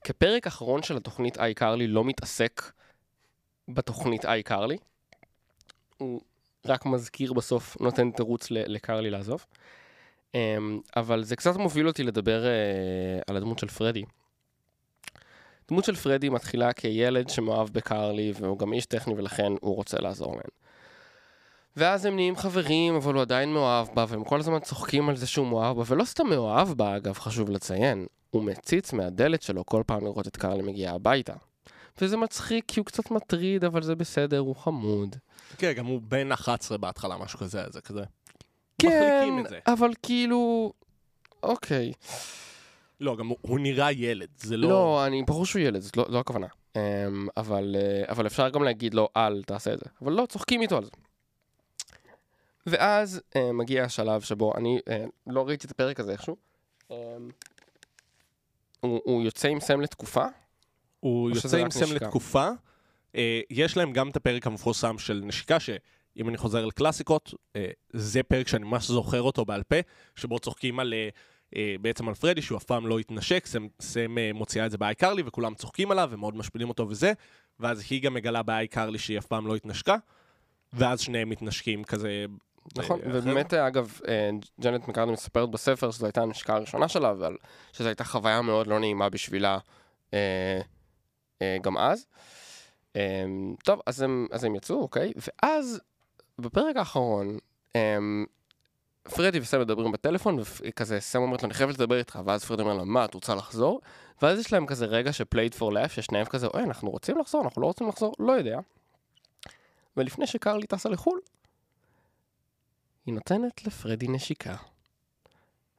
כפרק 0.05 0.47
אחרון 0.47 0.83
של 0.83 0.97
התוכנית 0.97 1.39
איי 1.39 1.55
קרלי 1.55 1.87
לא 1.87 2.05
מתעסק 2.05 2.63
בתוכנית 3.69 4.25
איי 4.25 4.43
קרלי. 4.43 4.77
הוא 5.99 6.21
רק 6.67 6.87
מזכיר 6.87 7.33
בסוף, 7.33 7.81
נותן 7.81 8.11
תירוץ 8.11 8.51
לקרלי 8.51 9.11
לעזוב. 9.11 9.47
Um, 10.33 10.37
אבל 10.97 11.25
זה 11.25 11.37
קצת 11.37 11.57
מוביל 11.57 11.89
אותי 11.89 12.03
לדבר 12.03 12.45
uh, 12.45 13.25
על 13.27 13.37
הדמות 13.37 13.59
של 13.59 13.69
פרדי. 13.69 14.05
דמות 15.69 15.85
של 15.85 15.95
פרדי 15.95 16.29
מתחילה 16.29 16.73
כילד 16.73 17.29
שמאוהב 17.29 17.69
בקרלי, 17.69 18.33
והוא 18.41 18.59
גם 18.59 18.73
איש 18.73 18.87
טכני 18.87 19.15
ולכן 19.15 19.53
הוא 19.61 19.77
רוצה 19.77 20.01
לעזור 20.01 20.33
להן. 20.33 20.51
ואז 21.77 22.05
הם 22.05 22.15
נהיים 22.15 22.37
חברים, 22.37 22.95
אבל 22.95 23.15
הוא 23.15 23.23
עדיין 23.23 23.53
מאוהב 23.53 23.87
בה, 23.95 24.05
והם 24.09 24.25
כל 24.25 24.41
הזמן 24.41 24.59
צוחקים 24.59 25.09
על 25.09 25.17
זה 25.17 25.27
שהוא 25.27 25.47
מאוהב 25.47 25.77
בה, 25.77 25.83
ולא 25.87 26.05
סתם 26.05 26.27
מאוהב 26.27 26.69
בה, 26.69 26.97
אגב, 26.97 27.19
חשוב 27.19 27.51
לציין. 27.51 28.07
הוא 28.31 28.43
מציץ 28.43 28.93
מהדלת 28.93 29.43
שלו 29.43 29.67
כל 29.67 29.83
פעם 29.87 30.05
לראות 30.05 30.27
את 30.27 30.37
קרלי 30.37 30.63
מגיעה 30.63 30.95
הביתה. 30.95 31.35
וזה 32.01 32.17
מצחיק 32.17 32.65
כי 32.69 32.81
הוא 32.81 32.87
קצת 32.87 33.11
מטריד, 33.11 33.65
אבל 33.65 33.83
זה 33.83 33.95
בסדר, 33.95 34.39
הוא 34.39 34.57
חמוד. 34.57 35.17
כן, 35.59 35.73
גם 35.73 35.87
הוא 35.87 36.01
בן 36.03 36.33
11 36.33 36.79
בהתחלה, 36.79 37.17
משהו 37.19 37.39
כזה, 37.39 37.63
זה 37.71 37.81
כזה. 37.81 38.03
כן. 38.79 39.35
אבל 39.67 39.91
כאילו... 40.03 40.73
אוקיי. 41.43 41.93
לא, 43.01 43.17
גם 43.17 43.27
הוא, 43.27 43.37
הוא 43.41 43.61
נראה 43.61 43.93
ילד, 43.93 44.29
זה 44.39 44.57
לא... 44.57 44.69
לא, 44.69 45.07
אני 45.07 45.23
ברור 45.23 45.47
שהוא 45.47 45.63
ילד, 45.63 45.81
זאת 45.81 45.97
לא, 45.97 46.07
לא 46.09 46.19
הכוונה. 46.19 46.47
Um, 46.47 46.79
אבל, 47.37 47.77
uh, 47.79 48.11
אבל 48.11 48.27
אפשר 48.27 48.49
גם 48.49 48.63
להגיד 48.63 48.95
לו, 48.95 49.09
אל 49.17 49.43
תעשה 49.43 49.73
את 49.73 49.79
זה. 49.79 49.85
אבל 50.03 50.13
לא, 50.13 50.27
צוחקים 50.27 50.63
איתו 50.63 50.77
על 50.77 50.85
זה. 50.85 50.91
ואז 52.67 53.21
uh, 53.31 53.53
מגיע 53.53 53.85
השלב 53.85 54.21
שבו 54.21 54.53
אני 54.57 54.79
uh, 54.79 54.93
לא 55.27 55.47
ראיתי 55.47 55.67
את 55.67 55.71
הפרק 55.71 56.01
הזה 56.01 56.13
איכשהו. 56.13 56.37
Um, 56.89 56.93
הוא, 58.81 59.01
הוא 59.05 59.23
יוצא 59.23 59.49
עם 59.49 59.61
סם 59.61 59.81
לתקופה? 59.81 60.25
הוא 61.07 61.31
יוצא 61.31 61.57
עם 61.57 61.71
סם? 61.71 61.95
לתקופה. 61.95 62.49
אה, 63.17 63.41
יש 63.51 63.77
להם 63.77 63.93
גם 63.93 64.09
את 64.09 64.17
הפרק 64.17 64.47
המפורסם 64.47 64.99
של 64.99 65.23
נשיקה, 65.25 65.61
שאם 65.61 66.29
אני 66.29 66.37
חוזר 66.37 66.67
לקלאסיקות, 66.67 67.35
אה, 67.57 67.67
זה 67.93 68.23
פרק 68.23 68.49
שאני 68.49 68.65
ממש 68.65 68.89
זוכר 68.89 69.23
אותו 69.23 69.45
בעל 69.45 69.63
פה, 69.63 69.77
שבו 70.17 70.39
צוחקים 70.39 70.81
על... 70.81 70.95
אה, 71.57 71.77
בעצם 71.81 72.09
על 72.09 72.15
פרדי, 72.15 72.43
שהוא 72.43 72.59
אף 72.59 72.65
פעם 72.65 72.87
לא 72.87 72.99
התנשק, 72.99 73.47
סם, 73.47 73.67
סם 73.81 74.19
אה, 74.19 74.31
מוציאה 74.35 74.67
את 74.67 74.71
זה 74.71 74.79
באייקרלי, 74.79 75.23
וכולם 75.27 75.55
צוחקים 75.55 75.91
עליו, 75.91 76.09
ומאוד 76.13 76.37
משפילים 76.37 76.69
אותו 76.69 76.89
וזה, 76.89 77.13
ואז 77.61 77.85
היא 77.91 78.03
גם 78.03 78.15
מגלה 78.15 78.43
באייקרלי 78.43 78.99
שהיא 78.99 79.19
אף 79.19 79.27
פעם 79.27 79.47
לא 79.47 79.57
התנשקה, 79.57 79.97
ואז 80.73 81.01
שניהם 81.01 81.29
מתנשקים 81.29 81.85
כזה... 81.85 82.27
נכון, 82.77 83.01
אה, 83.01 83.07
ובאמת, 83.13 83.55
אגב, 83.55 83.99
ג'נט 84.61 84.89
מקארדי 84.89 85.13
מספרת 85.13 85.51
בספר 85.51 85.91
שזו 85.91 86.07
הייתה 86.07 86.23
הנשיקה 86.23 86.55
הראשונה 86.57 86.89
שלה, 86.89 87.11
אבל 87.11 87.37
שזו 87.73 87.89
הייתה 87.89 88.05
חוויה 88.05 88.43
מאוד 88.43 88.67
לא 88.67 88.79
נעימה 88.79 89.09
בשבילה 89.09 89.59
אה, 90.15 90.61
גם 91.63 91.79
אז. 91.79 92.07
אה, 92.97 93.25
טוב, 93.65 93.81
אז 93.87 94.03
הם, 94.03 94.27
אז 94.31 94.45
הם 94.45 94.55
יצאו, 94.55 94.83
אוקיי? 94.83 95.13
ואז, 95.17 95.81
בפרק 96.39 96.77
האחרון, 96.77 97.39
אה, 97.77 97.99
פרדי 99.03 99.41
וסם 99.41 99.61
מדברים 99.61 99.93
בטלפון, 99.93 100.39
וכזה, 100.41 101.01
סם 101.01 101.19
אומרת 101.19 101.43
לו, 101.43 101.47
אני 101.47 101.55
חייבת 101.55 101.75
לדבר 101.75 101.99
איתך, 101.99 102.19
ואז 102.25 102.45
פרדי 102.45 102.63
אומר 102.63 102.75
לה, 102.75 102.85
מה, 102.85 103.05
את 103.05 103.15
רוצה 103.15 103.35
לחזור? 103.35 103.81
ואז 104.23 104.39
יש 104.39 104.53
להם 104.53 104.67
כזה 104.67 104.87
רגע 104.87 105.13
שפלייד 105.13 105.55
פור 105.55 105.73
לאף, 105.73 105.93
ששניהם 105.93 106.25
כזה, 106.25 106.47
אוי, 106.47 106.63
אנחנו 106.63 106.91
רוצים 106.91 107.19
לחזור, 107.19 107.45
אנחנו 107.45 107.63
לא 107.63 107.67
רוצים 107.67 107.89
לחזור, 107.89 108.15
לא 108.19 108.33
יודע. 108.33 108.59
ולפני 109.97 110.27
שקרלי 110.27 110.67
טסה 110.67 110.89
לחו"ל, 110.89 111.21
היא 113.07 113.15
נותנת 113.15 113.67
לפרדי 113.67 114.09
נשיקה. 114.09 114.57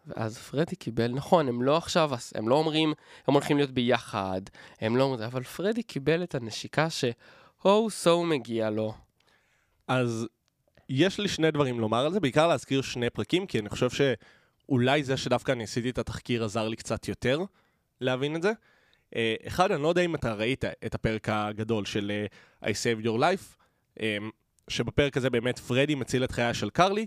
ואז 0.08 0.38
פרדי 0.38 0.76
קיבל, 0.76 1.08
נכון, 1.08 1.48
הם 1.48 1.62
לא 1.62 1.78
עכשיו, 1.78 2.12
הם 2.36 2.50
לא 2.50 2.56
אומרים, 2.56 2.94
הם 3.28 3.34
הולכים 3.34 3.58
להיות 3.58 3.72
ביחד, 3.72 4.42
הם 4.82 4.98
לא 4.98 5.04
אומרים, 5.04 5.24
אבל 5.24 5.44
פרדי 5.44 5.84
קיבל 5.84 6.24
את 6.24 6.36
הנשיקה 6.36 6.90
ש-הו 6.90 7.90
סו 7.90 8.24
מגיע 8.24 8.70
לו. 8.70 8.94
אז 9.88 10.28
יש 10.90 11.20
לי 11.20 11.28
שני 11.28 11.52
דברים 11.52 11.80
לומר 11.80 12.06
על 12.06 12.14
זה, 12.14 12.20
בעיקר 12.20 12.48
להזכיר 12.48 12.82
שני 12.82 13.10
פרקים, 13.10 13.46
כי 13.46 13.60
אני 13.60 13.70
חושב 13.70 13.90
שאולי 13.90 15.04
זה 15.04 15.18
שדווקא 15.18 15.52
אני 15.52 15.64
עשיתי 15.64 15.90
את 15.90 15.98
התחקיר 15.98 16.46
עזר 16.46 16.68
לי 16.68 16.76
קצת 16.76 17.08
יותר 17.08 17.40
להבין 18.02 18.36
את 18.36 18.42
זה. 18.42 18.52
אה, 19.16 19.36
אחד, 19.48 19.72
אני 19.72 19.84
לא 19.84 19.88
יודע 19.88 20.02
אם 20.02 20.16
אתה 20.16 20.34
ראית 20.34 20.66
את 20.66 20.96
הפרק 20.96 21.30
הגדול 21.30 21.86
של 21.86 22.12
אה, 22.64 22.70
I 22.70 22.74
Saved 22.74 23.06
Your 23.06 23.20
Life, 23.20 23.58
אה, 24.02 24.18
שבפרק 24.68 25.18
הזה 25.18 25.30
באמת 25.30 25.60
פרדי 25.60 25.96
מציל 25.96 26.24
את 26.24 26.32
חייה 26.32 26.54
של 26.54 26.70
קרלי, 26.70 27.06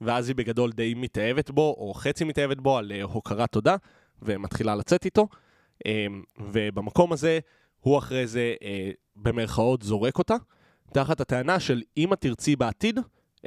ואז 0.00 0.28
היא 0.28 0.36
בגדול 0.36 0.72
די 0.72 0.94
מתאהבת 0.94 1.50
בו, 1.50 1.74
או 1.78 1.94
חצי 1.94 2.24
מתאהבת 2.24 2.56
בו, 2.56 2.78
על 2.78 2.92
אה, 2.92 3.02
הוקרת 3.02 3.52
תודה, 3.52 3.76
ומתחילה 4.22 4.74
לצאת 4.74 5.04
איתו. 5.04 5.28
אה, 5.86 6.06
ובמקום 6.38 7.12
הזה, 7.12 7.38
הוא 7.80 7.98
אחרי 7.98 8.26
זה, 8.26 8.54
אה, 8.62 8.90
במרכאות, 9.16 9.82
זורק 9.82 10.18
אותה, 10.18 10.34
תחת 10.92 11.20
הטענה 11.20 11.60
של 11.60 11.82
אם 11.96 12.12
את 12.12 12.20
תרצי 12.20 12.56
בעתיד, 12.56 12.98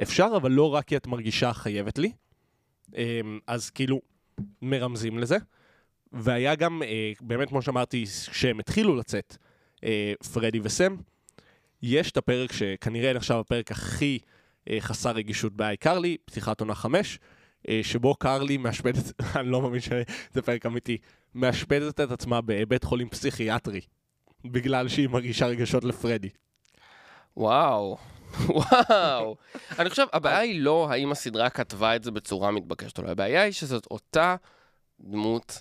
אפשר, 0.02 0.32
אבל 0.36 0.50
לא 0.50 0.74
רק 0.74 0.84
כי 0.84 0.96
את 0.96 1.06
מרגישה 1.06 1.52
חייבת 1.52 1.98
לי. 1.98 2.12
אה, 2.96 3.20
אז 3.46 3.70
כאילו, 3.70 4.00
מרמזים 4.62 5.18
לזה. 5.18 5.36
והיה 6.12 6.54
גם, 6.54 6.82
אה, 6.82 7.12
באמת, 7.20 7.48
כמו 7.48 7.62
שאמרתי, 7.62 8.04
כשהם 8.30 8.60
התחילו 8.60 8.96
לצאת, 8.96 9.36
פרדי 10.32 10.60
וסם, 10.62 10.96
יש 11.82 12.10
את 12.10 12.16
הפרק 12.16 12.52
שכנראה 12.52 13.12
נחשב 13.12 13.34
הפרק 13.34 13.70
הכי 13.70 14.18
חסר 14.80 15.10
רגישות 15.10 15.52
באייקרלי, 15.52 16.16
פתיחת 16.24 16.60
עונה 16.60 16.74
5, 16.74 17.18
אה, 17.68 17.80
שבו 17.82 18.14
קרלי 18.14 18.56
מאשפדת, 18.56 19.12
אני 19.36 19.50
לא 19.50 19.62
מאמין 19.62 19.80
שזה 19.80 20.42
פרק 20.44 20.66
אמיתי, 20.66 20.98
מאשפדת 21.34 22.00
את 22.00 22.10
עצמה 22.10 22.40
בבית 22.40 22.84
חולים 22.84 23.08
פסיכיאטרי, 23.08 23.80
בגלל 24.44 24.88
שהיא 24.88 25.08
מרגישה 25.08 25.46
רגשות 25.46 25.84
לפרדי. 25.84 26.28
וואו, 27.36 27.96
וואו. 28.48 29.36
אני 29.78 29.90
חושב, 29.90 30.06
הבעיה 30.12 30.38
היא 30.38 30.60
לא 30.60 30.90
האם 30.90 31.12
הסדרה 31.12 31.50
כתבה 31.50 31.96
את 31.96 32.04
זה 32.04 32.10
בצורה 32.10 32.50
מתבקשת 32.50 32.98
או 32.98 33.02
לא, 33.02 33.08
הבעיה 33.08 33.42
היא 33.42 33.52
שזאת 33.52 33.86
אותה 33.90 34.36
דמות, 35.00 35.60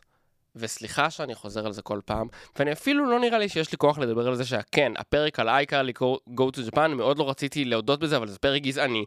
וסליחה 0.56 1.10
שאני 1.10 1.36
חוזר 1.36 1.66
על 1.66 1.72
זה 1.72 1.82
כל 1.82 2.00
פעם, 2.06 2.28
ואני 2.56 2.72
אפילו 2.72 3.06
לא 3.06 3.20
נראה 3.20 3.40
לי 3.40 3.50
שיש 3.50 3.72
לי 3.72 3.78
כוח 3.78 3.98
לדבר 3.98 4.28
על 4.28 4.36
זה 4.36 4.46
שכן, 4.46 4.92
הפרק 4.98 5.40
על 5.40 5.50
אייקרלי 5.50 5.94
go 6.30 6.58
to 6.58 6.72
Japan, 6.72 6.88
מאוד 6.88 7.18
לא 7.18 7.30
רציתי 7.30 7.66
להודות 7.66 8.00
בזה, 8.00 8.18
אבל 8.18 8.28
זה 8.28 8.40
פרק 8.40 8.62
גזעני. 8.62 9.06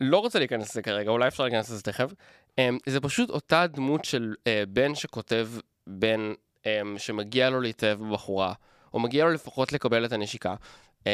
לא 0.00 0.18
רוצה 0.18 0.38
להיכנס 0.38 0.70
לזה 0.70 0.82
כרגע, 0.82 1.10
אולי 1.10 1.28
אפשר 1.28 1.42
להיכנס 1.42 1.70
לזה 1.70 1.82
תכף. 1.82 2.12
Um, 2.50 2.62
זה 2.86 3.00
פשוט 3.00 3.30
אותה 3.30 3.66
דמות 3.66 4.04
של 4.04 4.34
uh, 4.38 4.46
בן 4.68 4.94
שכותב 4.94 5.48
בן 5.86 6.32
um, 6.62 6.66
שמגיע 6.98 7.50
לו 7.50 7.60
להתאהב 7.60 7.98
בבחורה, 7.98 8.52
או 8.94 9.00
מגיע 9.00 9.24
לו 9.24 9.30
לפחות 9.30 9.72
לקבל 9.72 10.04
את 10.04 10.12
הנשיקה. 10.12 10.54
Um, 11.02 11.06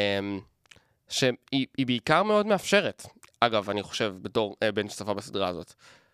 שהיא 1.09 1.67
היא 1.77 1.85
בעיקר 1.85 2.23
מאוד 2.23 2.45
מאפשרת. 2.45 3.05
אגב, 3.39 3.69
אני 3.69 3.83
חושב, 3.83 4.15
בתור 4.21 4.55
אה, 4.63 4.71
בן 4.71 4.89
שצפה 4.89 5.13
בסדרה 5.13 5.47
הזאת. 5.47 5.73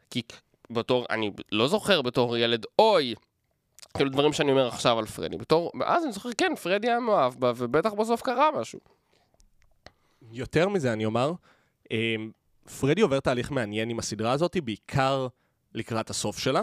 כי 0.10 0.22
בתור, 0.70 1.06
אני 1.10 1.32
לא 1.52 1.68
זוכר 1.68 2.02
בתור 2.02 2.38
ילד, 2.38 2.66
אוי, 2.80 3.16
כאילו 3.94 4.10
דברים 4.10 4.34
שאני 4.34 4.52
אומר 4.52 4.68
עכשיו 4.68 5.00
על 5.00 5.06
פרדי. 5.06 5.38
בתור, 5.38 5.72
אז 5.86 6.04
אני 6.04 6.12
זוכר, 6.12 6.30
כן, 6.38 6.56
פרדי 6.56 6.88
היה 6.88 7.00
מאוהב 7.00 7.34
בה, 7.34 7.52
ובטח 7.56 7.94
בסוף 7.94 8.22
קרה 8.22 8.50
משהו. 8.60 8.80
יותר 10.32 10.70
מזה 10.70 10.94
אני 10.94 11.06
אומר, 11.06 11.32
אה, 11.92 12.16
פרדי 12.80 13.02
עובר 13.02 13.20
תהליך 13.20 13.52
מעניין 13.52 13.90
עם 13.90 14.00
הסדרה 14.00 14.32
הזאת, 14.32 14.58
בעיקר 14.64 15.28
לקראת 15.74 16.10
הסוף 16.10 16.40
שלה, 16.40 16.62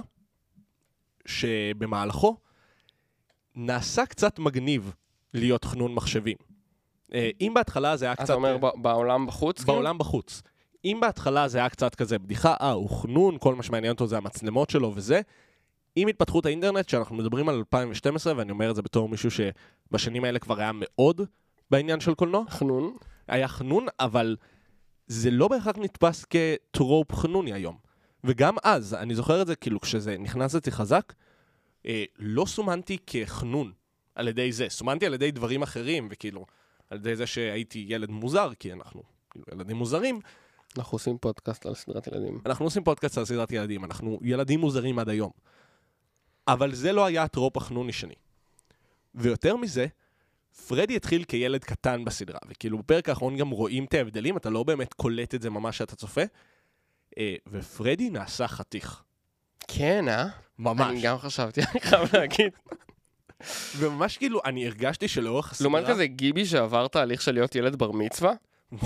שבמהלכו 1.27 2.37
נעשה 3.55 4.07
קצת 4.07 4.39
מגניב 4.39 4.93
להיות 5.35 5.65
חנון 5.65 5.95
מחשבים. 5.95 6.37
אה, 7.15 7.31
אם 7.41 7.55
בהתחלה 7.55 7.97
זה 7.97 8.05
היה 8.05 8.15
קצת... 8.15 8.25
אתה 8.25 8.35
אומר 8.35 8.57
בעולם 8.75 9.27
בחוץ? 9.27 9.59
כאילו? 9.59 9.73
בעולם 9.73 9.99
בחוץ. 9.99 10.43
אם 10.85 10.99
בהתחלה 11.01 11.49
זה 11.49 11.59
היה 11.59 11.69
קצת 11.69 11.95
כזה 11.95 12.19
בדיחה, 12.19 12.55
אה, 12.61 12.71
הוא 12.71 12.91
חנון, 12.91 13.39
כל 13.39 13.55
מה 13.55 13.63
שמעניין 13.63 13.93
אותו 13.93 14.07
זה 14.07 14.17
המצלמות 14.17 14.71
שלו 14.71 14.93
וזה, 14.95 15.21
עם 15.97 16.09
התפתחות 16.09 16.47
האינטרנט, 16.47 16.89
שאנחנו 16.89 17.17
מדברים 17.17 17.49
על 17.49 17.55
2012, 17.55 18.33
ואני 18.37 18.51
אומר 18.51 18.71
את 18.71 18.77
זה 18.77 18.83
בתור 18.83 19.09
מישהו 19.09 19.31
שבשנים 19.31 20.25
האלה 20.25 20.39
כבר 20.39 20.61
היה 20.61 20.71
מאוד 20.75 21.21
בעניין 21.71 22.01
של 22.01 22.15
קולנוע, 22.15 22.45
חנון. 22.49 22.97
היה 23.29 23.49
חנון, 23.49 23.87
אבל 24.01 24.37
זה 25.07 25.31
לא 25.31 25.49
בהכרח 25.49 25.77
נתפס 25.79 26.25
כטרופ 26.31 27.13
חנוני 27.13 27.53
היום. 27.53 27.77
וגם 28.25 28.57
אז, 28.65 28.95
אני 28.95 29.15
זוכר 29.15 29.43
את 29.43 29.47
זה, 29.47 29.57
כאילו, 29.57 29.81
כשזה 29.81 30.19
נכנס 30.19 30.55
אצלי 30.55 30.73
חזק, 30.73 31.13
אה, 31.87 32.05
לא 32.19 32.47
סומנתי 32.47 32.99
כחנון 33.07 33.73
על 34.15 34.29
ידי 34.29 34.53
זה, 34.53 34.67
סומנתי 34.69 35.07
על 35.07 35.15
ידי 35.15 35.31
דברים 35.31 35.63
אחרים, 35.63 36.09
וכאילו, 36.11 36.47
על 36.91 36.99
ידי 36.99 37.17
זה 37.17 37.27
שהייתי 37.27 37.87
ילד 37.89 38.11
מוזר, 38.11 38.51
כי 38.59 38.73
אנחנו 38.73 39.03
כאילו, 39.31 39.47
ילדים 39.53 39.77
מוזרים, 39.77 40.21
אנחנו 40.79 40.97
עושים 40.97 41.19
פודקאסט 41.19 41.67
על 41.67 41.75
סדרת 41.75 42.07
ילדים. 42.07 42.41
אנחנו 42.47 42.65
עושים 42.65 42.85
פודקאסט 42.85 43.19
על 43.19 43.25
סדרת 43.25 43.53
ילדים, 43.53 43.85
אנחנו 43.85 44.19
ילדים 44.23 44.61
מוזרים 44.61 44.99
עד 44.99 45.09
היום. 45.09 45.31
אבל 46.49 46.75
זה 46.75 46.93
לא 46.93 47.05
היה 47.05 47.23
הטרופ 47.23 47.57
החנוני 47.57 47.93
שני. 47.93 48.15
ויותר 49.15 49.57
מזה, 49.57 49.87
פרדי 50.67 50.97
התחיל 50.97 51.25
כילד 51.25 51.65
קטן 51.65 52.05
בסדרה, 52.05 52.39
וכאילו 52.49 52.79
בפרק 52.79 53.09
האחרון 53.09 53.37
גם 53.37 53.51
רואים 53.51 53.85
את 53.85 53.95
ההבדלים, 53.95 54.37
אתה 54.37 54.51
לא 54.51 54.63
באמת 54.63 54.95
קולט 54.95 55.35
את 55.35 55.43
זה 55.43 55.51
ממש 55.51 55.77
כשאתה 55.77 55.97
צופה. 55.97 56.23
אה, 57.19 57.35
ופרדי 57.47 58.11
נעשה 58.11 58.49
חתיך. 58.49 59.03
כן, 59.69 60.09
אה? 60.09 60.27
ממש. 60.59 60.91
אני 60.91 61.01
גם 61.03 61.19
חשבתי, 61.19 61.61
אני 61.73 61.81
חייב 61.81 62.17
להגיד. 62.17 62.53
וממש 63.77 64.17
כאילו, 64.17 64.41
אני 64.45 64.67
הרגשתי 64.67 65.09
שלאורך 65.09 65.53
הסדרה... 65.53 65.69
לעומת 65.69 65.87
כזה 65.89 66.07
גיבי 66.07 66.47
שעבר 66.47 66.89
תהליך 66.89 67.23
של 67.23 67.33
להיות 67.33 67.55
ילד 67.55 67.77
בר 67.77 67.93
מצווה, 67.93 68.33
הוא 68.71 68.81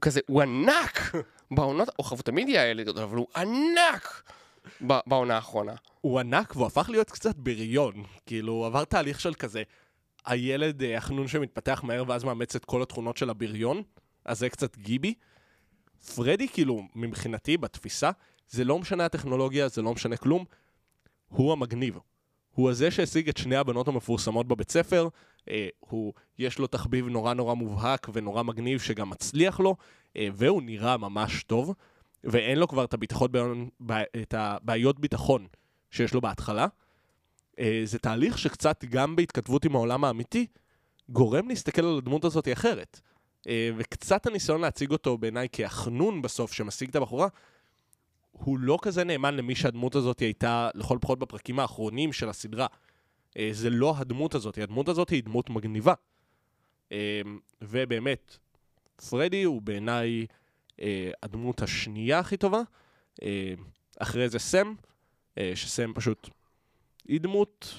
כזה, 0.00 0.20
הוא 0.26 0.42
ענק! 0.42 1.14
בעונות, 1.50 1.88
הוא 1.96 2.18
תמיד 2.24 2.48
יהיה 2.48 2.70
ילד 2.70 2.86
גדול, 2.86 3.02
אבל 3.02 3.16
הוא 3.16 3.26
ענק! 3.36 4.22
בעונה 4.80 5.34
האחרונה. 5.34 5.74
הוא 6.00 6.20
ענק 6.20 6.56
והוא 6.56 6.66
הפך 6.66 6.88
להיות 6.90 7.10
קצת 7.10 7.36
בריון. 7.36 8.04
כאילו, 8.26 8.52
הוא 8.52 8.66
עבר 8.66 8.84
תהליך 8.84 9.20
של 9.20 9.34
כזה, 9.34 9.62
הילד 10.26 10.82
אה, 10.82 10.96
החנון 10.96 11.28
שמתפתח 11.28 11.80
מהר 11.84 12.04
ואז 12.08 12.24
מאמץ 12.24 12.56
את 12.56 12.64
כל 12.64 12.82
התכונות 12.82 13.16
של 13.16 13.30
הבריון, 13.30 13.82
אז 14.24 14.38
זה 14.38 14.48
קצת 14.48 14.76
גיבי. 14.76 15.14
פרדי, 16.14 16.48
כאילו, 16.48 16.82
מבחינתי, 16.94 17.56
בתפיסה, 17.56 18.10
זה 18.48 18.64
לא 18.64 18.78
משנה 18.78 19.04
הטכנולוגיה, 19.04 19.68
זה 19.68 19.82
לא 19.82 19.94
משנה 19.94 20.16
כלום, 20.16 20.44
הוא 21.28 21.52
המגניב. 21.52 21.98
הוא 22.54 22.70
הזה 22.70 22.90
שהשיג 22.90 23.28
את 23.28 23.36
שני 23.36 23.56
הבנות 23.56 23.88
המפורסמות 23.88 24.48
בבית 24.48 24.70
ספר, 24.70 25.08
אה, 25.50 25.68
הוא, 25.80 26.12
יש 26.38 26.58
לו 26.58 26.66
תחביב 26.66 27.08
נורא 27.08 27.34
נורא 27.34 27.54
מובהק 27.54 28.08
ונורא 28.12 28.42
מגניב 28.42 28.80
שגם 28.80 29.10
מצליח 29.10 29.60
לו, 29.60 29.76
אה, 30.16 30.28
והוא 30.32 30.62
נראה 30.62 30.96
ממש 30.96 31.42
טוב, 31.42 31.74
ואין 32.24 32.58
לו 32.58 32.68
כבר 32.68 32.84
את, 32.84 32.94
הביטחון, 32.94 33.68
את 34.22 34.34
הבעיות 34.34 35.00
ביטחון 35.00 35.46
שיש 35.90 36.14
לו 36.14 36.20
בהתחלה. 36.20 36.66
אה, 37.58 37.80
זה 37.84 37.98
תהליך 37.98 38.38
שקצת 38.38 38.84
גם 38.84 39.16
בהתכתבות 39.16 39.64
עם 39.64 39.76
העולם 39.76 40.04
האמיתי, 40.04 40.46
גורם 41.08 41.48
להסתכל 41.48 41.84
על 41.84 41.98
הדמות 41.98 42.24
הזאת 42.24 42.48
אחרת. 42.52 43.00
אה, 43.48 43.70
וקצת 43.76 44.26
הניסיון 44.26 44.60
להציג 44.60 44.90
אותו 44.90 45.18
בעיניי 45.18 45.48
כהחנון 45.52 46.22
בסוף 46.22 46.52
שמשיג 46.52 46.88
את 46.88 46.96
הבחורה, 46.96 47.28
הוא 48.32 48.58
לא 48.58 48.78
כזה 48.82 49.04
נאמן 49.04 49.34
למי 49.34 49.54
שהדמות 49.54 49.94
הזאת 49.94 50.20
הייתה, 50.20 50.70
לכל 50.74 50.98
פחות 51.00 51.18
בפרקים 51.18 51.60
האחרונים 51.60 52.12
של 52.12 52.28
הסדרה. 52.28 52.66
אה, 53.38 53.48
זה 53.52 53.70
לא 53.70 53.94
הדמות 53.96 54.34
הזאת, 54.34 54.58
הדמות 54.58 54.88
הזאת 54.88 55.10
היא 55.10 55.22
דמות 55.22 55.50
מגניבה. 55.50 55.94
ובאמת, 57.62 58.36
פרדי 59.08 59.42
הוא 59.42 59.62
בעיניי 59.62 60.26
אה, 60.82 61.10
הדמות 61.22 61.62
השנייה 61.62 62.18
הכי 62.18 62.36
טובה. 62.36 62.60
אה, 63.22 63.54
אחרי 63.98 64.28
זה 64.28 64.38
סם, 64.38 64.74
אה, 65.38 65.52
שסם 65.54 65.92
פשוט... 65.94 66.28
היא 67.08 67.20
דמות 67.20 67.74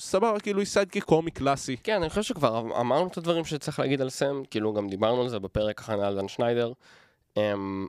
סבבה, 0.00 0.40
כאילו 0.40 0.58
היא 0.58 0.66
sidekick 0.66 1.04
קומי 1.04 1.30
קלאסי. 1.30 1.76
כן, 1.76 2.02
אני 2.02 2.08
חושב 2.08 2.22
שכבר 2.22 2.60
אמ- 2.60 2.72
אמרנו 2.72 3.06
את 3.06 3.18
הדברים 3.18 3.44
שצריך 3.44 3.78
להגיד 3.78 4.00
על 4.00 4.10
סם, 4.10 4.42
כאילו 4.50 4.74
גם 4.74 4.88
דיברנו 4.88 5.22
על 5.22 5.28
זה 5.28 5.38
בפרק 5.38 5.80
הכנה 5.80 6.06
על 6.06 6.16
דן 6.16 6.28
שניידר. 6.28 6.72
אמ, 7.36 7.86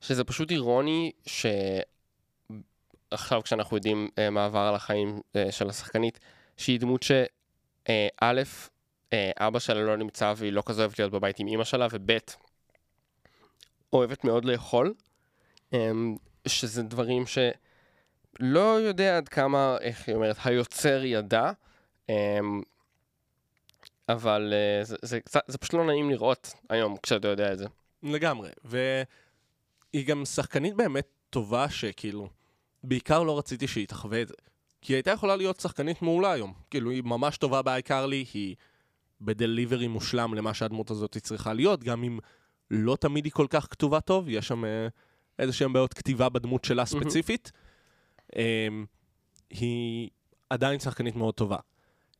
שזה 0.00 0.24
פשוט 0.24 0.50
אירוני 0.50 1.12
שעכשיו 1.26 1.82
כשאנחנו 3.42 3.76
יודעים 3.76 4.08
אה, 4.18 4.30
מה 4.30 4.44
עבר 4.44 4.58
על 4.58 4.74
החיים 4.74 5.20
אה, 5.36 5.52
של 5.52 5.68
השחקנית, 5.68 6.20
שהיא 6.56 6.80
דמות 6.80 7.02
שא', 7.02 7.24
אה, 9.12 9.30
אבא 9.38 9.58
שלה 9.58 9.80
לא 9.80 9.96
נמצא 9.96 10.34
והיא 10.36 10.52
לא 10.52 10.62
כזה 10.66 10.82
אוהבת 10.82 10.98
להיות 10.98 11.12
בבית 11.12 11.38
עם 11.38 11.46
אימא 11.46 11.64
שלה, 11.64 11.86
וב', 11.92 12.18
אוהבת 13.92 14.24
מאוד 14.24 14.44
לאכול, 14.44 14.94
אמ, 15.72 16.16
שזה 16.46 16.82
דברים 16.82 17.24
שלא 17.26 18.80
יודע 18.80 19.16
עד 19.16 19.28
כמה, 19.28 19.76
איך 19.80 20.08
היא 20.08 20.14
אומרת, 20.16 20.36
היוצר 20.44 21.04
ידע, 21.04 21.50
אמ, 22.08 22.14
אבל 24.08 24.52
אה, 24.54 24.84
זה, 24.84 24.96
זה, 25.02 25.20
קצת- 25.20 25.44
זה 25.46 25.58
פשוט 25.58 25.74
לא 25.74 25.86
נעים 25.86 26.10
לראות 26.10 26.54
היום 26.68 26.96
כשאתה 27.02 27.28
יודע 27.28 27.52
את 27.52 27.58
זה. 27.58 27.66
לגמרי. 28.02 28.50
והיא 28.64 30.06
גם 30.06 30.24
שחקנית 30.24 30.74
באמת 30.74 31.06
טובה 31.30 31.68
שכאילו, 31.70 32.28
בעיקר 32.84 33.22
לא 33.22 33.38
רציתי 33.38 33.66
שהיא 33.68 33.86
תחווה 33.86 34.22
את 34.22 34.28
זה. 34.28 34.34
כי 34.80 34.92
היא 34.92 34.96
הייתה 34.96 35.10
יכולה 35.10 35.36
להיות 35.36 35.60
שחקנית 35.60 36.02
מעולה 36.02 36.32
היום. 36.32 36.52
כאילו, 36.70 36.90
היא 36.90 37.02
ממש 37.02 37.36
טובה 37.36 37.62
באייקרלי, 37.62 38.24
היא 38.34 38.56
בדליברי 39.20 39.88
מושלם 39.88 40.34
למה 40.34 40.54
שהדמות 40.54 40.90
הזאת 40.90 41.16
צריכה 41.16 41.52
להיות, 41.52 41.84
גם 41.84 42.04
אם 42.04 42.18
לא 42.70 42.96
תמיד 42.96 43.24
היא 43.24 43.32
כל 43.32 43.46
כך 43.50 43.66
כתובה 43.70 44.00
טוב, 44.00 44.28
יש 44.28 44.48
שם 44.48 44.64
אה, 44.64 44.88
איזה 45.38 45.52
שהן 45.52 45.72
בעיות 45.72 45.94
כתיבה 45.94 46.28
בדמות 46.28 46.64
שלה 46.64 46.86
ספציפית. 46.86 47.52
אמ, 48.36 48.86
היא 49.50 50.10
עדיין 50.50 50.80
שחקנית 50.80 51.16
מאוד 51.16 51.34
טובה. 51.34 51.56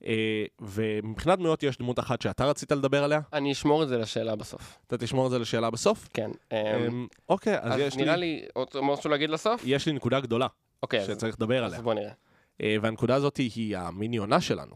אה, 0.05 0.45
ומבחינת 0.61 1.39
דמויות 1.39 1.63
יש 1.63 1.79
דמות 1.79 1.99
אחת 1.99 2.23
שאתה 2.23 2.45
רצית 2.45 2.73
לדבר 2.73 3.05
עליה, 3.05 3.21
אני 3.33 3.53
אשמור 3.53 3.83
את 3.83 3.89
זה 3.89 3.99
לשאלה 3.99 4.37
בסוף. 4.37 4.79
אתה 4.87 4.99
תשמור 4.99 5.27
את 5.27 5.31
זה 5.31 5.39
לשאלה 5.39 5.71
בסוף. 5.71 6.09
כן. 6.13 6.31
אמ, 6.53 6.57
אמ, 6.57 7.07
אוקיי, 7.29 7.59
אז 7.61 7.73
אז 7.73 7.79
יש 7.81 7.97
נראה 7.97 8.17
לי, 8.17 8.41
לי, 8.41 8.47
עוד 8.55 8.69
משהו 8.83 9.11
להגיד 9.11 9.31
לסוף? 9.31 9.63
יש 9.65 9.87
לי 9.87 9.93
נקודה 9.93 10.21
גדולה 10.21 10.47
אוקיי, 10.83 11.01
אז 11.01 11.07
שצריך 11.07 11.37
לדבר 11.37 11.65
אז 11.65 11.73
עליה. 11.73 11.83
בוא 11.83 11.95
נראה. 11.95 12.13
אה, 12.63 12.77
והנקודה 12.83 13.15
הזאת 13.15 13.37
היא 13.37 13.77
המיני 13.77 14.17
עונה 14.17 14.41
שלנו. 14.41 14.75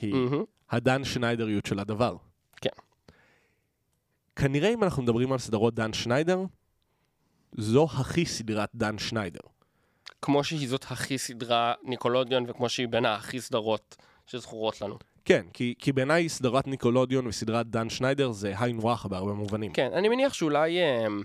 היא. 0.00 0.14
הדן 0.70 1.04
שניידריות 1.04 1.66
של 1.66 1.78
הדבר. 1.78 2.16
כנראה 4.36 4.72
אם 4.74 4.84
אנחנו 4.84 5.02
מדברים 5.02 5.32
על 5.32 5.38
סדרות 5.38 5.74
דן 5.74 5.92
שניידר, 5.92 6.44
זו 7.58 7.84
הכי 7.84 8.26
סדרת 8.26 8.68
דן 8.74 8.98
שניידר. 8.98 9.40
כמו 10.22 10.44
שהיא 10.44 10.68
זאת 10.68 10.84
הכי 10.90 11.18
סדרה 11.18 11.74
ניקולודיון, 11.82 12.44
וכמו 12.48 12.68
שהיא 12.68 12.88
בין 12.88 13.04
הכי 13.04 13.40
סדרות 13.40 13.96
שזכורות 14.26 14.80
לנו. 14.80 14.98
כן, 15.24 15.46
כי, 15.52 15.74
כי 15.78 15.92
בעיניי 15.92 16.28
סדרת 16.28 16.66
ניקולודיון 16.66 17.26
וסדרת 17.26 17.66
דן 17.66 17.90
שניידר 17.90 18.32
זה 18.32 18.54
היינו 18.58 18.92
הך 18.92 19.06
בהרבה 19.06 19.32
מובנים. 19.32 19.72
כן, 19.72 19.90
אני 19.92 20.08
מניח 20.08 20.32
שאולי... 20.32 20.78
אמ, 20.78 21.22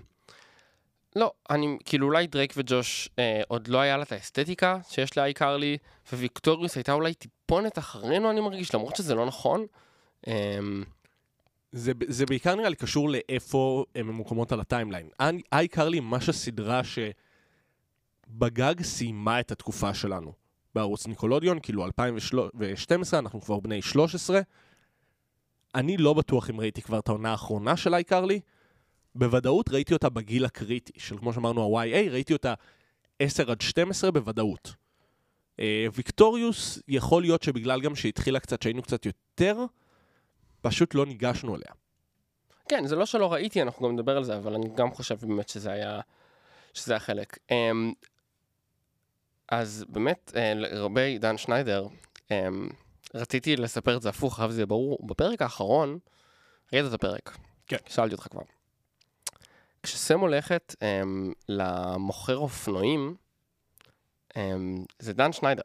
לא, 1.16 1.32
אני, 1.50 1.78
כאילו 1.84 2.06
אולי 2.06 2.26
דרייק 2.26 2.54
וג'וש 2.56 3.08
אה, 3.18 3.40
עוד 3.48 3.68
לא 3.68 3.78
היה 3.78 3.96
לה 3.96 4.02
את 4.02 4.12
האסתטיקה 4.12 4.78
שיש 4.88 5.18
לאי 5.18 5.34
קרלי, 5.34 5.78
וויקטוריוס 6.12 6.76
הייתה 6.76 6.92
אולי 6.92 7.14
טיפונת 7.14 7.78
אחרינו, 7.78 8.30
אני 8.30 8.40
מרגיש, 8.40 8.74
למרות 8.74 8.96
שזה 8.96 9.14
לא 9.14 9.26
נכון. 9.26 9.66
אה, 10.28 10.58
זה, 11.72 11.92
זה 12.06 12.26
בעיקר 12.26 12.54
נראה 12.54 12.68
לי 12.68 12.76
קשור 12.76 13.08
לאיפה 13.08 13.84
הם 13.94 14.06
ממוקמות 14.06 14.52
על 14.52 14.60
ה 14.60 14.65
timeline. 14.65 15.08
איי 15.52 15.68
קרלי 15.68 16.00
ממש 16.00 16.28
הסדרה 16.28 16.80
שבגג 16.84 18.82
סיימה 18.82 19.40
את 19.40 19.52
התקופה 19.52 19.94
שלנו. 19.94 20.32
בערוץ 20.74 21.06
ניקולודיון, 21.06 21.58
כאילו 21.62 21.84
2012, 21.84 23.20
אנחנו 23.20 23.40
כבר 23.40 23.60
בני 23.60 23.82
13. 23.82 24.40
אני 25.74 25.96
לא 25.96 26.14
בטוח 26.14 26.50
אם 26.50 26.60
ראיתי 26.60 26.82
כבר 26.82 26.98
את 26.98 27.08
העונה 27.08 27.30
האחרונה 27.30 27.76
של 27.76 27.94
איי 27.94 28.04
קרלי. 28.04 28.40
בוודאות 29.14 29.68
ראיתי 29.68 29.94
אותה 29.94 30.08
בגיל 30.08 30.44
הקריטי, 30.44 30.92
של 30.96 31.18
כמו 31.18 31.32
שאמרנו 31.32 31.80
ה-YA, 31.80 32.10
ראיתי 32.10 32.32
אותה 32.32 32.54
10 33.18 33.50
עד 33.50 33.60
12 33.60 34.10
בוודאות. 34.10 34.74
אה, 35.60 35.86
ויקטוריוס, 35.92 36.82
יכול 36.88 37.22
להיות 37.22 37.42
שבגלל 37.42 37.80
גם 37.80 37.96
שהתחילה 37.96 38.40
קצת, 38.40 38.62
שהיינו 38.62 38.82
קצת 38.82 39.06
יותר, 39.06 39.64
פשוט 40.60 40.94
לא 40.94 41.06
ניגשנו 41.06 41.56
אליה. 41.56 41.72
כן, 42.68 42.86
זה 42.86 42.96
לא 42.96 43.06
שלא 43.06 43.32
ראיתי, 43.32 43.62
אנחנו 43.62 43.86
גם 43.86 43.94
נדבר 43.94 44.16
על 44.16 44.24
זה, 44.24 44.36
אבל 44.36 44.54
אני 44.54 44.68
גם 44.74 44.90
חושב 44.90 45.18
באמת 45.20 45.48
שזה 45.48 45.72
היה, 45.72 46.00
שזה 46.74 46.92
היה 46.92 47.00
חלק. 47.00 47.38
אמ, 47.50 47.92
אז 49.48 49.84
באמת, 49.88 50.32
אה, 50.36 50.54
לגבי 50.54 51.18
דן 51.18 51.38
שניידר, 51.38 51.86
אמ, 52.30 52.68
רציתי 53.14 53.56
לספר 53.56 53.96
את 53.96 54.02
זה 54.02 54.08
הפוך, 54.08 54.40
אבל 54.40 54.52
זה 54.52 54.66
ברור. 54.66 55.06
בפרק 55.06 55.42
האחרון, 55.42 55.98
ראית 56.72 56.86
את 56.86 56.92
הפרק. 56.92 57.36
כן. 57.66 57.76
שאלתי 57.86 58.14
אותך 58.14 58.26
כבר. 58.30 58.42
כשסם 59.82 60.20
הולכת 60.20 60.74
אמ, 60.82 61.32
למוכר 61.48 62.36
אופנועים, 62.36 63.16
אמ, 64.36 64.84
זה 64.98 65.12
דן 65.12 65.32
שניידר. 65.32 65.62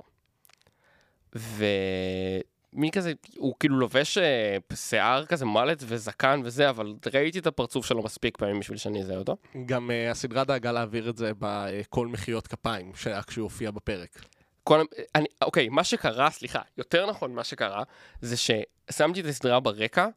ומי 2.76 2.92
כזה, 2.92 3.14
הוא 3.38 3.54
כאילו 3.60 3.80
לובש 3.80 4.18
אה, 4.18 4.58
שיער 4.74 5.26
כזה 5.26 5.46
מלט 5.46 5.84
וזקן 5.86 6.42
וזה, 6.44 6.70
אבל 6.70 6.94
ראיתי 7.14 7.40
את 7.40 7.48
הפרצוף 7.48 7.86
שלו 7.86 8.04
מספיק 8.04 8.38
פעמים 8.38 8.60
בשביל 8.60 8.78
שאני 8.78 9.02
אזהה 9.02 9.18
אותו. 9.18 9.38
גם 9.66 9.90
uh, 9.90 10.12
הסדרה 10.12 10.44
דאגה 10.44 10.72
להעביר 10.72 11.10
את 11.10 11.18
זה 11.18 11.32
בכל 11.40 12.08
מחיאות 12.08 12.48
כפיים, 12.48 12.92
שהיה 12.96 13.22
כשהוא 13.24 13.44
הופיע 13.44 13.72
בפרק. 13.72 14.26
כל, 14.64 14.84
אני, 15.16 15.26
אוקיי, 15.42 15.70
מה 15.70 15.84
שקרה, 15.84 16.30
סליחה, 16.30 16.62
יותר 16.78 17.10
נכון 17.10 17.36
מה 17.36 17.44
שקרה, 17.44 17.84
זה 18.22 18.36
ששמתי 18.38 19.22
את 19.22 19.26
הסדרה 19.26 19.60
ברקע, 19.60 20.08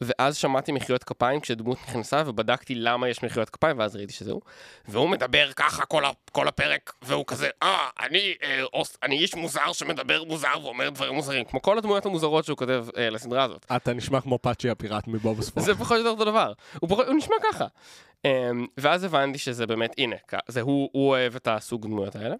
ואז 0.00 0.36
שמעתי 0.36 0.72
מחיאות 0.72 1.04
כפיים 1.04 1.40
כשדמות 1.40 1.78
נכנסה, 1.88 2.22
ובדקתי 2.26 2.74
למה 2.74 3.08
יש 3.08 3.22
מחיאות 3.22 3.50
כפיים, 3.50 3.78
ואז 3.78 3.96
ראיתי 3.96 4.12
שזה 4.12 4.32
הוא. 4.32 4.40
והוא 4.88 5.08
מדבר 5.08 5.52
ככה 5.52 5.86
כל, 5.86 6.04
ה, 6.04 6.10
כל 6.32 6.48
הפרק, 6.48 6.92
והוא 7.02 7.24
כזה, 7.26 7.48
אה, 7.62 7.88
אני, 8.00 8.34
אה, 8.42 8.62
אוס, 8.72 8.96
אני 9.02 9.18
איש 9.18 9.34
מוזר 9.34 9.72
שמדבר 9.72 10.24
מוזר 10.24 10.48
ואומר 10.62 10.90
דברים 10.90 11.14
מוזרים, 11.14 11.44
כמו 11.44 11.62
כל 11.62 11.78
הדמויות 11.78 12.06
המוזרות 12.06 12.44
שהוא 12.44 12.56
כותב 12.56 12.86
אה, 12.96 13.10
לסדרה 13.10 13.44
הזאת. 13.44 13.66
אתה 13.76 13.92
נשמע 13.92 14.20
כמו 14.20 14.38
פאצ'י 14.38 14.70
הפיראט 14.70 15.08
מבובספוג. 15.08 15.66
זה 15.66 15.74
פחות 15.74 15.92
או 15.92 15.96
יותר 15.96 16.10
אותו 16.10 16.24
דבר. 16.24 16.52
הוא, 16.80 16.90
פחות, 16.90 17.06
הוא 17.06 17.14
נשמע 17.14 17.36
ככה. 17.52 17.66
Um, 18.16 18.28
ואז 18.76 19.04
הבנתי 19.04 19.38
שזה 19.38 19.66
באמת, 19.66 19.94
הנה, 19.98 20.16
זה 20.48 20.60
הוא, 20.60 20.88
הוא 20.92 21.08
אוהב 21.08 21.36
את 21.36 21.48
הסוג 21.48 21.86
דמויות 21.86 22.16
האלה. 22.16 22.34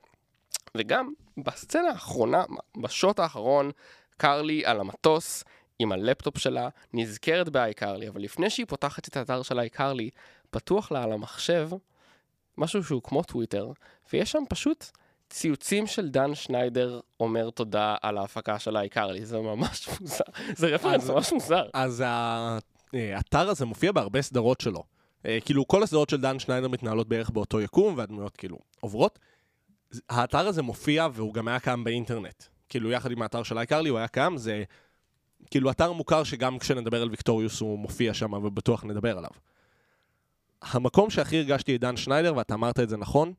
וגם 0.77 1.13
בסצנה 1.45 1.89
האחרונה, 1.89 2.45
בשוט 2.77 3.19
האחרון, 3.19 3.71
קרלי 4.17 4.67
על 4.67 4.81
המטוס 4.81 5.45
עם 5.79 5.93
הלפטופ 5.93 6.39
שלה, 6.39 6.69
נזכרת 6.93 7.49
באייקרלי, 7.49 8.09
אבל 8.09 8.21
לפני 8.21 8.51
שהיא 8.51 8.67
פותחת 8.67 9.09
את 9.09 9.17
האתר 9.17 9.43
של 9.43 9.59
אייקרלי, 9.59 10.11
פתוח 10.51 10.93
לה 10.93 11.03
על 11.03 11.13
המחשב 11.13 11.69
משהו 12.59 12.85
שהוא 12.85 13.03
כמו 13.03 13.23
טוויטר, 13.23 13.71
ויש 14.13 14.33
שם 14.33 14.43
פשוט 14.49 14.91
ציוצים 15.31 15.87
של 15.87 16.09
דן 16.09 16.35
שניידר 16.35 17.01
אומר 17.21 17.51
תודה 17.51 17.97
על 18.03 18.19
ההפקה 18.19 18.59
של 18.59 18.77
אייקרלי, 18.81 19.27
זה 19.27 19.39
ממש 19.39 19.89
מוזר, 20.01 20.25
זה 20.57 20.67
רפרנס 20.67 21.11
ממש 21.11 21.33
מוזר. 21.33 21.69
אז 21.75 22.05
האתר 22.93 23.49
הזה 23.49 23.65
מופיע 23.65 23.93
בהרבה 23.93 24.23
סדרות 24.23 24.61
שלו. 24.61 24.85
אה, 25.27 25.39
כאילו, 25.45 25.69
כל 25.69 25.83
הסדרות 25.83 26.11
של 26.11 26.21
דן 26.21 26.39
שניידר 26.39 26.69
מתנהלות 26.69 27.09
בערך 27.09 27.31
באותו 27.31 27.61
יקום, 27.61 27.95
והדמויות 27.97 28.37
כאילו 28.37 28.59
עוברות. 28.81 29.19
האתר 30.09 30.47
הזה 30.47 30.63
מופיע 30.63 31.09
והוא 31.13 31.35
גם 31.35 31.49
היה 31.49 31.61
קיים 31.61 31.85
באינטרנט. 31.85 32.45
כאילו, 32.69 32.91
יחד 32.91 33.11
עם 33.11 33.23
האתר 33.23 33.43
של 33.43 33.59
אייקרלי 33.59 33.89
הוא 33.89 33.99
היה 33.99 34.09
קיים, 34.09 34.37
זה 34.37 34.65
כאילו 35.51 35.71
אתר 35.71 35.93
מוכר 35.93 36.25
שגם 36.25 36.59
כשנדבר 36.59 37.03
על 37.03 37.11
ויקטוריוס 37.11 37.61
הוא 37.61 37.79
מופיע 37.79 38.15
שם 38.15 38.33
ובטוח 38.33 38.85
נדבר 38.85 39.19
עליו. 39.19 39.31
המקום 40.63 41.11
שהכי 41.11 41.37
הרגשתי 41.37 41.77
את 41.77 41.81
דן 41.81 41.97
שניידר, 41.97 42.37
ואתה 42.37 42.55
אמרת 42.55 42.81
את 42.81 42.89
זה 42.89 42.97
נכון, 42.97 43.33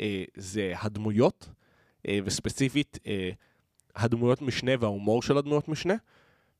אה, 0.00 0.24
זה 0.36 0.72
הדמויות, 0.76 1.48
אה, 2.08 2.18
וספציפית 2.24 2.98
אה, 3.06 3.30
הדמויות 3.96 4.42
משנה 4.42 4.72
וההומור 4.80 5.22
של 5.22 5.38
הדמויות 5.38 5.68
משנה, 5.68 5.94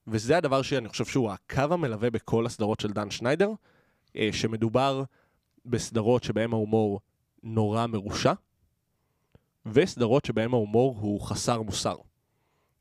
וזה 0.07 0.37
הדבר 0.37 0.63
שאני 0.63 0.89
חושב 0.89 1.05
שהוא 1.05 1.31
הקו 1.31 1.63
המלווה 1.71 2.11
בכל 2.11 2.47
הסדרות 2.47 2.81
של 2.81 2.93
דן 2.93 3.11
שניידר, 3.11 3.51
אה, 4.17 4.29
שמדובר 4.33 5.03
בסדרות 5.67 6.25
שבהן 6.25 6.53
ההומור 6.53 7.01
נורא 7.43 7.87
מרושע, 7.87 8.33
וסדרות 9.67 10.25
שבהן 10.25 10.53
ההומור 10.53 10.97
הוא 11.01 11.21
חסר 11.21 11.63
מוסר. 11.63 11.97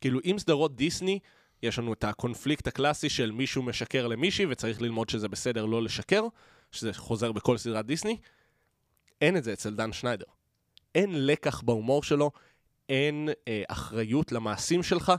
כאילו, 0.01 0.19
אם 0.25 0.35
סדרות 0.39 0.75
דיסני, 0.75 1.19
יש 1.63 1.79
לנו 1.79 1.93
את 1.93 2.03
הקונפליקט 2.03 2.67
הקלאסי 2.67 3.09
של 3.09 3.31
מישהו 3.31 3.63
משקר 3.63 4.07
למישהי 4.07 4.45
וצריך 4.45 4.81
ללמוד 4.81 5.09
שזה 5.09 5.27
בסדר 5.27 5.65
לא 5.65 5.83
לשקר, 5.83 6.27
שזה 6.71 6.93
חוזר 6.93 7.31
בכל 7.31 7.57
סדרת 7.57 7.85
דיסני, 7.85 8.17
אין 9.21 9.37
את 9.37 9.43
זה 9.43 9.53
אצל 9.53 9.75
דן 9.75 9.93
שניידר. 9.93 10.25
אין 10.95 11.25
לקח 11.25 11.61
בהומור 11.61 12.03
שלו, 12.03 12.31
אין 12.89 13.29
אה, 13.47 13.63
אחריות 13.67 14.31
למעשים 14.31 14.83
שלך. 14.83 15.13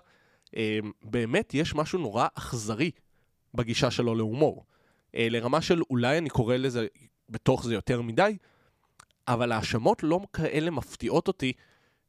אה, 0.56 0.78
באמת, 1.02 1.54
יש 1.54 1.74
משהו 1.74 1.98
נורא 1.98 2.26
אכזרי 2.34 2.90
בגישה 3.54 3.90
שלו 3.90 4.14
להומור. 4.14 4.64
אה, 5.14 5.26
לרמה 5.30 5.60
של 5.60 5.82
אולי 5.90 6.18
אני 6.18 6.30
קורא 6.30 6.56
לזה 6.56 6.86
בתוך 7.28 7.64
זה 7.64 7.74
יותר 7.74 8.02
מדי, 8.02 8.36
אבל 9.28 9.52
ההאשמות 9.52 10.02
לא 10.02 10.20
כאלה 10.32 10.70
מפתיעות 10.70 11.28
אותי 11.28 11.52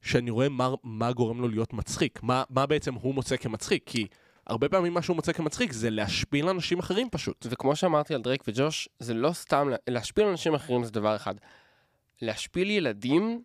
שאני 0.01 0.31
רואה 0.31 0.49
מה, 0.49 0.69
מה 0.84 1.11
גורם 1.11 1.41
לו 1.41 1.47
להיות 1.47 1.73
מצחיק, 1.73 2.23
מה, 2.23 2.43
מה 2.49 2.65
בעצם 2.65 2.93
הוא 2.93 3.13
מוצא 3.13 3.38
כמצחיק, 3.38 3.84
כי 3.86 4.07
הרבה 4.47 4.69
פעמים 4.69 4.93
מה 4.93 5.01
שהוא 5.01 5.15
מוצא 5.15 5.33
כמצחיק 5.33 5.71
זה 5.71 5.89
להשפיל 5.89 6.49
אנשים 6.49 6.79
אחרים 6.79 7.09
פשוט. 7.09 7.45
וכמו 7.49 7.75
שאמרתי 7.75 8.13
על 8.13 8.21
דרייק 8.21 8.43
וג'וש, 8.47 8.89
זה 8.99 9.13
לא 9.13 9.33
סתם, 9.33 9.69
להשפיל 9.87 10.25
אנשים 10.25 10.53
אחרים 10.53 10.83
זה 10.83 10.91
דבר 10.91 11.15
אחד. 11.15 11.35
להשפיל 12.21 12.69
ילדים 12.69 13.43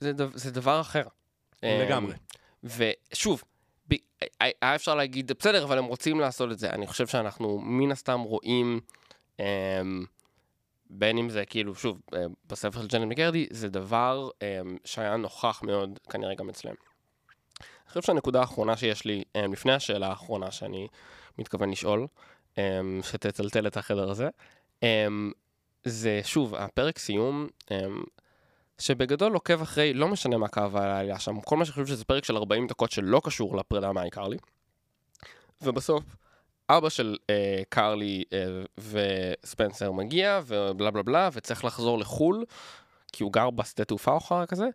זה, 0.00 0.12
דו, 0.12 0.24
זה 0.34 0.50
דבר 0.50 0.80
אחר. 0.80 1.04
לגמרי. 1.62 2.14
אמ, 2.14 2.68
ושוב, 3.12 3.42
ב, 3.88 3.94
היה 4.40 4.74
אפשר 4.74 4.94
להגיד, 4.94 5.32
בסדר, 5.38 5.64
אבל 5.64 5.78
הם 5.78 5.84
רוצים 5.84 6.20
לעשות 6.20 6.52
את 6.52 6.58
זה. 6.58 6.70
אני 6.70 6.86
חושב 6.86 7.06
שאנחנו 7.06 7.60
מן 7.60 7.92
הסתם 7.92 8.20
רואים, 8.20 8.80
אמ, 9.40 9.44
בין 10.90 11.18
אם 11.18 11.30
זה 11.30 11.44
כאילו, 11.44 11.74
שוב, 11.74 12.00
אה, 12.14 12.24
בספר 12.46 12.82
של 12.82 12.88
ג'נל 12.88 13.04
מקרדי, 13.04 13.46
זה 13.50 13.68
דבר 13.68 14.30
אמ, 14.42 14.76
שהיה 14.84 15.16
נוכח 15.16 15.62
מאוד 15.62 15.98
כנראה 16.10 16.34
גם 16.34 16.48
אצלם. 16.48 16.74
חושב 17.94 18.06
שהנקודה 18.06 18.40
האחרונה 18.40 18.76
שיש 18.76 19.04
לי, 19.04 19.22
אמ, 19.36 19.52
לפני 19.52 19.72
השאלה 19.72 20.08
האחרונה 20.08 20.50
שאני 20.50 20.88
מתכוון 21.38 21.70
לשאול, 21.70 22.06
אמ, 22.58 23.00
שתטלטל 23.02 23.66
את 23.66 23.76
החדר 23.76 24.10
הזה, 24.10 24.28
אמ, 24.82 25.32
זה 25.84 26.20
שוב, 26.24 26.54
הפרק 26.54 26.98
סיום, 26.98 27.46
שבגדול 28.78 29.34
עוקב 29.34 29.62
אחרי, 29.62 29.94
לא 29.94 30.08
משנה 30.08 30.38
מה 30.38 30.48
קו 30.48 30.62
היה 30.74 31.18
שם, 31.18 31.40
כל 31.40 31.56
מה 31.56 31.64
שחושב 31.64 31.86
שזה 31.86 32.04
פרק 32.04 32.24
של 32.24 32.36
40 32.36 32.66
דקות 32.66 32.90
שלא 32.90 33.20
קשור 33.24 33.56
לפרידה 33.56 33.92
מהעיקרלי. 33.92 34.36
ובסוף, 35.62 36.04
אבא 36.68 36.88
של 36.88 37.16
אה, 37.30 37.62
קרלי 37.68 38.24
אה, 38.32 38.38
וספנסר 38.78 39.92
מגיע, 39.92 40.40
ובלה 40.46 40.90
בלה 40.90 41.02
בלה, 41.02 41.28
וצריך 41.32 41.64
לחזור 41.64 41.98
לחו"ל, 41.98 42.44
כי 43.14 43.22
הוא 43.22 43.32
גר 43.32 43.50
בשדה 43.50 43.84
תעופה 43.84 44.12
או 44.12 44.20
חרא 44.20 44.46
כזה, 44.46 44.68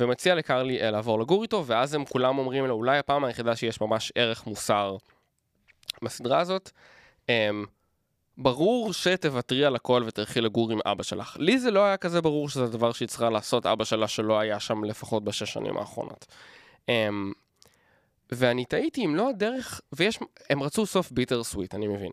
ומציע 0.00 0.34
לקרלי 0.34 0.82
אה, 0.82 0.90
לעבור 0.90 1.20
לגור 1.20 1.42
איתו, 1.42 1.64
ואז 1.66 1.94
הם 1.94 2.04
כולם 2.04 2.38
אומרים 2.38 2.66
לו, 2.66 2.74
אולי 2.74 2.98
הפעם 2.98 3.24
היחידה 3.24 3.56
שיש 3.56 3.80
ממש 3.80 4.12
ערך 4.14 4.46
מוסר 4.46 4.96
בסדרה 6.02 6.40
הזאת. 6.40 6.70
אה, 7.28 7.50
ברור 8.38 8.92
שתוותרי 8.92 9.64
על 9.64 9.76
הכל 9.76 10.02
ותלכי 10.06 10.40
לגור 10.40 10.72
עם 10.72 10.78
אבא 10.86 11.02
שלך. 11.02 11.36
לי 11.40 11.58
זה 11.58 11.70
לא 11.70 11.84
היה 11.84 11.96
כזה 11.96 12.20
ברור 12.20 12.48
שזה 12.48 12.64
הדבר 12.64 12.92
שהיא 12.92 13.08
צריכה 13.08 13.30
לעשות, 13.30 13.66
אבא 13.66 13.84
שלה 13.84 14.08
שלא 14.08 14.38
היה 14.38 14.60
שם 14.60 14.84
לפחות 14.84 15.24
בשש 15.24 15.52
שנים 15.52 15.78
האחרונות. 15.78 16.26
אה, 16.88 17.08
ואני 18.32 18.64
תהיתי 18.64 19.04
אם 19.04 19.16
לא 19.16 19.28
הדרך, 19.28 19.80
ויש, 19.92 20.18
הם 20.50 20.62
רצו 20.62 20.86
סוף 20.86 21.10
ביטר 21.12 21.44
סוויט, 21.44 21.74
אני 21.74 21.88
מבין. 21.88 22.10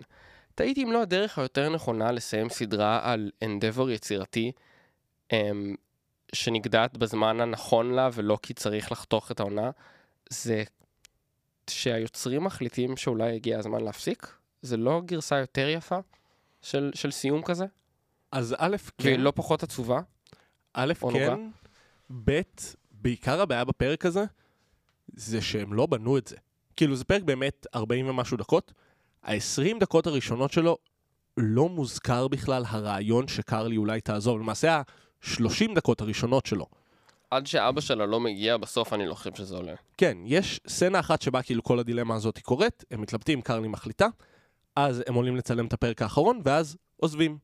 תהיתי 0.56 0.84
אם 0.84 0.92
לא 0.92 1.02
הדרך 1.02 1.40
היותר 1.40 1.70
נכונה 1.70 2.12
לסיים 2.12 2.50
סדרה 2.50 3.00
על 3.04 3.32
אנדבר 3.44 3.90
יצירתי 3.90 4.52
אמ, 4.52 4.62
שנגדעת 6.34 6.98
בזמן 6.98 7.42
הנכון 7.42 7.94
לה 7.94 8.10
ולא 8.14 8.40
כי 8.42 8.54
צריך 8.54 8.92
לחתוך 8.92 9.32
את 9.32 9.40
העונה, 9.40 9.72
זה 10.30 10.64
שהיוצרים 11.70 12.44
מחליטים 12.44 12.98
שאולי 12.98 13.36
הגיע 13.36 13.60
הזמן 13.60 13.84
להפסיק? 13.84 14.36
זה 14.62 14.78
לא 14.78 15.02
גרסה 15.06 15.38
יותר 15.38 15.70
יפה 15.70 16.00
של, 16.62 16.92
של 16.96 17.12
סיום 17.12 17.42
כזה? 17.42 17.66
אז 18.32 18.56
א', 18.58 18.76
כן. 18.98 19.14
ולא 19.20 19.34
פחות 19.36 19.64
עצובה? 19.64 20.00
א'? 20.74 20.94
כן, 21.14 21.50
ב', 22.24 22.42
בעיקר 22.92 23.42
הבעיה 23.42 23.64
בפרק 23.64 24.06
הזה, 24.06 24.24
זה 25.16 25.42
שהם 25.42 25.74
לא 25.74 25.86
בנו 25.86 26.18
את 26.18 26.28
זה. 26.28 26.36
כאילו, 26.76 26.96
זה 26.96 27.04
פרק 27.04 27.24
באמת 27.24 27.68
40 27.76 28.10
ומשהו 28.10 28.38
דקות, 28.38 28.74
ה-20 29.24 29.80
דקות 29.80 30.08
הראשונות 30.08 30.52
שלו 30.52 30.78
לא 31.38 31.70
מוזכר 31.70 32.28
בכלל 32.28 32.64
הרעיון 32.68 33.28
שקרלי 33.28 33.78
אולי 33.78 34.02
תעזוב. 34.02 34.40
למעשה, 34.40 34.82
ה-30 35.24 35.76
דקות 35.76 36.02
הראשונות 36.02 36.46
שלו. 36.46 36.66
עד 37.32 37.48
שאבא 37.48 37.82
שלה 37.82 38.06
לא 38.06 38.20
מגיע, 38.20 38.58
בסוף 38.58 38.94
אני 38.94 39.06
לא 39.06 39.14
חושב 39.14 39.36
שזה 39.36 39.56
עולה. 39.56 39.74
כן, 39.98 40.18
יש 40.26 40.60
סצנה 40.68 41.00
אחת 41.00 41.22
שבה 41.22 41.42
כאילו 41.42 41.64
כל 41.64 41.80
הדילמה 41.80 42.16
הזאת 42.16 42.40
קורית, 42.40 42.84
הם 42.92 43.02
מתלבטים, 43.02 43.42
קרלי 43.42 43.68
מחליטה, 43.68 44.08
אז 44.76 45.04
הם 45.08 45.14
עולים 45.14 45.36
לצלם 45.36 45.66
את 45.66 45.74
הפרק 45.74 46.02
האחרון, 46.02 46.42
ואז 46.44 46.78
עוזבים. 46.98 47.38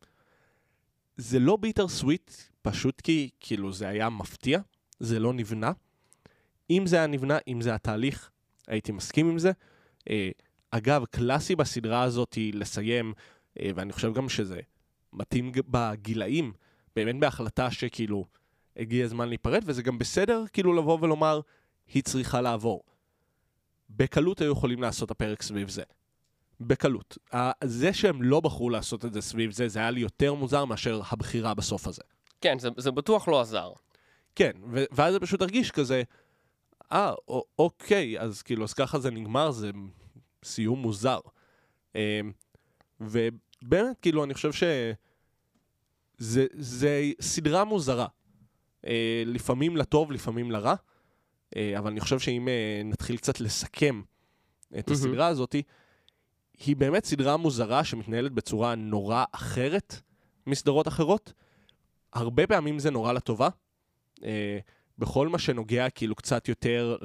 זה 1.17 1.39
לא 1.39 1.55
ביטר 1.55 1.87
סוויט, 1.87 2.31
פשוט 2.61 3.01
כי 3.01 3.29
כאילו 3.39 3.71
זה 3.71 3.87
היה 3.87 4.09
מפתיע, 4.09 4.59
זה 4.99 5.19
לא 5.19 5.33
נבנה. 5.33 5.71
אם 6.69 6.87
זה 6.87 6.95
היה 6.95 7.07
נבנה, 7.07 7.37
אם 7.47 7.61
זה 7.61 7.75
התהליך, 7.75 8.29
הייתי 8.67 8.91
מסכים 8.91 9.29
עם 9.29 9.39
זה. 9.39 9.51
אה, 10.09 10.29
אגב, 10.71 11.05
קלאסי 11.05 11.55
בסדרה 11.55 12.03
הזאת 12.03 12.33
היא 12.33 12.53
לסיים, 12.53 13.13
אה, 13.59 13.69
ואני 13.75 13.93
חושב 13.93 14.13
גם 14.13 14.29
שזה 14.29 14.59
מתאים 15.13 15.51
בגילאים, 15.67 16.53
באמת 16.95 17.19
בהחלטה 17.19 17.71
שכאילו 17.71 18.25
הגיע 18.77 19.05
הזמן 19.05 19.29
להיפרד, 19.29 19.63
וזה 19.65 19.81
גם 19.81 19.97
בסדר 19.97 20.43
כאילו 20.53 20.73
לבוא 20.73 20.97
ולומר, 21.01 21.39
היא 21.93 22.03
צריכה 22.03 22.41
לעבור. 22.41 22.83
בקלות 23.89 24.41
היו 24.41 24.51
יכולים 24.51 24.81
לעשות 24.81 25.11
הפרק 25.11 25.41
סביב 25.41 25.69
זה. 25.69 25.83
בקלות. 26.61 27.17
זה 27.63 27.93
שהם 27.93 28.23
לא 28.23 28.39
בחרו 28.39 28.69
לעשות 28.69 29.05
את 29.05 29.13
זה 29.13 29.21
סביב 29.21 29.51
זה, 29.51 29.67
זה 29.67 29.79
היה 29.79 29.91
לי 29.91 29.99
יותר 29.99 30.33
מוזר 30.33 30.65
מאשר 30.65 31.01
הבחירה 31.11 31.53
בסוף 31.53 31.87
הזה. 31.87 32.01
כן, 32.41 32.59
זה, 32.59 32.69
זה 32.77 32.91
בטוח 32.91 33.27
לא 33.27 33.41
עזר. 33.41 33.71
כן, 34.35 34.51
ו- 34.71 34.83
ואז 34.91 35.13
זה 35.13 35.19
פשוט 35.19 35.41
הרגיש 35.41 35.71
כזה, 35.71 36.03
אה, 36.91 37.13
א- 37.29 37.33
אוקיי, 37.59 38.19
אז 38.19 38.41
כאילו, 38.41 38.63
אז 38.63 38.73
ככה 38.73 38.99
זה 38.99 39.11
נגמר, 39.11 39.51
זה 39.51 39.71
סיום 40.43 40.79
מוזר. 40.79 41.19
אה, 41.95 42.21
ובאמת, 43.01 43.99
כאילו, 44.01 44.23
אני 44.23 44.33
חושב 44.33 44.53
ש... 44.53 44.63
זה, 46.19 46.45
זה 46.53 47.11
סדרה 47.21 47.63
מוזרה. 47.63 48.07
אה, 48.87 49.23
לפעמים 49.25 49.77
לטוב, 49.77 50.11
לפעמים 50.11 50.51
לרע, 50.51 50.75
אה, 51.55 51.79
אבל 51.79 51.91
אני 51.91 51.99
חושב 51.99 52.19
שאם 52.19 52.47
אה, 52.47 52.81
נתחיל 52.85 53.17
קצת 53.17 53.39
לסכם 53.39 54.01
את 54.79 54.89
מהמם. 54.89 54.99
הסדרה 55.01 55.27
הזאת, 55.27 55.55
היא 56.65 56.75
באמת 56.75 57.05
סדרה 57.05 57.37
מוזרה 57.37 57.83
שמתנהלת 57.83 58.31
בצורה 58.31 58.75
נורא 58.75 59.25
אחרת 59.31 60.01
מסדרות 60.47 60.87
אחרות. 60.87 61.33
הרבה 62.13 62.47
פעמים 62.47 62.79
זה 62.79 62.91
נורא 62.91 63.13
לטובה. 63.13 63.49
אה, 64.23 64.59
בכל 64.97 65.27
מה 65.27 65.39
שנוגע 65.39 65.89
כאילו 65.89 66.15
קצת 66.15 66.47
יותר 66.47 66.97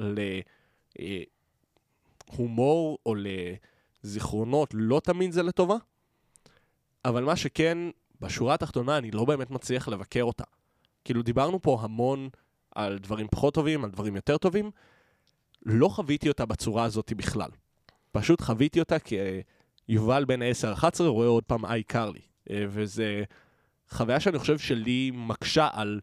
להומור 2.29 2.97
או 3.05 3.15
לזיכרונות, 4.03 4.69
לא 4.73 5.01
תמיד 5.03 5.31
זה 5.31 5.43
לטובה. 5.43 5.75
אבל 7.05 7.23
מה 7.23 7.35
שכן, 7.35 7.77
בשורה 8.21 8.53
התחתונה 8.53 8.97
אני 8.97 9.11
לא 9.11 9.25
באמת 9.25 9.51
מצליח 9.51 9.87
לבקר 9.87 10.23
אותה. 10.23 10.43
כאילו 11.03 11.21
דיברנו 11.21 11.61
פה 11.61 11.79
המון 11.81 12.29
על 12.75 12.99
דברים 12.99 13.27
פחות 13.31 13.53
טובים, 13.53 13.83
על 13.83 13.91
דברים 13.91 14.15
יותר 14.15 14.37
טובים. 14.37 14.71
לא 15.65 15.87
חוויתי 15.87 16.29
אותה 16.29 16.45
בצורה 16.45 16.83
הזאת 16.83 17.13
בכלל. 17.13 17.49
פשוט 18.11 18.41
חוויתי 18.41 18.79
אותה 18.79 18.95
כיובל 18.99 20.25
בן 20.25 20.39
10-11 20.41 21.03
רואה 21.03 21.27
עוד 21.27 21.43
פעם 21.43 21.65
איי 21.65 21.83
קרלי. 21.83 22.21
אה, 22.49 22.65
וזה 22.69 23.23
חוויה 23.89 24.19
שאני 24.19 24.39
חושב 24.39 24.57
שלי 24.57 25.11
מקשה 25.13 25.69
על 25.73 25.99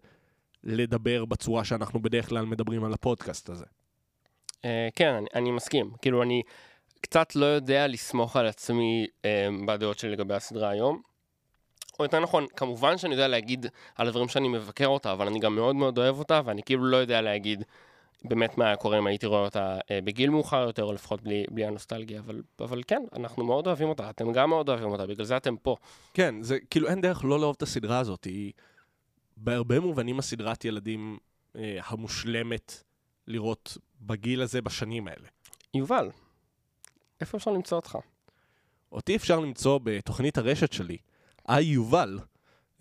לדבר 0.64 1.24
בצורה 1.24 1.64
שאנחנו 1.64 2.02
בדרך 2.02 2.28
כלל 2.28 2.44
מדברים 2.44 2.84
על 2.84 2.92
הפודקאסט 2.92 3.50
הזה. 3.50 3.64
אה, 4.64 4.88
כן, 4.94 5.14
אני, 5.14 5.26
אני 5.34 5.50
מסכים. 5.50 5.92
כאילו, 6.02 6.22
אני 6.22 6.42
קצת 7.00 7.36
לא 7.36 7.46
יודע 7.46 7.86
לסמוך 7.86 8.36
על 8.36 8.46
עצמי 8.46 9.06
אה, 9.24 9.48
בדעות 9.66 9.98
שלי 9.98 10.10
לגבי 10.10 10.34
הסדרה 10.34 10.68
היום. 10.70 11.02
או 11.98 12.04
יותר 12.04 12.20
נכון, 12.20 12.46
כמובן 12.56 12.98
שאני 12.98 13.14
יודע 13.14 13.28
להגיד 13.28 13.66
על 13.94 14.08
הדברים 14.08 14.28
שאני 14.28 14.48
מבקר 14.48 14.86
אותה, 14.86 15.12
אבל 15.12 15.26
אני 15.26 15.38
גם 15.38 15.54
מאוד 15.54 15.76
מאוד 15.76 15.98
אוהב 15.98 16.18
אותה, 16.18 16.40
ואני 16.44 16.62
כאילו 16.62 16.84
לא 16.84 16.96
יודע 16.96 17.20
להגיד 17.20 17.64
באמת 18.24 18.58
מה 18.58 18.66
היה 18.66 18.76
קורה 18.76 18.98
אם 18.98 19.06
הייתי 19.06 19.26
רואה 19.26 19.40
אותה 19.40 19.78
אה, 19.90 19.98
בגיל 20.04 20.30
מאוחר 20.30 20.60
יותר, 20.66 20.84
או 20.84 20.92
לפחות 20.92 21.22
בלי, 21.22 21.44
בלי 21.50 21.66
הנוסטלגיה. 21.66 22.20
אבל, 22.20 22.42
אבל 22.60 22.82
כן, 22.86 23.02
אנחנו 23.16 23.44
מאוד 23.44 23.66
אוהבים 23.66 23.88
אותה, 23.88 24.10
אתם 24.10 24.32
גם 24.32 24.50
מאוד 24.50 24.68
אוהבים 24.68 24.88
אותה, 24.88 25.06
בגלל 25.06 25.24
זה 25.24 25.36
אתם 25.36 25.56
פה. 25.56 25.76
כן, 26.14 26.42
זה 26.42 26.58
כאילו 26.70 26.88
אין 26.88 27.00
דרך 27.00 27.24
לא 27.24 27.40
לאהוב 27.40 27.54
את 27.56 27.62
הסדרה 27.62 27.98
הזאת. 27.98 28.24
היא 28.24 28.52
בהרבה 29.36 29.80
מובנים 29.80 30.18
הסדרת 30.18 30.64
ילדים 30.64 31.18
אה, 31.56 31.78
המושלמת 31.86 32.82
לראות 33.26 33.78
בגיל 34.00 34.42
הזה 34.42 34.62
בשנים 34.62 35.08
האלה. 35.08 35.28
יובל, 35.74 36.10
איפה 37.20 37.38
אפשר 37.38 37.50
למצוא 37.50 37.76
אותך? 37.76 37.98
אותי 38.92 39.16
אפשר 39.16 39.40
למצוא 39.40 39.78
בתוכנית 39.82 40.38
הרשת 40.38 40.72
שלי, 40.72 40.96
היי 41.48 41.66
יובל, 41.66 42.18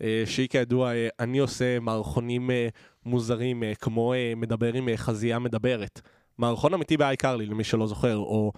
אה, 0.02 0.22
שהיא 0.26 0.48
כידוע, 0.48 0.94
אה, 0.94 1.08
אני 1.20 1.38
עושה 1.38 1.80
מערכונים 1.80 2.50
אה, 2.50 2.68
מוזרים 3.04 3.62
כמו 3.80 4.14
מדבר 4.36 4.74
עם 4.74 4.88
חזייה 4.96 5.38
מדברת. 5.38 6.00
מערכון 6.38 6.74
אמיתי 6.74 6.96
באיי 6.96 7.16
קרלי, 7.16 7.46
למי 7.46 7.64
שלא 7.64 7.86
זוכר, 7.86 8.16
או 8.16 8.52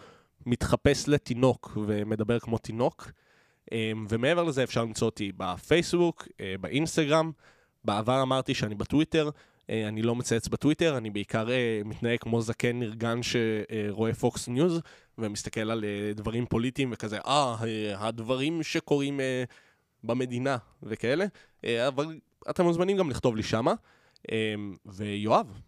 מתחפש 0.47 1.09
לתינוק 1.09 1.79
ומדבר 1.87 2.39
כמו 2.39 2.59
תינוק. 2.59 3.11
ומעבר 4.09 4.45
לזה 4.45 4.65
אפשר 4.65 4.83
למצוא 4.83 5.07
אותי 5.07 5.33
בפייסבוק, 5.37 6.29
באינסטגרם. 6.61 7.33
בעבר 7.85 8.23
אמרתי 8.23 8.55
שאני 8.55 8.75
בטוויטר, 8.75 9.31
אני 9.69 10.03
לא 10.03 10.15
מצייץ 10.15 10.49
בטוויטר, 10.49 10.97
אני 10.97 11.11
בעיקר 11.11 11.49
מתנהג 11.85 12.19
כמו 12.19 12.41
זקן 12.41 12.79
נרגן 12.79 13.21
שרואה 13.23 14.15
פוקס 14.15 14.49
ניוז 14.49 14.81
ומסתכל 15.19 15.71
על 15.71 15.85
דברים 16.15 16.47
פוליטיים 16.47 16.91
וכזה, 16.93 17.19
אה, 17.19 17.57
הדברים 17.97 18.63
שקורים 18.63 19.21
במדינה 20.05 20.57
וכאלה, 20.83 21.25
אה, 21.65 21.89
אבל 21.89 22.19
אתם 22.51 22.65
מוזמנים 22.65 22.97
גם 22.97 23.11
לכתוב 23.11 23.37
לי 23.37 23.43
שמה. 23.43 23.75
אה, 24.33 24.55
ויואב, 24.87 25.61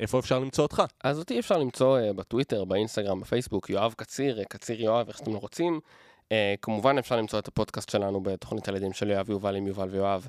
איפה 0.00 0.18
אפשר 0.18 0.38
למצוא 0.38 0.64
אותך? 0.64 0.82
אז 1.04 1.18
אותי 1.18 1.38
אפשר 1.38 1.58
למצוא 1.58 1.98
uh, 2.00 2.12
בטוויטר, 2.12 2.64
באינסטגרם, 2.64 3.20
בפייסבוק, 3.20 3.70
יואב 3.70 3.94
קציר, 3.96 4.40
uh, 4.40 4.44
קציר 4.44 4.80
יואב, 4.80 5.08
איך 5.08 5.18
שאתם 5.18 5.34
רוצים. 5.34 5.80
Uh, 6.24 6.32
כמובן 6.62 6.98
אפשר 6.98 7.16
למצוא 7.16 7.38
את 7.38 7.48
הפודקאסט 7.48 7.88
שלנו 7.90 8.20
בתוכנית 8.20 8.68
הילדים 8.68 8.92
של 8.92 9.10
יואב 9.10 9.30
יובל 9.30 9.56
עם 9.56 9.66
יובל 9.66 9.88
ויואב 9.90 10.28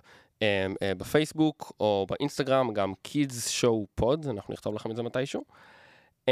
בפייסבוק 0.83 1.71
או 1.79 2.07
באינסטגרם, 2.09 2.73
גם 2.73 2.93
Kids 3.07 3.61
Show 3.61 4.01
Pod, 4.01 4.29
אנחנו 4.29 4.53
נכתוב 4.53 4.75
לכם 4.75 4.91
את 4.91 4.95
זה 4.95 5.03
מתישהו. 5.03 5.43
Um, 6.29 6.31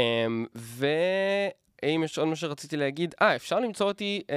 ואם 0.54 2.02
יש 2.04 2.18
עוד 2.18 2.28
מה 2.28 2.36
שרציתי 2.36 2.76
להגיד, 2.76 3.14
אה, 3.22 3.36
אפשר 3.36 3.60
למצוא 3.60 3.86
אותי, 3.86 4.22
uh, 4.26 4.32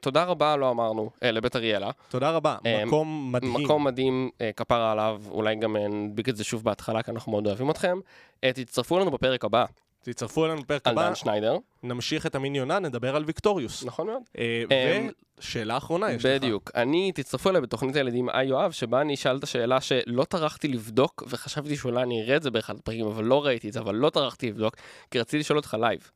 תודה 0.00 0.24
רבה, 0.24 0.56
לא 0.56 0.70
אמרנו, 0.70 1.10
uh, 1.14 1.26
לבית 1.26 1.56
אריאלה. 1.56 1.90
תודה 2.08 2.30
רבה, 2.30 2.56
אה, 2.66 2.84
מקום 2.84 3.32
מדהים. 3.32 3.52
מקום 3.52 3.84
מדהים, 3.84 4.30
אה, 4.40 4.50
כפרה 4.56 4.92
עליו, 4.92 5.22
אולי 5.30 5.56
גם 5.56 5.76
נדביק 5.76 6.28
את 6.28 6.36
זה 6.36 6.44
שוב 6.44 6.64
בהתחלה, 6.64 7.02
כי 7.02 7.10
אנחנו 7.10 7.32
מאוד 7.32 7.46
אוהבים 7.46 7.70
אתכם. 7.70 7.98
אה, 8.44 8.52
תצטרפו 8.52 8.96
אלינו 8.96 9.10
בפרק 9.10 9.44
הבא, 9.44 9.64
תצטרפו 10.04 10.46
אלינו 10.46 10.62
בפרק 10.62 10.92
הבא, 10.92 11.08
דן 11.08 11.14
שניידר, 11.14 11.56
נמשיך 11.82 12.26
את 12.26 12.34
המין 12.34 12.54
יונה, 12.54 12.78
נדבר 12.78 13.16
על 13.16 13.24
ויקטוריוס. 13.26 13.84
נכון 13.84 14.06
מאוד. 14.06 14.22
אמ, 14.38 15.10
ושאלה 15.38 15.76
אחרונה 15.76 16.12
יש 16.12 16.24
לך. 16.24 16.30
בדיוק. 16.30 16.70
אני, 16.74 17.12
תצטרפו 17.12 17.50
אליי 17.50 17.60
בתוכנית 17.60 17.96
הילדים 17.96 18.28
היי 18.32 18.48
יואב, 18.48 18.70
שבה 18.70 19.00
אני 19.00 19.14
אשאל 19.14 19.36
את 19.36 19.42
השאלה 19.42 19.80
שלא 19.80 20.24
טרחתי 20.24 20.68
לבדוק, 20.68 21.22
וחשבתי 21.28 21.76
שאולי 21.76 22.02
אני 22.02 22.22
אראה 22.22 22.36
את 22.36 22.42
זה 22.42 22.50
באחד 22.50 22.76
הפרקים, 22.76 23.06
אבל 23.06 23.24
לא 23.24 23.44
ראיתי 23.44 23.68
את 23.68 23.72
זה, 23.72 23.80
אבל 23.80 23.94
לא 23.94 24.10
טרחתי 24.10 24.48
לבדוק, 24.48 24.76
כי 25.10 25.20
רציתי 25.20 25.38
לשאול 25.38 25.58
אותך 25.58 25.76
לייב. 25.80 26.10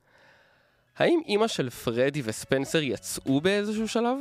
האם 0.98 1.20
אימא 1.26 1.48
של 1.48 1.70
פרדי 1.70 2.22
וספנסר 2.24 2.82
יצאו 2.82 3.40
באיזשהו 3.40 3.88
שלב? 3.88 4.18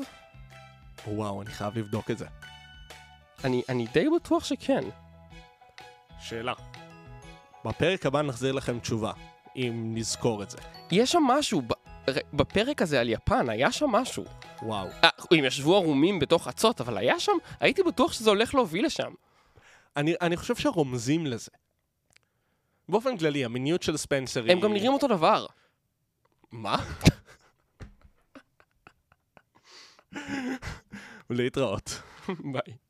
וואו, 1.07 1.41
אני 1.41 1.49
חייב 1.49 1.77
לבדוק 1.77 2.11
את 2.11 2.17
זה. 2.17 2.25
אני, 3.43 3.61
אני 3.69 3.87
די 3.93 4.05
בטוח 4.15 4.43
שכן. 4.43 4.83
שאלה. 6.19 6.53
בפרק 7.65 8.05
הבא 8.05 8.21
נחזיר 8.21 8.51
לכם 8.51 8.79
תשובה, 8.79 9.11
אם 9.55 9.91
נזכור 9.95 10.43
את 10.43 10.49
זה. 10.49 10.57
יש 10.91 11.11
שם 11.11 11.23
משהו, 11.23 11.61
בפרק 12.33 12.81
הזה 12.81 12.99
על 12.99 13.09
יפן, 13.09 13.49
היה 13.49 13.71
שם 13.71 13.89
משהו. 13.89 14.25
וואו. 14.61 14.87
אה, 15.03 15.09
הם 15.31 15.45
ישבו 15.45 15.75
ערומים 15.75 16.19
בתוך 16.19 16.47
אצות, 16.47 16.81
אבל 16.81 16.97
היה 16.97 17.19
שם, 17.19 17.31
הייתי 17.59 17.83
בטוח 17.83 18.13
שזה 18.13 18.29
הולך 18.29 18.55
להוביל 18.55 18.85
לשם. 18.85 19.11
אני, 19.97 20.15
אני 20.21 20.37
חושב 20.37 20.55
שרומזים 20.55 21.25
לזה. 21.25 21.51
באופן 22.89 23.17
כללי, 23.17 23.45
המיניות 23.45 23.83
של 23.83 23.97
ספנסר 23.97 24.43
היא... 24.43 24.51
הם 24.51 24.59
גם 24.59 24.73
נראים 24.73 24.93
אותו 24.93 25.07
דבר. 25.07 25.45
מה? 26.51 26.77
להתראות. 31.29 32.01
ביי. 32.53 32.86